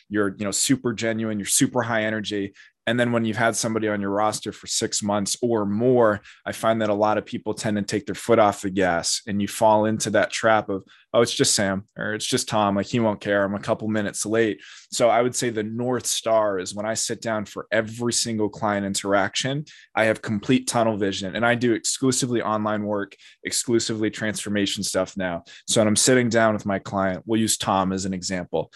you're, 0.10 0.34
you 0.38 0.46
know, 0.46 0.52
super 0.52 0.94
genuine, 0.94 1.38
you're 1.38 1.46
super 1.46 1.82
high 1.82 2.04
energy, 2.04 2.54
and 2.88 3.00
then 3.00 3.12
when 3.12 3.26
you've 3.26 3.38
had 3.38 3.56
somebody 3.56 3.88
on 3.88 4.02
your 4.02 4.10
roster 4.10 4.52
for 4.52 4.66
six 4.66 5.04
months 5.04 5.38
or 5.42 5.66
more, 5.66 6.22
I 6.46 6.52
find 6.52 6.82
that 6.82 6.90
a 6.90 6.96
lot 6.96 7.18
of 7.18 7.26
people 7.26 7.54
tend 7.54 7.78
to 7.78 7.84
take 7.84 8.08
their 8.08 8.16
foot 8.16 8.40
off 8.40 8.64
the 8.64 8.72
gas 8.72 9.22
and 9.28 9.42
you 9.42 9.48
fall 9.48 9.86
into 9.86 10.10
that 10.12 10.32
trap 10.32 10.68
of, 10.70 10.84
oh, 11.14 11.22
it's 11.22 11.34
just 11.34 11.54
Sam 11.54 11.88
or 11.98 12.14
it's 12.14 12.26
just 12.26 12.50
Tom. 12.50 12.76
Like 12.76 12.88
he 12.88 13.00
won't 13.00 13.22
care. 13.22 13.44
I'm 13.44 13.54
a 13.54 13.60
couple 13.60 13.88
minutes 13.88 14.26
late. 14.26 14.62
So 14.92 15.10
I 15.10 15.22
would 15.22 15.36
say 15.36 15.52
the 15.52 15.64
North 15.64 16.08
Star 16.08 16.58
is 16.58 16.74
when 16.74 16.86
I 16.88 16.96
sit 16.96 17.22
down 17.22 17.46
for 17.46 17.68
every 17.72 18.14
single 18.14 18.50
client 18.50 18.86
interaction, 18.86 19.66
I 19.94 20.06
have 20.06 20.24
complete 20.24 20.68
tunnel 20.68 20.98
vision 20.98 21.36
and 21.36 21.46
I 21.46 21.54
do 21.54 21.74
exclusively 21.74 22.42
online 22.42 22.84
work, 22.84 23.16
exclusively 23.44 24.10
transformation 24.10 24.84
stuff 24.84 25.16
now. 25.16 25.44
So 25.68 25.82
when 25.82 25.88
I'm 25.88 25.96
sitting 25.96 26.30
down 26.30 26.56
with 26.56 26.66
my 26.66 26.80
client, 26.80 27.24
we'll 27.28 27.40
use 27.40 27.58
Tom 27.58 27.94
as 27.94 28.06
an 28.06 28.14
example 28.14 28.72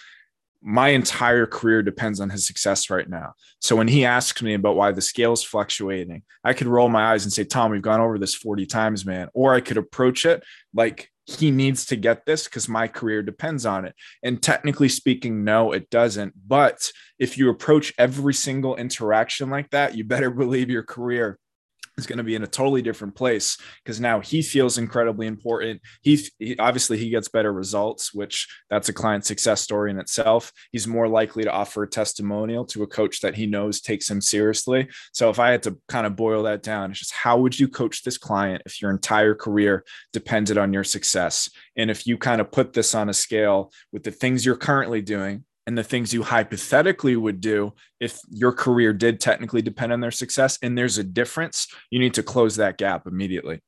my 0.67 0.89
entire 0.89 1.45
career 1.45 1.83
depends 1.83 2.19
on 2.19 2.31
his 2.31 2.47
success 2.47 2.89
right 2.89 3.07
now. 3.07 3.33
So 3.61 3.75
when 3.75 3.87
he 3.87 4.03
asks 4.03 4.41
me 4.41 4.55
about 4.55 4.75
why 4.75 4.91
the 4.91 5.01
scale 5.01 5.31
is 5.31 5.43
fluctuating, 5.43 6.23
I 6.43 6.53
could 6.53 6.65
roll 6.65 6.89
my 6.89 7.13
eyes 7.13 7.23
and 7.23 7.31
say, 7.31 7.43
Tom, 7.43 7.69
we've 7.69 7.83
gone 7.83 8.01
over 8.01 8.17
this 8.17 8.33
40 8.33 8.65
times, 8.65 9.05
man. 9.05 9.29
Or 9.35 9.53
I 9.53 9.61
could 9.61 9.77
approach 9.77 10.25
it 10.25 10.43
like 10.73 11.11
he 11.27 11.51
needs 11.51 11.85
to 11.87 11.95
get 11.95 12.25
this 12.25 12.45
because 12.45 12.67
my 12.67 12.87
career 12.87 13.21
depends 13.21 13.67
on 13.67 13.85
it. 13.85 13.93
And 14.23 14.41
technically 14.41 14.89
speaking, 14.89 15.43
no, 15.43 15.71
it 15.71 15.91
doesn't. 15.91 16.33
But 16.47 16.91
if 17.19 17.37
you 17.37 17.49
approach 17.49 17.93
every 17.99 18.33
single 18.33 18.75
interaction 18.75 19.51
like 19.51 19.69
that, 19.69 19.95
you 19.95 20.03
better 20.03 20.31
believe 20.31 20.71
your 20.71 20.83
career 20.83 21.37
is 21.97 22.05
going 22.05 22.17
to 22.17 22.23
be 22.23 22.35
in 22.35 22.43
a 22.43 22.47
totally 22.47 22.81
different 22.81 23.15
place 23.15 23.57
because 23.83 23.99
now 23.99 24.19
he 24.19 24.41
feels 24.41 24.77
incredibly 24.77 25.27
important. 25.27 25.81
He, 26.01 26.27
he, 26.39 26.57
obviously 26.57 26.97
he 26.97 27.09
gets 27.09 27.27
better 27.27 27.53
results, 27.53 28.13
which 28.13 28.47
that's 28.69 28.89
a 28.89 28.93
client 28.93 29.25
success 29.25 29.61
story 29.61 29.91
in 29.91 29.99
itself. 29.99 30.51
He's 30.71 30.87
more 30.87 31.07
likely 31.07 31.43
to 31.43 31.51
offer 31.51 31.83
a 31.83 31.89
testimonial 31.89 32.65
to 32.65 32.83
a 32.83 32.87
coach 32.87 33.21
that 33.21 33.35
he 33.35 33.45
knows 33.45 33.81
takes 33.81 34.09
him 34.09 34.21
seriously. 34.21 34.89
So 35.13 35.29
if 35.29 35.39
I 35.39 35.51
had 35.51 35.63
to 35.63 35.77
kind 35.87 36.05
of 36.05 36.15
boil 36.15 36.43
that 36.43 36.63
down, 36.63 36.91
it's 36.91 36.99
just 36.99 37.13
how 37.13 37.37
would 37.39 37.57
you 37.57 37.67
coach 37.67 38.03
this 38.03 38.17
client 38.17 38.63
if 38.65 38.81
your 38.81 38.91
entire 38.91 39.35
career 39.35 39.83
depended 40.11 40.57
on 40.57 40.73
your 40.73 40.83
success? 40.83 41.49
And 41.75 41.89
if 41.89 42.07
you 42.07 42.17
kind 42.17 42.41
of 42.41 42.51
put 42.51 42.73
this 42.73 42.95
on 42.95 43.09
a 43.09 43.13
scale 43.13 43.71
with 43.91 44.03
the 44.03 44.11
things 44.11 44.45
you're 44.45 44.55
currently 44.55 45.01
doing 45.01 45.45
and 45.67 45.77
the 45.77 45.83
things 45.83 46.13
you 46.13 46.23
hypothetically 46.23 47.15
would 47.15 47.41
do 47.41 47.73
if 47.99 48.19
your 48.29 48.51
career 48.51 48.93
did 48.93 49.19
technically 49.19 49.61
depend 49.61 49.91
on 49.91 49.99
their 49.99 50.11
success 50.11 50.57
and 50.61 50.77
there's 50.77 50.97
a 50.97 51.03
difference 51.03 51.67
you 51.89 51.99
need 51.99 52.13
to 52.13 52.23
close 52.23 52.55
that 52.55 52.77
gap 52.77 53.07
immediately. 53.07 53.61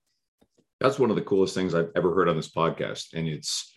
That's 0.79 0.99
one 0.99 1.09
of 1.09 1.15
the 1.15 1.23
coolest 1.23 1.55
things 1.55 1.73
i've 1.73 1.89
ever 1.95 2.13
heard 2.13 2.29
on 2.29 2.35
this 2.35 2.51
podcast 2.51 3.13
and 3.13 3.27
it's 3.27 3.73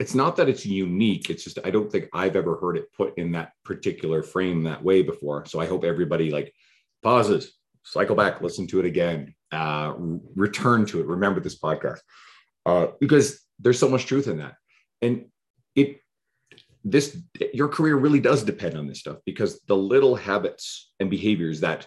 it's 0.00 0.16
not 0.16 0.34
that 0.36 0.48
it's 0.48 0.66
unique 0.66 1.30
it's 1.30 1.44
just 1.44 1.60
i 1.64 1.70
don't 1.70 1.92
think 1.92 2.08
i've 2.12 2.34
ever 2.34 2.56
heard 2.56 2.76
it 2.76 2.92
put 2.92 3.16
in 3.18 3.30
that 3.32 3.52
particular 3.64 4.22
frame 4.24 4.64
that 4.64 4.82
way 4.82 5.02
before 5.02 5.46
so 5.46 5.60
i 5.60 5.66
hope 5.66 5.84
everybody 5.84 6.28
like 6.32 6.52
pauses 7.04 7.52
cycle 7.84 8.16
back 8.16 8.40
listen 8.40 8.66
to 8.66 8.80
it 8.80 8.84
again 8.86 9.32
uh, 9.52 9.94
return 10.34 10.84
to 10.84 10.98
it 10.98 11.06
remember 11.06 11.38
this 11.38 11.58
podcast 11.60 12.00
uh, 12.66 12.88
because 13.00 13.40
there's 13.58 13.78
so 13.78 13.88
much 13.88 14.06
truth 14.06 14.26
in 14.26 14.38
that. 14.38 14.54
And 15.02 15.26
it 15.74 15.99
this 16.84 17.16
your 17.52 17.68
career 17.68 17.96
really 17.96 18.20
does 18.20 18.42
depend 18.42 18.76
on 18.76 18.86
this 18.86 19.00
stuff 19.00 19.18
because 19.26 19.60
the 19.68 19.76
little 19.76 20.14
habits 20.14 20.92
and 20.98 21.10
behaviors 21.10 21.60
that 21.60 21.86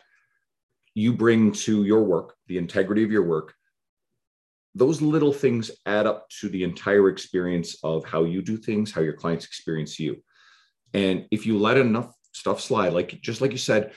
you 0.93 1.13
bring 1.13 1.51
to 1.51 1.83
your 1.83 2.03
work 2.03 2.35
the 2.47 2.57
integrity 2.57 3.03
of 3.03 3.11
your 3.11 3.23
work 3.23 3.53
those 4.75 5.01
little 5.01 5.33
things 5.33 5.71
add 5.85 6.07
up 6.07 6.27
to 6.29 6.49
the 6.49 6.63
entire 6.63 7.09
experience 7.09 7.77
of 7.83 8.05
how 8.05 8.23
you 8.23 8.41
do 8.41 8.57
things 8.57 8.91
how 8.91 9.01
your 9.01 9.13
clients 9.13 9.45
experience 9.45 9.99
you. 9.99 10.17
And 10.93 11.27
if 11.31 11.45
you 11.45 11.57
let 11.57 11.77
enough 11.77 12.13
stuff 12.33 12.61
slide 12.61 12.93
like 12.93 13.19
just 13.21 13.41
like 13.41 13.51
you 13.51 13.57
said 13.57 13.93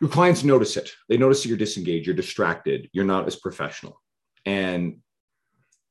your 0.00 0.10
clients 0.10 0.44
notice 0.44 0.76
it. 0.76 0.90
They 1.08 1.18
notice 1.18 1.44
you're 1.44 1.58
disengaged 1.58 2.06
you're 2.06 2.16
distracted 2.16 2.88
you're 2.92 3.04
not 3.04 3.26
as 3.26 3.36
professional. 3.36 4.00
And 4.46 5.00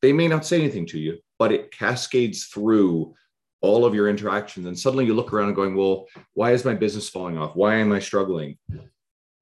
they 0.02 0.14
may 0.14 0.28
not 0.28 0.46
say 0.46 0.60
anything 0.60 0.88
to 0.88 1.00
you 1.00 1.20
but 1.38 1.52
it 1.52 1.72
cascades 1.72 2.46
through 2.46 3.14
all 3.62 3.86
of 3.86 3.94
your 3.94 4.08
interactions 4.10 4.66
and 4.66 4.78
suddenly 4.78 5.06
you 5.06 5.14
look 5.14 5.34
around 5.34 5.48
and 5.48 5.56
going 5.56 5.76
well 5.76 6.08
why 6.34 6.52
is 6.52 6.64
my 6.66 6.74
business 6.74 7.10
falling 7.10 7.38
off? 7.38 7.56
Why 7.56 7.76
am 7.76 7.92
i 7.92 8.00
struggling? 8.00 8.58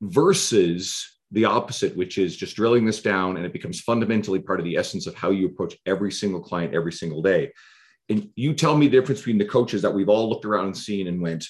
Versus 0.02 1.20
the 1.32 1.46
opposite 1.46 1.96
which 1.96 2.18
is 2.18 2.38
just 2.38 2.56
drilling 2.56 2.86
this 2.86 3.02
down 3.02 3.38
and 3.38 3.46
it 3.46 3.54
becomes 3.54 3.82
fundamentally 3.82 4.40
part 4.40 4.60
of 4.60 4.66
the 4.66 4.78
essence 4.78 5.08
of 5.08 5.16
how 5.16 5.30
you 5.30 5.46
approach 5.48 5.76
every 5.86 6.12
single 6.12 6.42
client 6.42 6.74
every 6.74 6.94
single 6.94 7.22
day. 7.22 7.52
And 8.10 8.30
you 8.36 8.54
tell 8.54 8.78
me 8.78 8.88
the 8.88 9.00
difference 9.00 9.20
between 9.20 9.38
the 9.38 9.46
coaches 9.46 9.82
that 9.82 9.94
we've 9.94 10.10
all 10.10 10.30
looked 10.30 10.46
around 10.46 10.66
and 10.66 10.78
seen 10.78 11.08
and 11.08 11.22
went 11.22 11.46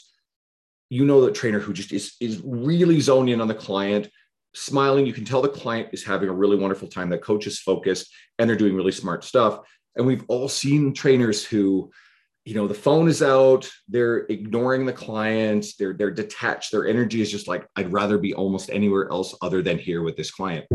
you 0.89 1.05
know 1.05 1.25
the 1.25 1.31
trainer 1.31 1.59
who 1.59 1.73
just 1.73 1.91
is 1.91 2.15
is 2.19 2.41
really 2.45 2.99
zoned 2.99 3.29
in 3.29 3.41
on 3.41 3.47
the 3.47 3.53
client 3.53 4.09
smiling. 4.57 5.05
You 5.05 5.13
can 5.13 5.25
tell 5.25 5.41
the 5.41 5.49
client 5.49 5.89
is 5.91 6.03
having 6.03 6.29
a 6.29 6.33
really 6.33 6.57
wonderful 6.57 6.87
time. 6.87 7.09
That 7.09 7.21
coach 7.21 7.47
is 7.47 7.59
focused 7.59 8.11
and 8.39 8.49
they're 8.49 8.57
doing 8.57 8.75
really 8.75 8.91
smart 8.91 9.23
stuff. 9.23 9.59
And 9.95 10.05
we've 10.05 10.23
all 10.27 10.49
seen 10.49 10.93
trainers 10.93 11.45
who 11.45 11.91
you 12.47 12.53
know 12.53 12.65
the 12.65 12.73
phone 12.73 13.09
is 13.09 13.21
out 13.21 13.69
they're 13.89 14.19
ignoring 14.29 14.85
the 14.85 14.93
clients 14.93 15.75
they're 15.75 15.91
they're 15.91 16.09
detached 16.09 16.71
their 16.71 16.87
energy 16.87 17.21
is 17.21 17.29
just 17.29 17.45
like 17.45 17.67
i'd 17.75 17.91
rather 17.91 18.17
be 18.17 18.33
almost 18.33 18.69
anywhere 18.69 19.11
else 19.11 19.35
other 19.41 19.61
than 19.61 19.77
here 19.77 20.01
with 20.01 20.15
this 20.15 20.31
client. 20.31 20.65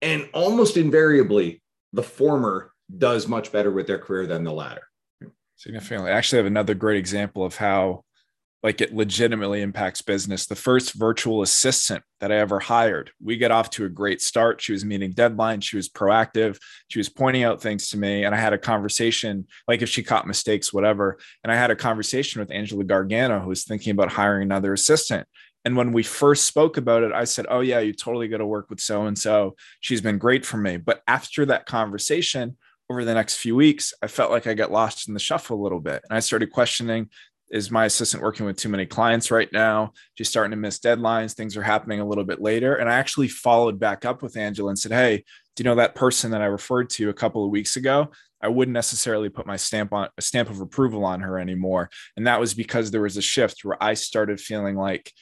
And 0.00 0.28
almost 0.32 0.76
invariably 0.76 1.62
the 1.92 2.02
former 2.02 2.72
does 2.96 3.26
much 3.26 3.50
better 3.52 3.70
with 3.70 3.86
their 3.86 3.98
career 3.98 4.26
than 4.26 4.44
the 4.44 4.52
latter. 4.52 4.82
Significantly. 5.56 6.10
I 6.10 6.14
actually 6.14 6.38
have 6.38 6.46
another 6.46 6.74
great 6.74 6.98
example 6.98 7.44
of 7.44 7.56
how 7.56 8.04
like 8.62 8.80
it 8.80 8.94
legitimately 8.94 9.62
impacts 9.62 10.02
business. 10.02 10.46
The 10.46 10.56
first 10.56 10.94
virtual 10.94 11.42
assistant 11.42 12.02
that 12.20 12.32
I 12.32 12.36
ever 12.36 12.58
hired, 12.58 13.12
we 13.22 13.36
got 13.36 13.52
off 13.52 13.70
to 13.70 13.84
a 13.84 13.88
great 13.88 14.20
start. 14.20 14.60
She 14.60 14.72
was 14.72 14.84
meeting 14.84 15.12
deadlines, 15.12 15.62
she 15.62 15.76
was 15.76 15.88
proactive, 15.88 16.58
she 16.88 16.98
was 16.98 17.08
pointing 17.08 17.44
out 17.44 17.62
things 17.62 17.88
to 17.90 17.96
me. 17.96 18.24
And 18.24 18.34
I 18.34 18.38
had 18.38 18.52
a 18.52 18.58
conversation, 18.58 19.46
like 19.68 19.82
if 19.82 19.88
she 19.88 20.02
caught 20.02 20.26
mistakes, 20.26 20.72
whatever. 20.72 21.18
And 21.44 21.52
I 21.52 21.56
had 21.56 21.70
a 21.70 21.76
conversation 21.76 22.40
with 22.40 22.50
Angela 22.50 22.84
Gargano, 22.84 23.40
who 23.40 23.48
was 23.48 23.64
thinking 23.64 23.92
about 23.92 24.12
hiring 24.12 24.42
another 24.42 24.72
assistant. 24.72 25.28
And 25.64 25.76
when 25.76 25.92
we 25.92 26.02
first 26.02 26.46
spoke 26.46 26.76
about 26.76 27.02
it, 27.02 27.12
I 27.12 27.24
said, 27.24 27.46
Oh, 27.48 27.60
yeah, 27.60 27.80
you 27.80 27.92
totally 27.92 28.28
got 28.28 28.38
to 28.38 28.46
work 28.46 28.70
with 28.70 28.80
so 28.80 29.06
and 29.06 29.18
so. 29.18 29.54
She's 29.80 30.00
been 30.00 30.18
great 30.18 30.46
for 30.46 30.56
me. 30.56 30.78
But 30.78 31.02
after 31.06 31.44
that 31.46 31.66
conversation, 31.66 32.56
over 32.90 33.04
the 33.04 33.14
next 33.14 33.36
few 33.36 33.54
weeks, 33.54 33.92
I 34.02 34.06
felt 34.06 34.30
like 34.30 34.46
I 34.46 34.54
got 34.54 34.72
lost 34.72 35.08
in 35.08 35.14
the 35.14 35.20
shuffle 35.20 35.60
a 35.60 35.62
little 35.62 35.80
bit. 35.80 36.02
And 36.08 36.16
I 36.16 36.20
started 36.20 36.50
questioning 36.50 37.10
is 37.50 37.70
my 37.70 37.86
assistant 37.86 38.22
working 38.22 38.46
with 38.46 38.56
too 38.56 38.68
many 38.68 38.86
clients 38.86 39.30
right 39.30 39.48
now? 39.52 39.92
She's 40.14 40.28
starting 40.28 40.50
to 40.50 40.56
miss 40.56 40.78
deadlines. 40.78 41.34
Things 41.34 41.56
are 41.56 41.62
happening 41.62 42.00
a 42.00 42.06
little 42.06 42.24
bit 42.24 42.40
later. 42.40 42.76
And 42.76 42.88
I 42.88 42.94
actually 42.94 43.28
followed 43.28 43.78
back 43.78 44.04
up 44.04 44.22
with 44.22 44.36
Angela 44.36 44.68
and 44.68 44.78
said, 44.78 44.92
Hey, 44.92 45.24
do 45.56 45.62
you 45.62 45.64
know 45.64 45.76
that 45.76 45.94
person 45.94 46.30
that 46.32 46.42
I 46.42 46.46
referred 46.46 46.90
to 46.90 47.08
a 47.08 47.14
couple 47.14 47.44
of 47.44 47.50
weeks 47.50 47.76
ago? 47.76 48.10
I 48.40 48.48
wouldn't 48.48 48.74
necessarily 48.74 49.28
put 49.28 49.46
my 49.46 49.56
stamp 49.56 49.92
on 49.92 50.08
a 50.16 50.22
stamp 50.22 50.50
of 50.50 50.60
approval 50.60 51.04
on 51.04 51.20
her 51.20 51.38
anymore. 51.38 51.90
And 52.16 52.26
that 52.26 52.38
was 52.38 52.54
because 52.54 52.90
there 52.90 53.02
was 53.02 53.16
a 53.16 53.22
shift 53.22 53.64
where 53.64 53.82
I 53.82 53.94
started 53.94 54.40
feeling 54.40 54.76
like 54.76 55.12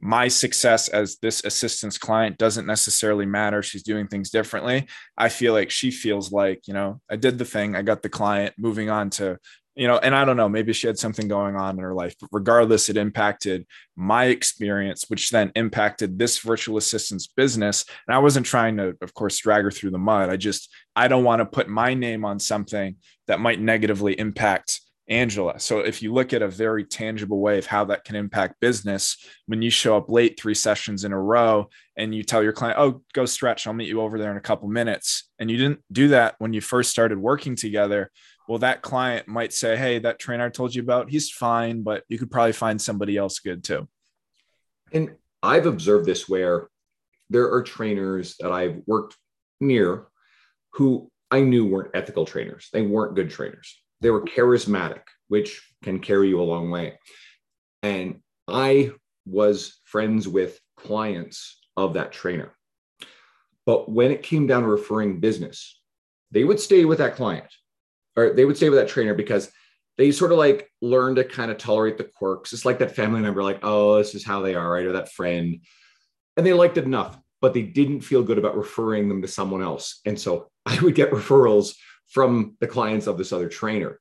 my 0.00 0.28
success 0.28 0.88
as 0.88 1.16
this 1.16 1.44
assistant's 1.44 1.98
client 1.98 2.38
doesn't 2.38 2.66
necessarily 2.66 3.26
matter. 3.26 3.62
She's 3.62 3.82
doing 3.82 4.08
things 4.08 4.30
differently. 4.30 4.86
I 5.16 5.28
feel 5.28 5.52
like 5.52 5.70
she 5.70 5.90
feels 5.90 6.32
like, 6.32 6.66
you 6.66 6.74
know, 6.74 7.00
I 7.10 7.16
did 7.16 7.38
the 7.38 7.44
thing, 7.44 7.76
I 7.76 7.82
got 7.82 8.02
the 8.02 8.08
client 8.08 8.54
moving 8.56 8.88
on 8.88 9.10
to, 9.10 9.38
you 9.76 9.86
know, 9.86 9.98
and 9.98 10.14
I 10.14 10.24
don't 10.24 10.36
know, 10.36 10.48
maybe 10.48 10.72
she 10.72 10.86
had 10.86 10.98
something 10.98 11.28
going 11.28 11.56
on 11.56 11.76
in 11.76 11.82
her 11.82 11.94
life, 11.94 12.14
but 12.20 12.28
regardless, 12.32 12.88
it 12.88 12.96
impacted 12.96 13.66
my 13.96 14.26
experience, 14.26 15.04
which 15.08 15.30
then 15.30 15.52
impacted 15.54 16.18
this 16.18 16.38
virtual 16.38 16.76
assistant's 16.76 17.28
business. 17.28 17.84
And 18.06 18.14
I 18.14 18.18
wasn't 18.18 18.46
trying 18.46 18.76
to, 18.78 18.96
of 19.00 19.14
course, 19.14 19.38
drag 19.38 19.64
her 19.64 19.70
through 19.70 19.92
the 19.92 19.98
mud. 19.98 20.28
I 20.28 20.36
just, 20.36 20.72
I 20.96 21.08
don't 21.08 21.24
want 21.24 21.40
to 21.40 21.46
put 21.46 21.68
my 21.68 21.94
name 21.94 22.24
on 22.24 22.38
something 22.38 22.96
that 23.26 23.40
might 23.40 23.60
negatively 23.60 24.18
impact 24.18 24.80
Angela. 25.10 25.58
So 25.58 25.80
if 25.80 26.02
you 26.02 26.12
look 26.12 26.32
at 26.32 26.40
a 26.40 26.48
very 26.48 26.84
tangible 26.84 27.40
way 27.40 27.58
of 27.58 27.66
how 27.66 27.84
that 27.86 28.04
can 28.04 28.14
impact 28.14 28.60
business, 28.60 29.16
when 29.46 29.60
you 29.60 29.68
show 29.68 29.96
up 29.96 30.08
late 30.08 30.38
three 30.38 30.54
sessions 30.54 31.04
in 31.04 31.12
a 31.12 31.20
row 31.20 31.68
and 31.96 32.14
you 32.14 32.22
tell 32.22 32.44
your 32.44 32.52
client, 32.52 32.78
"Oh, 32.78 33.02
go 33.12 33.26
stretch, 33.26 33.66
I'll 33.66 33.72
meet 33.72 33.88
you 33.88 34.00
over 34.00 34.18
there 34.18 34.30
in 34.30 34.36
a 34.36 34.40
couple 34.40 34.68
minutes," 34.68 35.28
and 35.40 35.50
you 35.50 35.56
didn't 35.56 35.80
do 35.90 36.08
that 36.08 36.36
when 36.38 36.52
you 36.52 36.60
first 36.60 36.90
started 36.90 37.18
working 37.18 37.56
together, 37.56 38.12
well, 38.50 38.58
that 38.58 38.82
client 38.82 39.28
might 39.28 39.52
say, 39.52 39.76
"Hey, 39.76 40.00
that 40.00 40.18
trainer 40.18 40.46
I 40.46 40.50
told 40.50 40.74
you 40.74 40.82
about, 40.82 41.08
he's 41.08 41.30
fine, 41.30 41.82
but 41.82 42.04
you 42.08 42.18
could 42.18 42.30
probably 42.30 42.52
find 42.52 42.82
somebody 42.82 43.16
else 43.16 43.38
good 43.38 43.62
too." 43.62 43.88
And 44.92 45.16
I've 45.42 45.66
observed 45.66 46.04
this 46.04 46.28
where 46.28 46.68
there 47.30 47.52
are 47.52 47.62
trainers 47.62 48.36
that 48.40 48.50
I've 48.50 48.82
worked 48.86 49.16
near 49.60 50.08
who 50.72 51.10
I 51.30 51.42
knew 51.42 51.64
weren't 51.64 51.92
ethical 51.94 52.24
trainers. 52.24 52.68
They 52.72 52.82
weren't 52.82 53.14
good 53.14 53.30
trainers 53.30 53.80
they 54.00 54.10
were 54.10 54.24
charismatic, 54.24 55.02
which 55.28 55.62
can 55.82 56.00
carry 56.00 56.28
you 56.28 56.40
a 56.40 56.42
long 56.42 56.70
way. 56.70 56.98
And 57.82 58.20
I 58.48 58.92
was 59.26 59.78
friends 59.84 60.26
with 60.26 60.58
clients 60.76 61.60
of 61.76 61.94
that 61.94 62.12
trainer. 62.12 62.56
But 63.66 63.90
when 63.90 64.10
it 64.10 64.22
came 64.22 64.46
down 64.46 64.62
to 64.62 64.68
referring 64.68 65.20
business, 65.20 65.80
they 66.30 66.44
would 66.44 66.60
stay 66.60 66.84
with 66.84 66.98
that 66.98 67.16
client 67.16 67.46
or 68.16 68.32
they 68.32 68.44
would 68.44 68.56
stay 68.56 68.68
with 68.68 68.78
that 68.78 68.88
trainer 68.88 69.14
because 69.14 69.50
they 70.00 70.10
sort 70.10 70.32
of 70.32 70.38
like 70.38 70.70
learn 70.80 71.14
to 71.16 71.24
kind 71.24 71.50
of 71.50 71.58
tolerate 71.58 71.98
the 71.98 72.04
quirks. 72.04 72.52
It's 72.52 72.64
like 72.64 72.78
that 72.78 72.96
family 72.96 73.20
member, 73.20 73.42
like, 73.42 73.60
oh, 73.62 73.98
this 73.98 74.14
is 74.14 74.24
how 74.24 74.40
they 74.40 74.54
are, 74.54 74.70
right? 74.70 74.86
Or 74.86 74.92
that 74.92 75.12
friend. 75.12 75.60
And 76.36 76.46
they 76.46 76.54
liked 76.54 76.78
it 76.78 76.84
enough, 76.84 77.18
but 77.42 77.52
they 77.52 77.62
didn't 77.62 78.00
feel 78.00 78.22
good 78.22 78.38
about 78.38 78.56
referring 78.56 79.08
them 79.08 79.20
to 79.20 79.28
someone 79.28 79.62
else. 79.62 80.00
And 80.06 80.18
so 80.18 80.50
I 80.66 80.78
would 80.80 80.94
get 80.94 81.10
referrals 81.10 81.74
from 82.08 82.56
the 82.60 82.66
clients 82.66 83.06
of 83.06 83.18
this 83.18 83.32
other 83.32 83.48
trainer. 83.48 84.00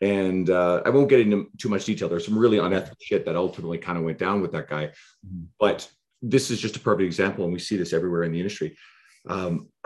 And 0.00 0.48
uh, 0.48 0.82
I 0.84 0.90
won't 0.90 1.10
get 1.10 1.20
into 1.20 1.48
too 1.58 1.68
much 1.68 1.84
detail. 1.84 2.08
There's 2.08 2.24
some 2.24 2.38
really 2.38 2.58
unethical 2.58 2.96
shit 3.02 3.26
that 3.26 3.36
ultimately 3.36 3.78
kind 3.78 3.98
of 3.98 4.04
went 4.04 4.18
down 4.18 4.40
with 4.40 4.52
that 4.52 4.68
guy. 4.68 4.86
Mm-hmm. 5.26 5.44
But 5.60 5.88
this 6.22 6.50
is 6.50 6.58
just 6.58 6.76
a 6.76 6.80
perfect 6.80 7.04
example, 7.04 7.44
and 7.44 7.52
we 7.52 7.58
see 7.58 7.76
this 7.76 7.92
everywhere 7.92 8.22
in 8.22 8.32
the 8.32 8.40
industry. 8.40 8.78
Um, 9.28 9.68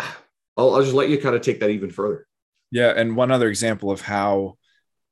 I'll, 0.57 0.75
I'll 0.75 0.83
just 0.83 0.95
let 0.95 1.09
you 1.09 1.21
kind 1.21 1.35
of 1.35 1.43
take 1.43 1.59
that 1.61 1.71
even 1.71 1.91
further. 1.91 2.28
Yeah, 2.71 2.93
and 2.97 3.16
one 3.16 3.31
other 3.31 3.49
example 3.49 3.91
of 3.91 4.01
how 4.01 4.57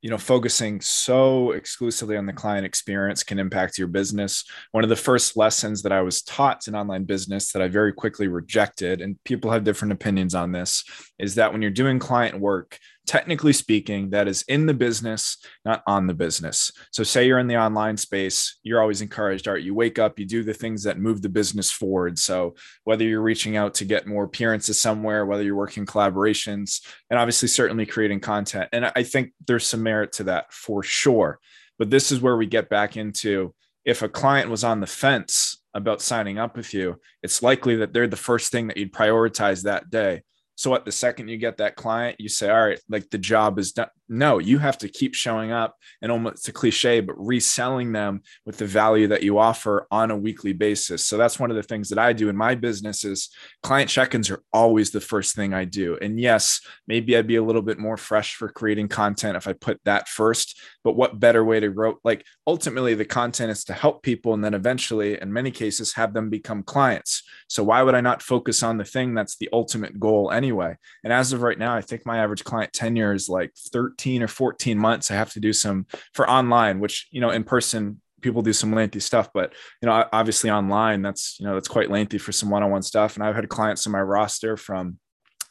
you 0.02 0.10
know 0.10 0.18
focusing 0.18 0.80
so 0.80 1.52
exclusively 1.52 2.16
on 2.16 2.26
the 2.26 2.32
client 2.32 2.66
experience 2.66 3.22
can 3.24 3.38
impact 3.38 3.78
your 3.78 3.88
business. 3.88 4.44
One 4.72 4.84
of 4.84 4.90
the 4.90 4.96
first 4.96 5.36
lessons 5.36 5.82
that 5.82 5.92
i 5.92 6.02
was 6.02 6.22
taught 6.22 6.68
in 6.68 6.74
online 6.74 7.04
business 7.04 7.52
that 7.52 7.62
i 7.62 7.68
very 7.68 7.92
quickly 7.92 8.28
rejected 8.28 9.00
and 9.00 9.18
people 9.24 9.50
have 9.50 9.64
different 9.64 9.92
opinions 9.92 10.34
on 10.34 10.52
this 10.52 10.84
is 11.18 11.36
that 11.36 11.52
when 11.52 11.62
you're 11.62 11.70
doing 11.70 11.98
client 11.98 12.38
work 12.38 12.78
technically 13.06 13.52
speaking, 13.52 14.10
that 14.10 14.28
is 14.28 14.44
in 14.48 14.66
the 14.66 14.74
business, 14.74 15.38
not 15.64 15.82
on 15.86 16.06
the 16.06 16.14
business. 16.14 16.70
So, 16.90 17.02
say 17.02 17.26
you're 17.26 17.38
in 17.38 17.46
the 17.46 17.56
online 17.56 17.96
space, 17.96 18.58
you're 18.62 18.80
always 18.80 19.00
encouraged. 19.00 19.46
All 19.46 19.54
right, 19.54 19.62
you 19.62 19.74
wake 19.74 19.98
up, 19.98 20.18
you 20.18 20.26
do 20.26 20.42
the 20.42 20.54
things 20.54 20.82
that 20.82 20.98
move 20.98 21.22
the 21.22 21.28
business 21.28 21.70
forward. 21.70 22.18
So, 22.18 22.54
whether 22.84 23.04
you're 23.04 23.22
reaching 23.22 23.56
out 23.56 23.74
to 23.74 23.84
get 23.84 24.06
more 24.06 24.24
appearances 24.24 24.80
somewhere, 24.80 25.24
whether 25.24 25.42
you're 25.42 25.56
working 25.56 25.86
collaborations, 25.86 26.84
and 27.10 27.18
obviously, 27.18 27.48
certainly 27.48 27.86
creating 27.86 28.20
content. 28.20 28.68
And 28.72 28.92
I 28.94 29.02
think 29.02 29.32
there's 29.46 29.66
some 29.66 29.82
merit 29.82 30.12
to 30.12 30.24
that 30.24 30.52
for 30.52 30.82
sure. 30.82 31.38
But 31.78 31.90
this 31.90 32.10
is 32.10 32.20
where 32.20 32.36
we 32.36 32.46
get 32.46 32.68
back 32.68 32.96
into 32.96 33.54
if 33.84 34.02
a 34.02 34.08
client 34.08 34.50
was 34.50 34.64
on 34.64 34.80
the 34.80 34.86
fence 34.86 35.62
about 35.72 36.02
signing 36.02 36.38
up 36.38 36.56
with 36.56 36.74
you, 36.74 37.00
it's 37.22 37.42
likely 37.42 37.76
that 37.76 37.92
they're 37.92 38.08
the 38.08 38.16
first 38.16 38.50
thing 38.50 38.66
that 38.66 38.76
you'd 38.76 38.92
prioritize 38.92 39.62
that 39.62 39.90
day. 39.90 40.22
So 40.56 40.70
what 40.70 40.84
the 40.84 40.92
second 40.92 41.28
you 41.28 41.36
get 41.36 41.58
that 41.58 41.76
client, 41.76 42.16
you 42.18 42.28
say, 42.28 42.50
all 42.50 42.66
right, 42.66 42.80
like 42.88 43.10
the 43.10 43.18
job 43.18 43.58
is 43.58 43.72
done. 43.72 43.88
No, 44.08 44.38
you 44.38 44.58
have 44.58 44.78
to 44.78 44.88
keep 44.88 45.14
showing 45.14 45.50
up 45.50 45.76
and 46.00 46.12
almost 46.12 46.48
a 46.48 46.52
cliche, 46.52 47.00
but 47.00 47.16
reselling 47.18 47.90
them 47.92 48.22
with 48.44 48.56
the 48.56 48.66
value 48.66 49.08
that 49.08 49.24
you 49.24 49.38
offer 49.38 49.88
on 49.90 50.12
a 50.12 50.16
weekly 50.16 50.52
basis. 50.52 51.04
So 51.04 51.16
that's 51.16 51.40
one 51.40 51.50
of 51.50 51.56
the 51.56 51.62
things 51.64 51.88
that 51.88 51.98
I 51.98 52.12
do 52.12 52.28
in 52.28 52.36
my 52.36 52.54
business 52.54 53.04
is 53.04 53.30
client 53.64 53.90
check-ins 53.90 54.30
are 54.30 54.44
always 54.52 54.92
the 54.92 55.00
first 55.00 55.34
thing 55.34 55.52
I 55.52 55.64
do. 55.64 55.98
And 56.00 56.20
yes, 56.20 56.60
maybe 56.86 57.16
I'd 57.16 57.26
be 57.26 57.36
a 57.36 57.42
little 57.42 57.62
bit 57.62 57.78
more 57.78 57.96
fresh 57.96 58.36
for 58.36 58.48
creating 58.48 58.88
content 58.88 59.36
if 59.36 59.48
I 59.48 59.54
put 59.54 59.80
that 59.84 60.08
first, 60.08 60.60
but 60.84 60.94
what 60.94 61.18
better 61.18 61.44
way 61.44 61.58
to 61.58 61.68
grow? 61.68 61.98
Like 62.04 62.24
ultimately 62.46 62.94
the 62.94 63.04
content 63.04 63.50
is 63.50 63.64
to 63.64 63.72
help 63.72 64.04
people 64.04 64.34
and 64.34 64.44
then 64.44 64.54
eventually 64.54 65.20
in 65.20 65.32
many 65.32 65.50
cases 65.50 65.94
have 65.94 66.14
them 66.14 66.30
become 66.30 66.62
clients. 66.62 67.24
So 67.48 67.64
why 67.64 67.82
would 67.82 67.96
I 67.96 68.00
not 68.00 68.22
focus 68.22 68.62
on 68.62 68.76
the 68.76 68.84
thing 68.84 69.14
that's 69.14 69.36
the 69.36 69.48
ultimate 69.52 69.98
goal 69.98 70.30
anyway? 70.30 70.76
And 71.02 71.12
as 71.12 71.32
of 71.32 71.42
right 71.42 71.58
now, 71.58 71.74
I 71.74 71.80
think 71.80 72.06
my 72.06 72.18
average 72.18 72.44
client 72.44 72.72
tenure 72.72 73.12
is 73.12 73.28
like 73.28 73.52
13 73.56 73.95
13 73.96 74.22
or 74.22 74.28
14 74.28 74.78
months, 74.78 75.10
I 75.10 75.14
have 75.14 75.32
to 75.32 75.40
do 75.40 75.52
some 75.52 75.86
for 76.12 76.28
online, 76.28 76.80
which, 76.80 77.08
you 77.10 77.20
know, 77.20 77.30
in 77.30 77.44
person, 77.44 78.00
people 78.20 78.42
do 78.42 78.52
some 78.52 78.72
lengthy 78.72 79.00
stuff, 79.00 79.30
but, 79.32 79.52
you 79.80 79.86
know, 79.86 80.04
obviously 80.12 80.50
online, 80.50 81.02
that's, 81.02 81.38
you 81.38 81.46
know, 81.46 81.54
that's 81.54 81.68
quite 81.68 81.90
lengthy 81.90 82.18
for 82.18 82.32
some 82.32 82.50
one 82.50 82.62
on 82.62 82.70
one 82.70 82.82
stuff. 82.82 83.14
And 83.14 83.24
I've 83.24 83.34
had 83.34 83.48
clients 83.48 83.86
on 83.86 83.92
my 83.92 84.00
roster 84.00 84.56
from 84.56 84.98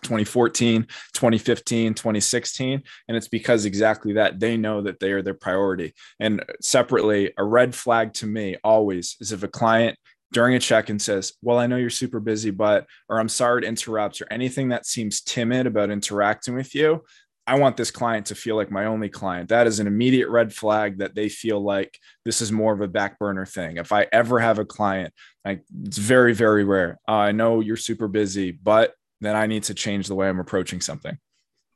2014, 0.04 0.84
2015, 1.14 1.94
2016. 1.94 2.84
And 3.08 3.18
it's 3.18 3.28
because 3.28 3.66
exactly 3.66 4.14
that 4.14 4.40
they 4.40 4.58
know 4.58 4.82
that 4.82 5.00
they 5.00 5.12
are 5.12 5.22
their 5.22 5.34
priority. 5.34 5.94
And 6.20 6.44
separately, 6.62 7.34
a 7.38 7.44
red 7.44 7.74
flag 7.74 8.14
to 8.16 8.28
me 8.28 8.58
always 8.64 9.16
is 9.20 9.32
if 9.32 9.44
a 9.44 9.48
client 9.48 9.98
during 10.34 10.56
a 10.56 10.60
check 10.60 10.90
and 10.90 11.02
says, 11.02 11.34
Well, 11.42 11.58
I 11.58 11.68
know 11.68 11.78
you're 11.78 11.90
super 11.90 12.20
busy, 12.20 12.52
but, 12.52 12.86
or 13.10 13.20
I'm 13.20 13.30
sorry 13.30 13.62
to 13.62 13.68
interrupt, 13.68 14.22
or 14.22 14.28
anything 14.30 14.70
that 14.70 14.86
seems 14.86 15.22
timid 15.22 15.66
about 15.66 15.92
interacting 15.92 16.56
with 16.56 16.76
you, 16.76 17.04
I 17.48 17.60
want 17.60 17.78
this 17.78 17.92
client 17.92 18.28
to 18.28 18.36
feel 18.36 18.56
like 18.56 18.72
my 18.72 18.86
only 18.86 19.10
client. 19.10 19.50
That 19.50 19.68
is 19.68 19.80
an 19.80 19.86
immediate 19.86 20.30
red 20.30 20.54
flag 20.54 20.98
that 20.98 21.14
they 21.14 21.30
feel 21.30 21.62
like 21.62 22.00
this 22.24 22.42
is 22.42 22.52
more 22.52 22.74
of 22.74 22.82
a 22.82 22.88
back 22.88 23.20
burner 23.20 23.46
thing. 23.46 23.78
If 23.78 23.92
I 23.92 24.08
ever 24.12 24.40
have 24.40 24.58
a 24.58 24.66
client, 24.66 25.14
like 25.44 25.64
it's 25.84 25.98
very, 25.98 26.34
very 26.34 26.64
rare. 26.64 26.98
Uh, 27.08 27.12
I 27.14 27.32
know 27.32 27.60
you're 27.60 27.78
super 27.78 28.08
busy, 28.08 28.52
but 28.52 28.94
then 29.22 29.36
I 29.36 29.46
need 29.46 29.64
to 29.64 29.76
change 29.76 30.08
the 30.08 30.16
way 30.16 30.28
I'm 30.28 30.40
approaching 30.40 30.82
something. 30.82 31.18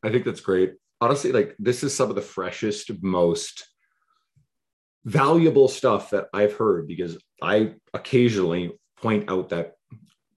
I 0.04 0.10
think 0.10 0.26
that's 0.26 0.42
great. 0.42 0.74
Honestly, 1.02 1.32
like 1.32 1.56
this 1.60 1.84
is 1.84 1.96
some 1.96 2.10
of 2.10 2.16
the 2.16 2.22
freshest, 2.22 2.92
most 3.02 3.68
valuable 5.06 5.68
stuff 5.68 6.10
that 6.10 6.28
I've 6.34 6.54
heard 6.54 6.88
because 6.88 7.18
I 7.42 7.74
occasionally 7.94 8.72
point 8.98 9.30
out 9.30 9.50
that 9.50 9.74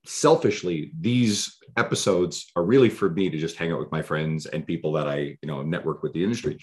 selfishly, 0.04 0.92
these 1.00 1.56
episodes 1.76 2.50
are 2.56 2.64
really 2.64 2.88
for 2.88 3.10
me 3.10 3.30
to 3.30 3.38
just 3.38 3.56
hang 3.56 3.72
out 3.72 3.78
with 3.80 3.92
my 3.92 4.02
friends 4.02 4.46
and 4.46 4.66
people 4.66 4.92
that 4.92 5.08
I, 5.08 5.18
you 5.18 5.46
know, 5.46 5.62
network 5.62 6.02
with 6.02 6.12
the 6.12 6.22
industry. 6.22 6.58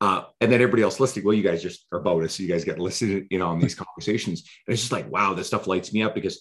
Uh, 0.00 0.24
and 0.40 0.50
then 0.50 0.60
everybody 0.60 0.82
else 0.82 1.00
listening, 1.00 1.24
well, 1.24 1.34
you 1.34 1.42
guys 1.42 1.62
just 1.62 1.86
are 1.92 2.00
bonus. 2.00 2.38
You 2.38 2.48
guys 2.48 2.64
get 2.64 2.78
listed, 2.78 3.26
know, 3.38 3.48
on 3.48 3.58
these 3.58 3.74
conversations. 3.74 4.40
And 4.66 4.74
it's 4.74 4.82
just 4.82 4.92
like, 4.92 5.10
wow, 5.10 5.34
this 5.34 5.46
stuff 5.46 5.66
lights 5.66 5.92
me 5.92 6.02
up 6.02 6.14
because 6.14 6.40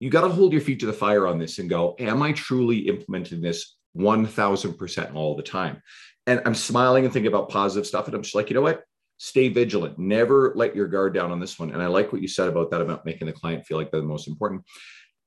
you 0.00 0.10
got 0.10 0.22
to 0.22 0.28
hold 0.28 0.52
your 0.52 0.60
feet 0.60 0.80
to 0.80 0.86
the 0.86 0.92
fire 0.92 1.26
on 1.26 1.38
this 1.38 1.58
and 1.58 1.68
go, 1.70 1.94
am 1.98 2.22
I 2.22 2.32
truly 2.32 2.88
implementing 2.88 3.40
this 3.40 3.76
1000% 3.96 5.14
all 5.14 5.36
the 5.36 5.42
time? 5.42 5.80
And 6.26 6.42
I'm 6.44 6.54
smiling 6.54 7.04
and 7.04 7.12
thinking 7.12 7.28
about 7.28 7.50
positive 7.50 7.86
stuff. 7.86 8.06
And 8.06 8.14
I'm 8.14 8.22
just 8.22 8.34
like, 8.34 8.50
you 8.50 8.54
know 8.54 8.62
what? 8.62 8.82
Stay 9.18 9.48
vigilant. 9.48 9.98
Never 9.98 10.52
let 10.56 10.74
your 10.74 10.88
guard 10.88 11.14
down 11.14 11.30
on 11.30 11.38
this 11.38 11.58
one. 11.58 11.70
And 11.70 11.82
I 11.82 11.86
like 11.86 12.12
what 12.12 12.22
you 12.22 12.28
said 12.28 12.48
about 12.48 12.70
that, 12.70 12.80
about 12.80 13.06
making 13.06 13.26
the 13.26 13.32
client 13.32 13.64
feel 13.64 13.78
like 13.78 13.90
they're 13.90 14.00
the 14.00 14.06
most 14.06 14.26
important. 14.26 14.62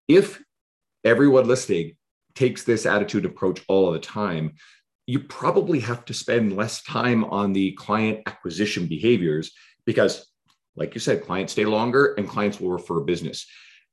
If 0.07 0.41
everyone 1.03 1.47
listening 1.47 1.95
takes 2.37 2.63
this 2.63 2.85
attitude 2.85 3.25
approach 3.25 3.63
all 3.67 3.87
of 3.87 3.93
the 3.93 3.99
time, 3.99 4.53
you 5.07 5.19
probably 5.19 5.79
have 5.79 6.05
to 6.05 6.13
spend 6.13 6.55
less 6.55 6.83
time 6.83 7.25
on 7.25 7.51
the 7.51 7.71
client 7.71 8.21
acquisition 8.27 8.85
behaviors 8.85 9.51
because, 9.85 10.27
like 10.75 10.93
you 10.93 10.99
said, 10.99 11.25
clients 11.25 11.53
stay 11.53 11.65
longer 11.65 12.13
and 12.13 12.29
clients 12.29 12.59
will 12.59 12.69
refer 12.69 12.99
business. 12.99 13.47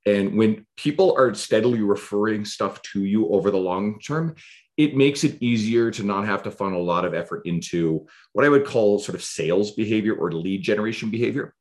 And 0.05 0.37
when 0.37 0.67
people 0.77 1.15
are 1.17 1.33
steadily 1.33 1.81
referring 1.81 2.45
stuff 2.45 2.83
to 2.93 3.05
you 3.05 3.29
over 3.29 3.51
the 3.51 3.57
long 3.57 3.99
term, 4.01 4.35
it 4.77 4.95
makes 4.95 5.25
it 5.25 5.41
easier 5.41 5.91
to 5.93 6.03
not 6.03 6.27
have 6.27 6.43
to 6.43 6.51
funnel 6.51 6.83
a 6.83 6.85
lot 6.85 7.07
of 7.07 7.15
effort 7.15 7.47
into 7.47 8.07
what 8.33 8.45
I 8.45 8.51
would 8.51 8.67
call 8.67 8.99
sort 8.99 9.15
of 9.15 9.23
sales 9.25 9.71
behavior 9.71 10.15
or 10.15 10.33
lead 10.33 10.63
generation 10.63 11.11
behavior. 11.11 11.55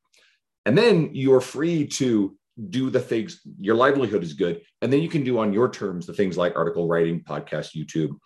And 0.66 0.76
then 0.76 1.10
you're 1.12 1.40
free 1.40 1.86
to 1.86 2.36
do 2.70 2.90
the 2.90 3.00
things, 3.00 3.40
your 3.58 3.74
livelihood 3.74 4.22
is 4.22 4.34
good. 4.34 4.62
And 4.80 4.92
then 4.92 5.02
you 5.02 5.08
can 5.08 5.24
do 5.24 5.38
on 5.38 5.52
your 5.52 5.70
terms 5.70 6.06
the 6.06 6.12
things 6.12 6.36
like 6.36 6.56
article 6.56 6.86
writing, 6.86 7.20
podcast, 7.20 7.76
YouTube, 7.76 8.16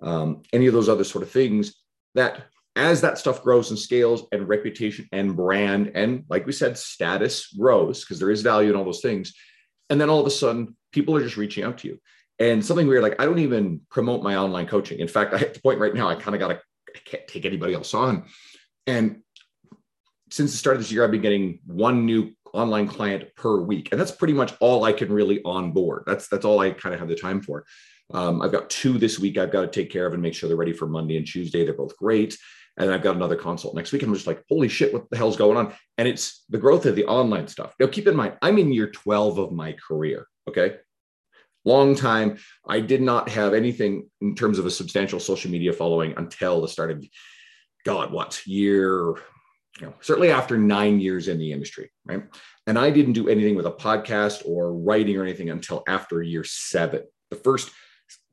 um, 0.00 0.42
any 0.52 0.66
of 0.66 0.74
those 0.74 0.88
other 0.88 1.04
sort 1.04 1.22
of 1.22 1.30
things 1.30 1.74
that 2.14 2.46
as 2.76 3.00
that 3.00 3.18
stuff 3.18 3.42
grows 3.42 3.70
and 3.70 3.78
scales 3.78 4.24
and 4.30 4.48
reputation 4.48 5.08
and 5.12 5.36
brand 5.36 5.92
and 5.94 6.24
like 6.28 6.46
we 6.46 6.52
said 6.52 6.78
status 6.78 7.48
grows 7.48 8.04
because 8.04 8.20
there 8.20 8.30
is 8.30 8.42
value 8.42 8.70
in 8.70 8.76
all 8.76 8.84
those 8.84 9.00
things 9.00 9.34
and 9.90 10.00
then 10.00 10.08
all 10.08 10.20
of 10.20 10.26
a 10.26 10.30
sudden 10.30 10.76
people 10.92 11.16
are 11.16 11.22
just 11.22 11.36
reaching 11.36 11.64
out 11.64 11.78
to 11.78 11.88
you 11.88 11.98
and 12.38 12.64
something 12.64 12.86
weird 12.86 13.02
like 13.02 13.20
i 13.20 13.24
don't 13.24 13.40
even 13.40 13.80
promote 13.90 14.22
my 14.22 14.36
online 14.36 14.66
coaching 14.66 15.00
in 15.00 15.08
fact 15.08 15.34
i 15.34 15.38
at 15.38 15.54
the 15.54 15.60
point 15.60 15.80
right 15.80 15.94
now 15.94 16.08
i 16.08 16.14
kind 16.14 16.36
of 16.36 16.40
got 16.40 16.48
to 16.48 16.60
i 16.94 16.98
can't 17.04 17.26
take 17.26 17.44
anybody 17.44 17.74
else 17.74 17.92
on 17.94 18.24
and 18.86 19.22
since 20.30 20.52
the 20.52 20.58
start 20.58 20.76
of 20.76 20.82
this 20.82 20.92
year 20.92 21.04
i've 21.04 21.10
been 21.10 21.20
getting 21.20 21.58
one 21.66 22.06
new 22.06 22.30
online 22.54 22.88
client 22.88 23.24
per 23.36 23.60
week 23.60 23.88
and 23.90 24.00
that's 24.00 24.10
pretty 24.10 24.34
much 24.34 24.54
all 24.60 24.84
i 24.84 24.92
can 24.92 25.12
really 25.12 25.40
onboard 25.44 26.02
that's 26.06 26.28
that's 26.28 26.44
all 26.44 26.60
i 26.60 26.70
kind 26.70 26.94
of 26.94 27.00
have 27.00 27.08
the 27.08 27.14
time 27.14 27.40
for 27.40 27.64
um, 28.12 28.40
I've 28.40 28.52
got 28.52 28.70
two 28.70 28.98
this 28.98 29.18
week 29.18 29.36
I've 29.36 29.52
got 29.52 29.62
to 29.62 29.68
take 29.68 29.90
care 29.90 30.06
of 30.06 30.14
and 30.14 30.22
make 30.22 30.34
sure 30.34 30.48
they're 30.48 30.56
ready 30.56 30.72
for 30.72 30.86
Monday 30.86 31.16
and 31.16 31.26
Tuesday. 31.26 31.64
They're 31.64 31.74
both 31.74 31.96
great. 31.96 32.36
And 32.76 32.92
I've 32.92 33.02
got 33.02 33.16
another 33.16 33.36
consult 33.36 33.74
next 33.74 33.92
week. 33.92 34.02
I'm 34.02 34.14
just 34.14 34.26
like, 34.26 34.42
holy 34.48 34.68
shit, 34.68 34.92
what 34.92 35.10
the 35.10 35.16
hell's 35.16 35.36
going 35.36 35.56
on? 35.56 35.74
And 35.98 36.06
it's 36.06 36.44
the 36.48 36.58
growth 36.58 36.86
of 36.86 36.94
the 36.94 37.06
online 37.06 37.48
stuff. 37.48 37.74
Now, 37.80 37.88
keep 37.88 38.06
in 38.06 38.14
mind, 38.14 38.34
I'm 38.40 38.58
in 38.58 38.72
year 38.72 38.88
12 38.88 39.38
of 39.38 39.52
my 39.52 39.72
career. 39.72 40.26
Okay. 40.48 40.76
Long 41.64 41.96
time. 41.96 42.38
I 42.66 42.80
did 42.80 43.02
not 43.02 43.28
have 43.30 43.52
anything 43.52 44.08
in 44.20 44.36
terms 44.36 44.60
of 44.60 44.66
a 44.66 44.70
substantial 44.70 45.18
social 45.18 45.50
media 45.50 45.72
following 45.72 46.14
until 46.16 46.60
the 46.60 46.68
start 46.68 46.92
of, 46.92 47.04
God, 47.84 48.12
what 48.12 48.40
year? 48.46 49.16
You 49.80 49.86
know, 49.86 49.94
certainly 50.00 50.30
after 50.30 50.58
nine 50.58 50.98
years 51.00 51.28
in 51.28 51.38
the 51.38 51.52
industry, 51.52 51.90
right? 52.04 52.24
And 52.66 52.78
I 52.78 52.90
didn't 52.90 53.12
do 53.12 53.28
anything 53.28 53.54
with 53.54 53.66
a 53.66 53.72
podcast 53.72 54.42
or 54.44 54.74
writing 54.74 55.16
or 55.16 55.22
anything 55.22 55.50
until 55.50 55.84
after 55.86 56.22
year 56.22 56.44
seven. 56.44 57.04
The 57.30 57.36
first 57.36 57.70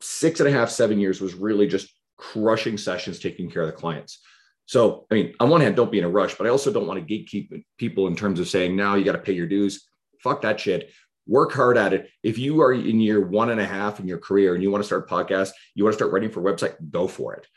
six 0.01 0.39
and 0.39 0.49
a 0.49 0.51
half, 0.51 0.69
seven 0.69 0.99
years 0.99 1.21
was 1.21 1.35
really 1.35 1.67
just 1.67 1.93
crushing 2.17 2.77
sessions, 2.77 3.19
taking 3.19 3.49
care 3.49 3.61
of 3.61 3.67
the 3.67 3.73
clients. 3.73 4.19
So, 4.65 5.05
I 5.11 5.15
mean, 5.15 5.35
on 5.39 5.49
one 5.49 5.61
hand, 5.61 5.75
don't 5.75 5.91
be 5.91 5.99
in 5.99 6.03
a 6.05 6.09
rush, 6.09 6.35
but 6.35 6.47
I 6.47 6.49
also 6.49 6.73
don't 6.73 6.87
want 6.87 7.05
to 7.05 7.13
gatekeep 7.13 7.63
people 7.77 8.07
in 8.07 8.15
terms 8.15 8.39
of 8.39 8.47
saying, 8.47 8.75
now 8.75 8.95
you 8.95 9.03
got 9.03 9.11
to 9.11 9.19
pay 9.19 9.33
your 9.33 9.47
dues. 9.47 9.87
Fuck 10.23 10.41
that 10.41 10.59
shit. 10.59 10.91
Work 11.27 11.53
hard 11.53 11.77
at 11.77 11.93
it. 11.93 12.09
If 12.23 12.37
you 12.39 12.61
are 12.61 12.73
in 12.73 12.99
year 12.99 13.21
one 13.21 13.51
and 13.51 13.59
a 13.59 13.65
half 13.65 13.99
in 13.99 14.07
your 14.07 14.17
career 14.17 14.55
and 14.55 14.63
you 14.63 14.71
want 14.71 14.83
to 14.83 14.85
start 14.85 15.07
a 15.09 15.13
podcast, 15.13 15.51
you 15.75 15.83
want 15.83 15.93
to 15.93 15.97
start 15.97 16.11
writing 16.11 16.31
for 16.31 16.47
a 16.47 16.53
website, 16.53 16.75
go 16.89 17.07
for 17.07 17.35
it. 17.35 17.47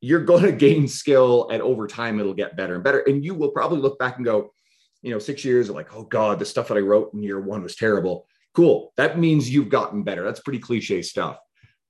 You're 0.00 0.24
going 0.24 0.42
to 0.44 0.52
gain 0.52 0.88
skill, 0.88 1.48
and 1.50 1.62
over 1.62 1.86
time, 1.86 2.20
it'll 2.20 2.34
get 2.34 2.56
better 2.56 2.74
and 2.74 2.84
better. 2.84 3.00
And 3.00 3.24
you 3.24 3.34
will 3.34 3.50
probably 3.50 3.78
look 3.78 3.98
back 3.98 4.16
and 4.16 4.24
go, 4.24 4.52
you 5.02 5.10
know, 5.10 5.18
six 5.18 5.44
years 5.44 5.68
of 5.68 5.74
like, 5.74 5.94
oh 5.94 6.04
God, 6.04 6.38
the 6.38 6.44
stuff 6.44 6.68
that 6.68 6.76
I 6.76 6.80
wrote 6.80 7.14
in 7.14 7.22
year 7.22 7.40
one 7.40 7.62
was 7.62 7.76
terrible. 7.76 8.26
Cool. 8.54 8.92
That 8.96 9.18
means 9.18 9.48
you've 9.48 9.68
gotten 9.68 10.02
better. 10.02 10.24
That's 10.24 10.40
pretty 10.40 10.58
cliche 10.58 11.02
stuff. 11.02 11.38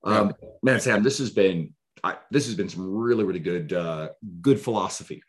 Um, 0.03 0.33
man, 0.63 0.79
Sam, 0.79 1.03
this 1.03 1.17
has 1.19 1.29
been 1.29 1.73
I, 2.03 2.17
this 2.31 2.45
has 2.45 2.55
been 2.55 2.69
some 2.69 2.95
really, 2.95 3.23
really 3.23 3.39
good, 3.39 3.73
uh, 3.73 4.09
good 4.41 4.59
philosophy. 4.59 5.23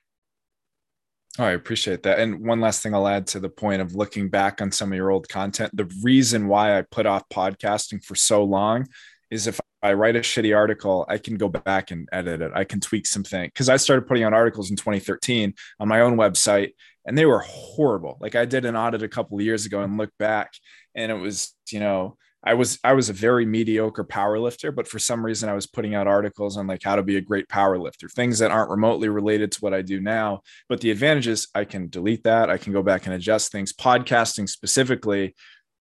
Oh, 1.39 1.45
I 1.45 1.53
appreciate 1.53 2.03
that. 2.03 2.19
And 2.19 2.45
one 2.45 2.61
last 2.61 2.83
thing 2.83 2.95
I'll 2.95 3.09
add 3.09 3.27
to 3.29 3.41
the 3.41 3.49
point 3.49 3.81
of 3.81 3.95
looking 3.95 4.29
back 4.29 4.61
on 4.61 4.71
some 4.71 4.93
of 4.93 4.97
your 4.97 5.11
old 5.11 5.29
content. 5.29 5.75
The 5.75 5.91
reason 6.03 6.47
why 6.47 6.79
I 6.79 6.83
put 6.83 7.07
off 7.07 7.29
podcasting 7.31 8.05
for 8.05 8.15
so 8.15 8.45
long 8.45 8.87
is 9.33 9.47
if 9.47 9.59
I 9.83 9.95
write 9.95 10.15
a 10.15 10.21
shitty 10.21 10.55
article, 10.55 11.07
I 11.09 11.17
can 11.17 11.37
go 11.37 11.49
back 11.49 11.91
and 11.91 12.07
edit 12.13 12.43
it. 12.43 12.53
I 12.55 12.65
can 12.65 12.81
tweak 12.81 13.07
some 13.07 13.25
things 13.25 13.51
because 13.53 13.71
I 13.71 13.79
started 13.79 14.07
putting 14.07 14.25
out 14.25 14.35
articles 14.35 14.71
in 14.71 14.77
2013 14.77 15.55
on 15.81 15.89
my 15.89 16.03
own 16.03 16.17
website 16.17 16.73
and 17.07 17.17
they 17.17 17.25
were 17.25 17.41
horrible. 17.41 18.19
Like 18.21 18.35
I 18.35 18.45
did 18.45 18.67
an 18.67 18.77
audit 18.77 19.03
a 19.03 19.09
couple 19.09 19.39
of 19.39 19.45
years 19.45 19.65
ago 19.65 19.81
and 19.81 19.97
looked 19.97 20.19
back 20.19 20.53
and 20.95 21.11
it 21.11 21.15
was, 21.15 21.55
you 21.71 21.81
know, 21.81 22.19
I 22.45 22.55
was 22.55 22.79
I 22.85 22.93
was 22.93 23.09
a 23.09 23.15
very 23.15 23.47
mediocre 23.47 24.05
power 24.05 24.39
lifter, 24.39 24.71
but 24.71 24.87
for 24.87 24.99
some 24.99 25.25
reason 25.25 25.49
I 25.49 25.55
was 25.55 25.67
putting 25.67 25.95
out 25.95 26.09
articles 26.09 26.59
on 26.59 26.67
like 26.67 26.83
how 26.83 26.97
to 26.97 27.03
be 27.03 27.17
a 27.17 27.21
great 27.21 27.49
power 27.49 27.79
lifter, 27.79 28.09
things 28.09 28.41
that 28.41 28.51
aren't 28.51 28.71
remotely 28.71 29.09
related 29.09 29.53
to 29.53 29.61
what 29.61 29.73
I 29.73 29.81
do 29.81 30.01
now. 30.01 30.43
But 30.69 30.81
the 30.81 30.91
advantage 30.91 31.29
is 31.29 31.49
I 31.55 31.65
can 31.65 31.89
delete 31.89 32.25
that, 32.25 32.51
I 32.51 32.59
can 32.59 32.73
go 32.73 32.83
back 32.83 33.07
and 33.07 33.15
adjust 33.15 33.51
things. 33.51 33.73
Podcasting 33.73 34.49
specifically, 34.49 35.35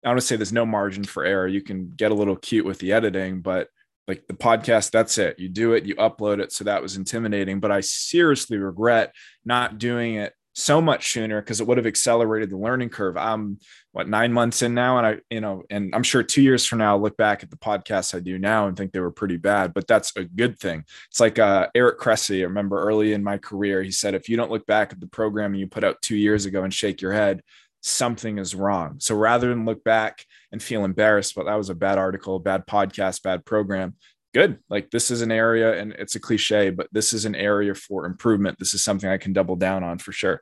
I 0.04 0.10
want 0.10 0.20
to 0.20 0.26
say 0.26 0.36
there's 0.36 0.54
no 0.54 0.66
margin 0.66 1.04
for 1.04 1.26
error. 1.26 1.48
You 1.48 1.62
can 1.62 1.92
get 1.96 2.12
a 2.12 2.16
little 2.16 2.36
cute 2.36 2.66
with 2.66 2.80
the 2.80 2.94
editing, 2.94 3.42
but 3.42 3.68
like 4.08 4.26
the 4.28 4.34
podcast, 4.34 4.92
that's 4.92 5.18
it. 5.18 5.38
You 5.38 5.50
do 5.50 5.74
it, 5.74 5.86
you 5.86 5.96
upload 5.96 6.40
it. 6.40 6.52
So 6.52 6.64
that 6.64 6.82
was 6.82 6.96
intimidating. 6.96 7.60
But 7.60 7.72
I 7.72 7.82
seriously 7.82 8.58
regret 8.58 9.14
not 9.46 9.78
doing 9.78 10.16
it 10.16 10.34
so 10.54 10.82
much 10.82 11.12
sooner 11.12 11.42
because 11.42 11.62
it 11.62 11.68
would 11.68 11.78
have 11.78 11.88
accelerated 11.88 12.50
the 12.50 12.58
learning 12.58 12.90
curve. 12.90 13.18
I'm 13.18 13.60
what 13.92 14.08
nine 14.08 14.34
months 14.34 14.62
in 14.62 14.74
now, 14.74 14.98
and 14.98 15.08
I, 15.08 15.18
you 15.30 15.42
know, 15.42 15.64
and 15.70 15.94
I'm 15.96 16.04
sure 16.04 16.22
two 16.22 16.42
years 16.42 16.66
from 16.66 16.80
now, 16.80 16.96
I'll 16.96 17.02
look 17.02 17.18
back 17.18 17.44
at 17.44 17.50
the 17.50 17.58
podcasts 17.58 18.14
I 18.14 18.20
do 18.20 18.38
now 18.38 18.68
and 18.68 18.76
think 18.76 18.92
they 18.92 19.00
were 19.00 19.12
pretty 19.12 19.38
bad, 19.38 19.74
but 19.74 19.88
that's 19.88 20.16
a 20.16 20.24
good 20.24 20.60
thing. 20.60 20.84
It's 21.10 21.20
like 21.20 21.40
uh, 21.40 21.68
Eric 21.74 22.00
Cressey. 22.00 22.42
I 22.42 22.44
remember 22.44 22.82
early 22.82 23.14
in 23.14 23.24
my 23.24 23.38
career, 23.38 23.82
he 23.82 23.92
said, 23.92 24.16
if 24.16 24.30
you 24.30 24.38
don't 24.38 24.52
look 24.52 24.66
back 24.68 24.92
at 24.92 25.00
the 25.00 25.08
programming 25.08 25.60
you 25.60 25.68
put 25.68 25.84
out 25.84 26.02
two 26.02 26.18
years 26.18 26.46
ago 26.46 26.64
and 26.64 26.74
shake 26.74 27.02
your 27.02 27.14
head, 27.14 27.42
something 27.82 28.38
is 28.38 28.56
wrong. 28.56 28.96
So 29.00 29.16
rather 29.16 29.50
than 29.50 29.66
look 29.66 29.84
back 29.84 30.26
and 30.52 30.62
feel 30.62 30.86
embarrassed, 30.86 31.36
but 31.36 31.46
that 31.46 31.56
was 31.56 31.70
a 31.70 31.76
bad 31.76 31.98
article, 31.98 32.40
bad 32.40 32.68
podcast, 32.68 33.24
bad 33.24 33.46
program, 33.46 33.96
good. 34.34 34.60
Like 34.70 34.92
this 34.92 35.12
is 35.12 35.22
an 35.22 35.32
area, 35.32 35.80
and 35.80 35.94
it's 35.94 36.16
a 36.16 36.20
cliche, 36.20 36.70
but 36.70 36.88
this 36.92 37.14
is 37.14 37.26
an 37.26 37.36
area 37.36 37.74
for 37.74 38.06
improvement. 38.06 38.60
This 38.60 38.74
is 38.74 38.84
something 38.84 39.10
I 39.10 39.18
can 39.18 39.34
double 39.34 39.56
down 39.56 39.84
on 39.84 40.00
for 40.00 40.12
sure. 40.12 40.42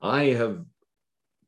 I 0.00 0.24
have 0.24 0.64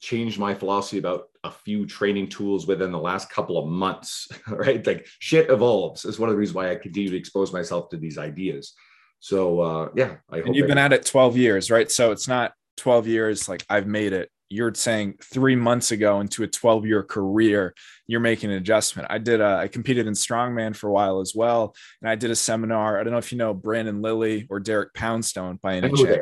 changed 0.00 0.38
my 0.38 0.54
philosophy 0.54 0.98
about 0.98 1.28
a 1.44 1.50
few 1.50 1.86
training 1.86 2.28
tools 2.28 2.66
within 2.66 2.92
the 2.92 2.98
last 2.98 3.30
couple 3.30 3.58
of 3.58 3.68
months, 3.68 4.28
right? 4.48 4.86
Like 4.86 5.06
shit 5.18 5.50
evolves 5.50 6.04
is 6.04 6.18
one 6.18 6.28
of 6.28 6.34
the 6.34 6.38
reasons 6.38 6.54
why 6.54 6.70
I 6.70 6.76
continue 6.76 7.10
to 7.10 7.16
expose 7.16 7.52
myself 7.52 7.88
to 7.90 7.96
these 7.96 8.18
ideas. 8.18 8.74
So 9.20 9.60
uh, 9.60 9.88
yeah, 9.96 10.16
I 10.30 10.38
and 10.38 10.54
you've 10.54 10.68
been 10.68 10.78
at 10.78 10.92
it 10.92 11.04
12 11.04 11.36
years, 11.36 11.70
right? 11.70 11.90
So 11.90 12.12
it's 12.12 12.28
not 12.28 12.52
12 12.78 13.06
years 13.06 13.48
like 13.48 13.64
I've 13.68 13.86
made 13.86 14.12
it 14.12 14.30
you're 14.50 14.74
saying 14.74 15.14
three 15.22 15.56
months 15.56 15.90
ago 15.90 16.20
into 16.20 16.42
a 16.42 16.46
12 16.46 16.86
year 16.86 17.02
career, 17.02 17.74
you're 18.06 18.20
making 18.20 18.50
an 18.50 18.56
adjustment. 18.56 19.08
I 19.10 19.18
did, 19.18 19.40
a, 19.40 19.58
I 19.58 19.68
competed 19.68 20.06
in 20.06 20.14
strongman 20.14 20.74
for 20.74 20.88
a 20.88 20.92
while 20.92 21.20
as 21.20 21.34
well. 21.34 21.74
And 22.00 22.10
I 22.10 22.14
did 22.14 22.30
a 22.30 22.36
seminar. 22.36 22.98
I 22.98 23.04
don't 23.04 23.12
know 23.12 23.18
if 23.18 23.30
you 23.30 23.38
know 23.38 23.52
Brandon 23.52 24.00
Lilly 24.00 24.46
or 24.48 24.60
Derek 24.60 24.94
Poundstone 24.94 25.58
by 25.62 25.76
any 25.76 25.92
chance. 25.92 26.18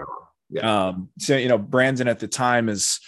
Yeah. 0.50 0.86
Um, 0.86 1.10
so, 1.18 1.36
you 1.36 1.48
know, 1.48 1.58
Brandon 1.58 2.08
at 2.08 2.18
the 2.18 2.28
time 2.28 2.68
is, 2.68 3.00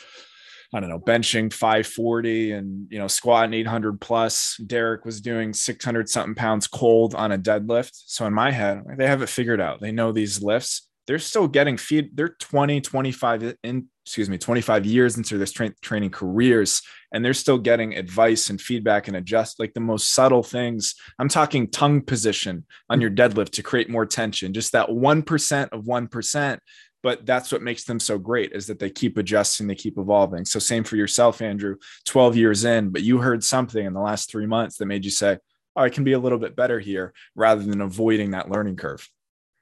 I 0.73 0.81
don't 0.81 0.91
know, 0.91 1.01
benching 1.01 1.53
540 1.53 2.53
and, 2.53 2.87
you 2.91 2.99
know, 2.99 3.09
squatting 3.09 3.55
800 3.55 4.01
plus. 4.01 4.57
Derek 4.65 5.05
was 5.05 5.21
doing 5.21 5.53
600 5.53 6.09
something 6.09 6.35
pounds 6.35 6.67
cold 6.67 7.15
on 7.15 7.33
a 7.33 7.39
deadlift. 7.39 7.91
So 7.93 8.27
in 8.27 8.35
my 8.35 8.51
head, 8.51 8.85
they 8.97 9.07
have 9.07 9.23
it 9.23 9.29
figured 9.29 9.61
out. 9.61 9.81
They 9.81 9.93
know 9.93 10.13
these 10.13 10.43
lifts 10.43 10.88
they're 11.09 11.19
still 11.19 11.49
getting 11.49 11.79
feed. 11.79 12.15
They're 12.15 12.37
20, 12.39 12.83
25 12.83 13.55
in, 13.65 13.89
excuse 14.05 14.29
me, 14.29 14.37
25 14.37 14.85
years 14.85 15.17
into 15.17 15.39
their 15.39 15.47
tra- 15.47 15.75
training 15.81 16.11
careers, 16.11 16.83
and 17.13 17.25
they're 17.25 17.33
still 17.33 17.57
getting 17.57 17.95
advice 17.95 18.51
and 18.51 18.61
feedback 18.61 19.09
and 19.09 19.17
adjust 19.17 19.59
like 19.59 19.73
the 19.73 19.81
most 19.81 20.13
subtle 20.13 20.43
things. 20.43 20.95
I'm 21.19 21.31
talking 21.31 21.71
tongue 21.71 22.03
position 22.03 22.67
on 22.91 23.01
your 23.01 23.11
deadlift 23.11 23.53
to 23.53 23.63
create 23.63 23.89
more 23.89 24.05
tension, 24.05 24.53
just 24.53 24.73
that 24.73 24.91
1% 24.91 25.69
of 25.71 25.85
1%. 25.85 26.59
But 27.03 27.25
that's 27.25 27.53
what 27.53 27.63
makes 27.63 27.85
them 27.85 28.01
so 28.01 28.19
great 28.19 28.53
is 28.53 28.67
that 28.67 28.79
they 28.79 28.91
keep 28.91 29.17
adjusting, 29.17 29.67
they 29.67 29.77
keep 29.77 29.97
evolving. 29.97 30.45
So, 30.45 30.59
same 30.59 30.85
for 30.85 30.97
yourself, 30.97 31.41
Andrew, 31.41 31.77
12 32.05 32.37
years 32.37 32.65
in, 32.65 32.91
but 32.91 33.03
you 33.03 33.19
heard 33.19 33.43
something 33.43 33.87
in 33.87 33.95
the 33.95 34.01
last 34.01 34.31
three 34.31 34.47
months 34.47 34.77
that 34.77 34.87
made 34.87 35.05
you 35.05 35.11
say, 35.11 35.39
Oh, 35.75 35.83
I 35.83 35.91
can 35.91 36.03
be 36.03 36.13
a 36.13 36.19
little 36.19 36.39
bit 36.39 36.57
better 36.57 36.81
here 36.81 37.15
rather 37.37 37.63
than 37.63 37.81
avoiding 37.81 38.33
that 38.33 38.51
learning 38.51 38.77
curve. 38.77 39.09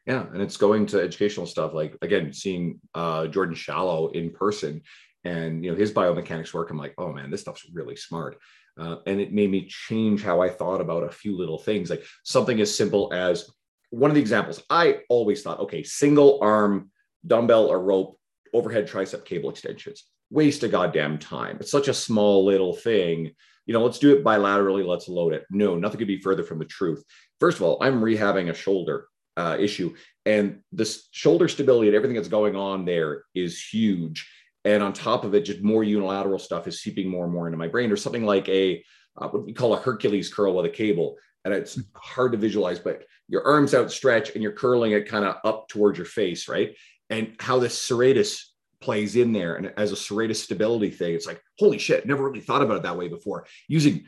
Yeah, 0.07 0.25
and 0.33 0.41
it's 0.41 0.57
going 0.57 0.87
to 0.87 1.01
educational 1.01 1.47
stuff 1.47 1.75
like 1.75 1.97
again 2.01 2.33
seeing 2.33 2.81
uh, 2.95 3.27
Jordan 3.27 3.57
Shallow 3.57 4.09
in 4.09 4.31
person 4.31 4.83
and 5.25 5.65
you 5.65 5.71
know 5.71 5.77
his 5.77 5.93
biomechanics 5.93 6.55
work. 6.55 6.71
I'm 6.71 6.79
like, 6.79 6.95
oh 6.97 7.13
man, 7.13 7.31
this 7.31 7.41
stuff's 7.41 7.69
really 7.73 7.97
smart. 7.97 8.39
Uh, 8.79 8.97
and 9.07 9.21
it 9.21 9.33
made 9.33 9.51
me 9.51 9.67
change 9.67 10.23
how 10.23 10.41
I 10.41 10.49
thought 10.49 10.81
about 10.81 11.03
a 11.03 11.11
few 11.11 11.37
little 11.37 11.59
things, 11.59 11.91
like 11.91 12.05
something 12.25 12.61
as 12.61 12.75
simple 12.75 13.13
as 13.13 13.51
one 13.91 14.11
of 14.11 14.15
the 14.15 14.21
examples. 14.21 14.63
I 14.69 14.99
always 15.09 15.43
thought, 15.43 15.61
okay, 15.61 15.83
single 15.83 16.39
arm 16.43 16.91
dumbbell 17.27 17.67
or 17.67 17.83
rope 17.83 18.19
overhead 18.53 18.87
tricep 18.89 19.25
cable 19.25 19.51
extensions. 19.51 20.05
Waste 20.31 20.63
of 20.63 20.73
goddamn 20.73 21.19
time. 21.19 21.57
It's 21.61 21.71
such 21.71 21.89
a 21.89 21.95
small 21.95 22.45
little 22.45 22.75
thing. 22.75 23.33
You 23.65 23.73
know, 23.73 23.83
let's 23.83 23.99
do 23.99 24.15
it 24.15 24.25
bilaterally. 24.25 24.87
Let's 24.87 25.09
load 25.09 25.33
it. 25.33 25.45
No, 25.51 25.77
nothing 25.77 25.99
could 25.99 26.07
be 26.07 26.21
further 26.21 26.45
from 26.45 26.59
the 26.59 26.65
truth. 26.65 27.03
First 27.41 27.59
of 27.59 27.63
all, 27.63 27.79
I'm 27.81 28.01
rehabbing 28.01 28.51
a 28.51 28.55
shoulder 28.55 29.07
uh, 29.37 29.57
issue. 29.59 29.95
And 30.25 30.61
this 30.73 31.09
shoulder 31.13 31.49
stability 31.49 31.89
and 31.89 31.97
everything 31.97 32.17
that's 32.17 32.29
going 32.29 32.57
on 32.57 32.85
there 32.85 33.25
is 33.35 33.63
huge. 33.63 34.29
And 34.65 34.83
on 34.83 34.93
top 34.93 35.25
of 35.25 35.35
it, 35.35 35.43
just 35.43 35.63
more 35.63 35.85
unilateral 35.85 36.41
stuff 36.41 36.67
is 36.67 36.81
seeping 36.83 37.09
more 37.09 37.25
and 37.25 37.33
more 37.33 37.47
into 37.47 37.59
my 37.59 37.69
brain, 37.69 37.93
or 37.93 37.97
something 37.97 38.25
like 38.25 38.49
a 38.49 38.83
uh, 39.19 39.29
what 39.29 39.47
we 39.47 39.53
call 39.53 39.75
a 39.75 39.81
Hercules 39.81 40.33
curl 40.33 40.55
with 40.55 40.67
a 40.67 40.71
cable. 40.71 41.17
and 41.47 41.55
it's 41.55 41.79
hard 41.95 42.33
to 42.33 42.39
visualize, 42.39 42.81
but 42.81 43.05
your 43.29 43.47
arms 43.47 43.73
outstretched 43.73 44.35
and 44.35 44.43
you're 44.43 44.53
curling 44.53 44.93
it 44.93 45.09
kind 45.09 45.25
of 45.25 45.37
up 45.45 45.69
towards 45.69 45.97
your 45.97 46.07
face, 46.07 46.49
right? 46.49 46.77
And 47.09 47.37
how 47.39 47.61
this 47.61 47.89
serratus 47.89 48.43
plays 48.81 49.15
in 49.15 49.33
there 49.33 49.55
and 49.55 49.73
as 49.77 49.93
a 49.93 49.95
serratus 49.95 50.37
stability 50.37 50.91
thing, 50.91 51.15
it's 51.15 51.27
like, 51.27 51.41
holy 51.59 51.79
shit, 51.79 52.05
never 52.05 52.25
really 52.25 52.41
thought 52.41 52.63
about 52.63 52.79
it 52.79 52.83
that 52.83 52.99
way 52.99 53.07
before. 53.09 53.47
Using 53.69 54.07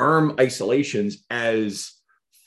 arm 0.00 0.34
isolations 0.40 1.24
as 1.30 1.92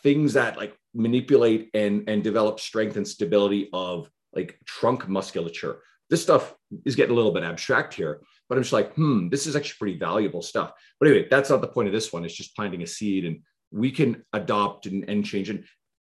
things 0.04 0.34
that 0.34 0.58
like 0.58 0.76
manipulate 0.94 1.70
and 1.74 2.10
and 2.10 2.24
develop 2.24 2.60
strength 2.60 2.98
and 2.98 3.08
stability 3.08 3.70
of 3.74 4.10
like 4.34 4.60
trunk 4.66 5.08
musculature. 5.08 5.82
This 6.10 6.22
stuff 6.22 6.54
is 6.86 6.96
getting 6.96 7.14
a 7.14 7.16
little 7.16 7.32
bit 7.32 7.44
abstract 7.44 7.94
here, 7.94 8.22
but 8.50 8.58
I'm 8.58 8.64
just 8.64 8.74
like, 8.74 8.94
hmm, 8.96 9.30
this 9.30 9.48
is 9.48 9.56
actually 9.56 9.78
pretty 9.80 9.98
valuable 9.98 10.42
stuff. 10.42 10.74
But 11.00 11.08
anyway, 11.08 11.28
that's 11.30 11.50
not 11.50 11.62
the 11.62 11.68
point 11.68 11.88
of 11.88 11.94
this 11.94 12.12
one. 12.12 12.26
It's 12.26 12.36
just 12.36 12.56
planting 12.56 12.84
a 12.84 12.88
seed 12.88 13.26
and 13.26 13.42
we 13.72 13.92
can 13.92 14.24
adopt 14.34 14.86
and, 14.88 15.10
and 15.10 15.26
change 15.26 15.50
and, 15.50 15.64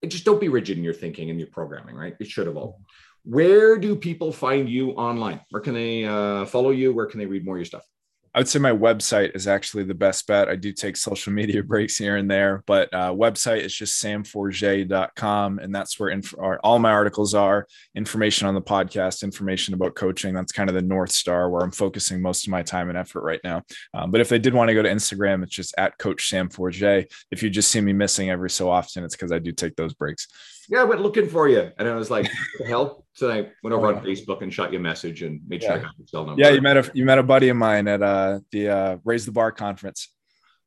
just 0.06 0.26
don't 0.26 0.41
be 0.41 0.50
rigid 0.50 0.78
in 0.78 0.84
your 0.84 0.94
thinking 0.94 1.30
and 1.30 1.39
your 1.39 1.48
programming, 1.48 1.96
right? 1.96 2.14
It 2.20 2.28
should 2.28 2.50
evolve. 2.50 2.76
Where 3.24 3.78
do 3.78 3.96
people 3.96 4.34
find 4.34 4.68
you 4.68 4.91
online? 4.91 5.39
Where 5.50 5.62
can 5.62 5.74
they 5.74 6.04
uh, 6.04 6.44
follow 6.44 6.72
you? 6.72 6.91
Where 6.91 7.06
can 7.06 7.20
they 7.20 7.26
read 7.26 7.46
more 7.46 7.56
of 7.56 7.60
your 7.60 7.66
stuff? 7.66 7.86
I 8.34 8.40
would 8.40 8.48
say 8.48 8.60
my 8.60 8.72
website 8.72 9.36
is 9.36 9.48
actually 9.48 9.84
the 9.84 9.94
best 9.94 10.26
bet. 10.28 10.50
I 10.50 10.56
do 10.56 10.72
take 10.72 10.98
social 10.98 11.34
media 11.42 11.64
breaks 11.64 11.98
here 11.98 12.18
and 12.18 12.30
there, 12.30 12.64
but 12.66 12.94
uh, 12.94 13.12
website 13.12 13.62
is 13.62 13.74
just 13.74 14.02
samforget.com. 14.04 15.60
And 15.60 15.74
that's 15.74 16.00
where 16.00 16.10
inf- 16.10 16.34
all 16.64 16.80
my 16.80 16.92
articles 16.92 17.34
are 17.34 17.68
information 17.96 18.48
on 18.48 18.56
the 18.56 18.62
podcast, 18.62 19.24
information 19.24 19.74
about 19.74 19.96
coaching. 19.96 20.34
That's 20.34 20.52
kind 20.52 20.70
of 20.70 20.76
the 20.76 20.82
North 20.82 21.12
Star 21.12 21.50
where 21.50 21.62
I'm 21.62 21.72
focusing 21.72 22.22
most 22.22 22.48
of 22.48 22.52
my 22.52 22.64
time 22.64 22.90
and 22.90 22.98
effort 22.98 23.22
right 23.22 23.42
now. 23.44 23.64
Um, 23.94 24.12
but 24.12 24.22
if 24.22 24.30
they 24.30 24.40
did 24.40 24.54
want 24.54 24.70
to 24.70 24.74
go 24.74 24.82
to 24.82 24.90
Instagram, 24.90 25.44
it's 25.44 25.56
just 25.56 25.76
at 25.78 25.98
Coach 25.98 26.30
Sam 26.30 26.50
Forget. 26.50 27.12
If 27.32 27.44
you 27.44 27.50
just 27.50 27.72
see 27.72 27.82
me 27.82 27.94
missing 27.94 28.30
every 28.30 28.50
so 28.50 28.70
often, 28.70 29.04
it's 29.04 29.16
because 29.16 29.32
I 29.32 29.40
do 29.40 29.52
take 29.52 29.76
those 29.76 29.94
breaks 29.94 30.28
yeah, 30.70 30.82
I 30.82 30.84
went 30.86 31.02
looking 31.02 31.28
for 31.28 31.48
you. 31.48 31.72
And 31.78 31.88
I 31.88 31.96
was 31.96 32.10
like, 32.10 32.30
hell? 32.68 33.03
So 33.14 33.30
I 33.30 33.49
went 33.64 33.74
over 33.74 33.93
on 33.93 34.03
Facebook 34.03 34.41
and 34.41 34.51
shot 34.51 34.72
you 34.74 34.80
a 34.80 34.82
message 34.82 35.22
and 35.22 35.41
made 35.47 35.61
sure 35.61 35.72
yeah. 35.72 35.78
I 35.78 35.82
got 35.82 35.97
your 35.97 36.07
cell 36.07 36.26
number. 36.26 36.41
Yeah, 36.41 36.49
you 36.49 36.61
met 36.61 36.78
a 36.78 36.91
you 36.93 37.05
met 37.05 37.20
a 37.20 37.24
buddy 37.24 37.49
of 37.49 37.57
mine 37.57 37.88
at 37.88 38.01
uh 38.01 38.39
the 38.51 38.70
uh 38.70 38.97
Raise 39.03 39.26
the 39.26 39.32
Bar 39.32 39.51
conference. 39.51 40.09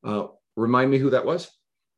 Uh 0.05 0.28
remind 0.57 0.90
me 0.90 0.99
who 0.99 1.11
that 1.11 1.26
was? 1.26 1.51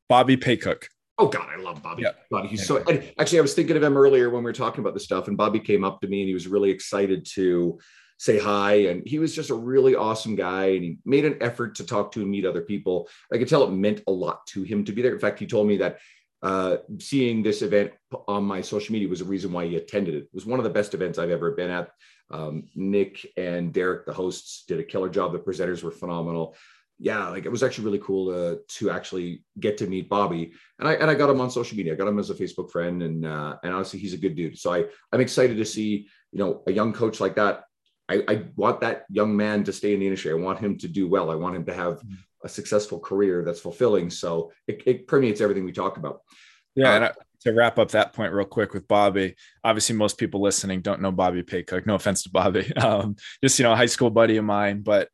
Bobby 0.08 0.36
Paycook. 0.36 0.84
Oh 1.18 1.28
God, 1.28 1.48
I 1.54 1.60
love 1.60 1.82
Bobby. 1.82 2.02
Yeah. 2.02 2.12
Bobby, 2.30 2.48
he's 2.48 2.66
so 2.66 2.82
actually 3.18 3.38
I 3.38 3.42
was 3.42 3.54
thinking 3.54 3.76
of 3.76 3.82
him 3.82 3.96
earlier 3.96 4.30
when 4.30 4.42
we 4.42 4.48
were 4.48 4.54
talking 4.54 4.80
about 4.80 4.94
this 4.94 5.04
stuff, 5.04 5.28
and 5.28 5.36
Bobby 5.36 5.60
came 5.60 5.84
up 5.84 6.00
to 6.00 6.08
me 6.08 6.22
and 6.22 6.28
he 6.28 6.34
was 6.34 6.46
really 6.46 6.70
excited 6.70 7.26
to 7.34 7.78
say 8.18 8.38
hi. 8.38 8.74
And 8.88 9.06
he 9.06 9.18
was 9.18 9.34
just 9.34 9.50
a 9.50 9.54
really 9.54 9.94
awesome 9.94 10.34
guy. 10.34 10.66
And 10.66 10.84
he 10.84 10.98
made 11.04 11.24
an 11.24 11.38
effort 11.40 11.76
to 11.76 11.86
talk 11.86 12.12
to 12.12 12.20
and 12.20 12.30
meet 12.30 12.44
other 12.44 12.62
people. 12.62 13.08
I 13.32 13.38
could 13.38 13.48
tell 13.48 13.64
it 13.64 13.70
meant 13.70 14.02
a 14.06 14.12
lot 14.12 14.46
to 14.48 14.62
him 14.62 14.84
to 14.84 14.92
be 14.92 15.02
there. 15.02 15.14
In 15.14 15.20
fact, 15.20 15.38
he 15.38 15.46
told 15.46 15.68
me 15.68 15.78
that 15.78 15.98
uh, 16.42 16.76
seeing 16.98 17.42
this 17.42 17.62
event 17.62 17.92
on 18.26 18.44
my 18.44 18.60
social 18.60 18.92
media 18.92 19.08
was 19.08 19.20
a 19.20 19.24
reason 19.24 19.52
why 19.52 19.66
he 19.66 19.76
attended 19.76 20.14
it. 20.14 20.24
It 20.24 20.34
was 20.34 20.46
one 20.46 20.60
of 20.60 20.64
the 20.64 20.70
best 20.70 20.94
events 20.94 21.18
I've 21.18 21.30
ever 21.30 21.52
been 21.52 21.70
at. 21.70 21.90
Um, 22.30 22.68
Nick 22.74 23.26
and 23.36 23.72
Derek, 23.72 24.06
the 24.06 24.12
hosts, 24.12 24.64
did 24.68 24.78
a 24.78 24.84
killer 24.84 25.08
job. 25.08 25.32
The 25.32 25.38
presenters 25.38 25.82
were 25.82 25.90
phenomenal. 25.90 26.54
Yeah, 27.00 27.28
like 27.28 27.44
it 27.44 27.50
was 27.50 27.62
actually 27.62 27.84
really 27.84 28.00
cool 28.00 28.32
to 28.32 28.60
to 28.78 28.90
actually 28.90 29.44
get 29.60 29.78
to 29.78 29.86
meet 29.86 30.08
Bobby, 30.08 30.52
and 30.80 30.88
I 30.88 30.94
and 30.94 31.08
I 31.08 31.14
got 31.14 31.30
him 31.30 31.40
on 31.40 31.48
social 31.48 31.76
media. 31.76 31.92
I 31.92 31.96
got 31.96 32.08
him 32.08 32.18
as 32.18 32.30
a 32.30 32.34
Facebook 32.34 32.72
friend, 32.72 33.04
and 33.04 33.24
uh, 33.24 33.56
and 33.62 33.72
honestly, 33.72 34.00
he's 34.00 34.14
a 34.14 34.18
good 34.18 34.34
dude. 34.34 34.58
So 34.58 34.74
I 34.74 34.84
I'm 35.12 35.20
excited 35.20 35.56
to 35.58 35.64
see 35.64 36.08
you 36.32 36.38
know 36.40 36.62
a 36.66 36.72
young 36.72 36.92
coach 36.92 37.20
like 37.20 37.36
that. 37.36 37.64
I, 38.08 38.24
I 38.26 38.44
want 38.56 38.80
that 38.80 39.04
young 39.10 39.36
man 39.36 39.62
to 39.64 39.72
stay 39.72 39.94
in 39.94 40.00
the 40.00 40.06
industry. 40.06 40.32
I 40.32 40.34
want 40.34 40.58
him 40.58 40.76
to 40.78 40.88
do 40.88 41.06
well. 41.06 41.30
I 41.30 41.36
want 41.36 41.54
him 41.54 41.66
to 41.66 41.74
have 41.74 41.98
mm-hmm 41.98 42.14
a 42.44 42.48
successful 42.48 42.98
career 42.98 43.44
that's 43.44 43.60
fulfilling. 43.60 44.10
So 44.10 44.52
it, 44.66 44.82
it 44.86 45.06
permeates 45.06 45.40
everything 45.40 45.64
we 45.64 45.72
talk 45.72 45.96
about. 45.96 46.22
Yeah. 46.74 46.90
Uh, 46.90 46.96
and 46.96 47.04
I, 47.06 47.12
to 47.42 47.52
wrap 47.52 47.78
up 47.78 47.90
that 47.92 48.12
point 48.12 48.32
real 48.32 48.46
quick 48.46 48.74
with 48.74 48.88
Bobby, 48.88 49.36
obviously 49.62 49.94
most 49.94 50.18
people 50.18 50.40
listening 50.40 50.80
don't 50.80 51.00
know 51.00 51.12
Bobby 51.12 51.42
Paycook. 51.42 51.86
No 51.86 51.94
offense 51.94 52.22
to 52.24 52.30
Bobby, 52.30 52.72
um, 52.76 53.16
just 53.42 53.58
you 53.58 53.62
know, 53.62 53.72
a 53.72 53.76
high 53.76 53.86
school 53.86 54.10
buddy 54.10 54.36
of 54.36 54.44
mine, 54.44 54.82
but 54.82 55.08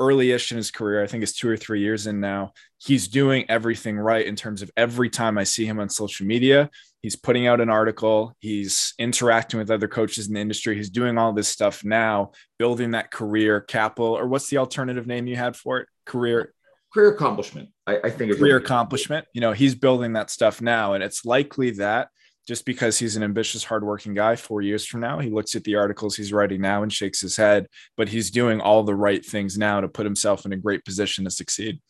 early-ish 0.00 0.50
in 0.50 0.56
his 0.56 0.72
career, 0.72 1.02
I 1.02 1.06
think 1.06 1.22
it's 1.22 1.32
two 1.32 1.48
or 1.48 1.56
three 1.56 1.80
years 1.80 2.06
in 2.08 2.18
now. 2.18 2.52
He's 2.78 3.06
doing 3.06 3.44
everything 3.48 3.96
right 3.96 4.26
in 4.26 4.34
terms 4.34 4.60
of 4.62 4.70
every 4.76 5.08
time 5.08 5.38
I 5.38 5.44
see 5.44 5.64
him 5.64 5.78
on 5.78 5.88
social 5.88 6.26
media, 6.26 6.70
he's 7.02 7.14
putting 7.14 7.46
out 7.46 7.60
an 7.60 7.70
article, 7.70 8.34
he's 8.40 8.94
interacting 8.98 9.60
with 9.60 9.70
other 9.70 9.86
coaches 9.86 10.26
in 10.26 10.34
the 10.34 10.40
industry, 10.40 10.74
he's 10.74 10.90
doing 10.90 11.18
all 11.18 11.32
this 11.32 11.48
stuff 11.48 11.84
now, 11.84 12.32
building 12.58 12.92
that 12.92 13.12
career 13.12 13.60
capital, 13.60 14.18
or 14.18 14.26
what's 14.26 14.48
the 14.48 14.58
alternative 14.58 15.06
name 15.06 15.28
you 15.28 15.36
had 15.36 15.54
for 15.54 15.78
it? 15.78 15.88
Career 16.04 16.54
career 16.92 17.08
accomplishment. 17.08 17.70
I, 17.86 17.98
I 18.04 18.10
think 18.10 18.36
career 18.36 18.56
accomplishment. 18.56 19.26
You 19.32 19.40
know, 19.40 19.52
he's 19.52 19.74
building 19.74 20.12
that 20.14 20.30
stuff 20.30 20.60
now, 20.60 20.94
and 20.94 21.02
it's 21.02 21.24
likely 21.24 21.70
that 21.72 22.08
just 22.46 22.64
because 22.64 22.98
he's 22.98 23.16
an 23.16 23.22
ambitious, 23.22 23.62
hardworking 23.62 24.14
guy, 24.14 24.34
four 24.36 24.62
years 24.62 24.84
from 24.84 25.00
now, 25.00 25.20
he 25.20 25.30
looks 25.30 25.54
at 25.54 25.64
the 25.64 25.76
articles 25.76 26.16
he's 26.16 26.32
writing 26.32 26.60
now 26.60 26.82
and 26.82 26.92
shakes 26.92 27.20
his 27.20 27.36
head. 27.36 27.68
But 27.96 28.08
he's 28.08 28.30
doing 28.30 28.60
all 28.60 28.82
the 28.82 28.94
right 28.94 29.24
things 29.24 29.56
now 29.56 29.80
to 29.80 29.88
put 29.88 30.06
himself 30.06 30.44
in 30.44 30.52
a 30.52 30.56
great 30.56 30.84
position 30.84 31.24
to 31.24 31.30
succeed. 31.30 31.80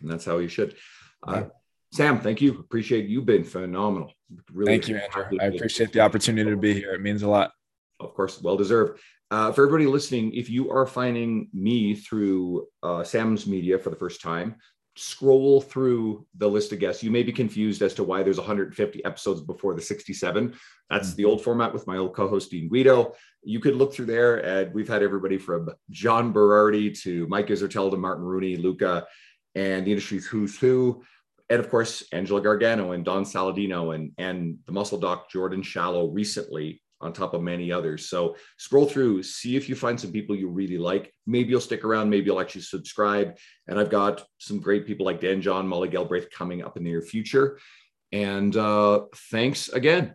And 0.00 0.10
that's 0.10 0.24
how 0.24 0.38
he 0.38 0.48
should. 0.48 0.74
Uh, 1.26 1.44
Sam, 1.92 2.20
thank 2.20 2.40
you. 2.40 2.58
Appreciate 2.58 3.08
you've 3.08 3.26
Been 3.26 3.44
phenomenal. 3.44 4.12
Really 4.52 4.72
thank 4.72 4.88
you, 4.88 4.96
Andrew. 4.96 5.38
I 5.40 5.46
appreciate 5.46 5.92
the 5.92 6.00
opportunity 6.00 6.50
to 6.50 6.56
be 6.56 6.74
here. 6.74 6.92
It 6.92 7.00
means 7.00 7.22
a 7.22 7.28
lot. 7.28 7.52
Of 8.00 8.12
course, 8.12 8.42
well 8.42 8.56
deserved. 8.56 9.00
Uh, 9.30 9.50
for 9.50 9.66
everybody 9.66 9.90
listening, 9.90 10.32
if 10.34 10.48
you 10.48 10.70
are 10.70 10.86
finding 10.86 11.48
me 11.52 11.94
through 11.94 12.66
uh, 12.82 13.02
Sam's 13.02 13.46
media 13.46 13.78
for 13.78 13.90
the 13.90 13.96
first 13.96 14.20
time, 14.20 14.54
scroll 14.94 15.60
through 15.60 16.26
the 16.36 16.48
list 16.48 16.72
of 16.72 16.78
guests. 16.78 17.02
You 17.02 17.10
may 17.10 17.22
be 17.22 17.32
confused 17.32 17.82
as 17.82 17.92
to 17.94 18.04
why 18.04 18.22
there's 18.22 18.38
150 18.38 19.04
episodes 19.04 19.42
before 19.42 19.74
the 19.74 19.80
67. 19.80 20.54
That's 20.88 21.14
the 21.14 21.24
old 21.24 21.42
format 21.42 21.72
with 21.72 21.86
my 21.86 21.98
old 21.98 22.14
co-host 22.14 22.50
Dean 22.50 22.68
Guido. 22.68 23.14
You 23.42 23.60
could 23.60 23.76
look 23.76 23.92
through 23.92 24.06
there, 24.06 24.36
and 24.44 24.72
we've 24.72 24.88
had 24.88 25.02
everybody 25.02 25.38
from 25.38 25.68
John 25.90 26.32
Berardi 26.32 26.98
to 27.02 27.26
Mike 27.28 27.48
Israetel 27.48 27.90
to 27.90 27.96
Martin 27.96 28.24
Rooney, 28.24 28.56
Luka, 28.56 29.06
and 29.54 29.86
the 29.86 29.90
industry's 29.90 30.26
who's 30.26 30.58
who. 30.58 31.02
And 31.50 31.60
of 31.60 31.68
course, 31.68 32.04
Angela 32.12 32.40
Gargano 32.40 32.92
and 32.92 33.04
Don 33.04 33.24
Saladino 33.24 33.94
and, 33.94 34.12
and 34.18 34.58
the 34.66 34.72
muscle 34.72 34.98
doc 34.98 35.30
Jordan 35.30 35.62
Shallow 35.62 36.08
recently 36.08 36.80
on 37.00 37.12
top 37.12 37.34
of 37.34 37.42
many 37.42 37.70
others. 37.70 38.08
So 38.08 38.36
scroll 38.56 38.86
through, 38.86 39.22
see 39.22 39.56
if 39.56 39.68
you 39.68 39.74
find 39.74 40.00
some 40.00 40.12
people 40.12 40.34
you 40.34 40.48
really 40.48 40.78
like. 40.78 41.12
Maybe 41.26 41.50
you'll 41.50 41.60
stick 41.60 41.84
around, 41.84 42.10
maybe 42.10 42.26
you'll 42.26 42.40
actually 42.40 42.62
subscribe. 42.62 43.36
And 43.68 43.78
I've 43.78 43.90
got 43.90 44.24
some 44.38 44.60
great 44.60 44.86
people 44.86 45.06
like 45.06 45.20
Dan 45.20 45.40
John, 45.40 45.68
Molly 45.68 45.88
Galbraith 45.88 46.30
coming 46.30 46.62
up 46.62 46.76
in 46.76 46.84
the 46.84 46.90
near 46.90 47.02
future. 47.02 47.58
And 48.12 48.56
uh, 48.56 49.02
thanks 49.30 49.68
again. 49.68 50.14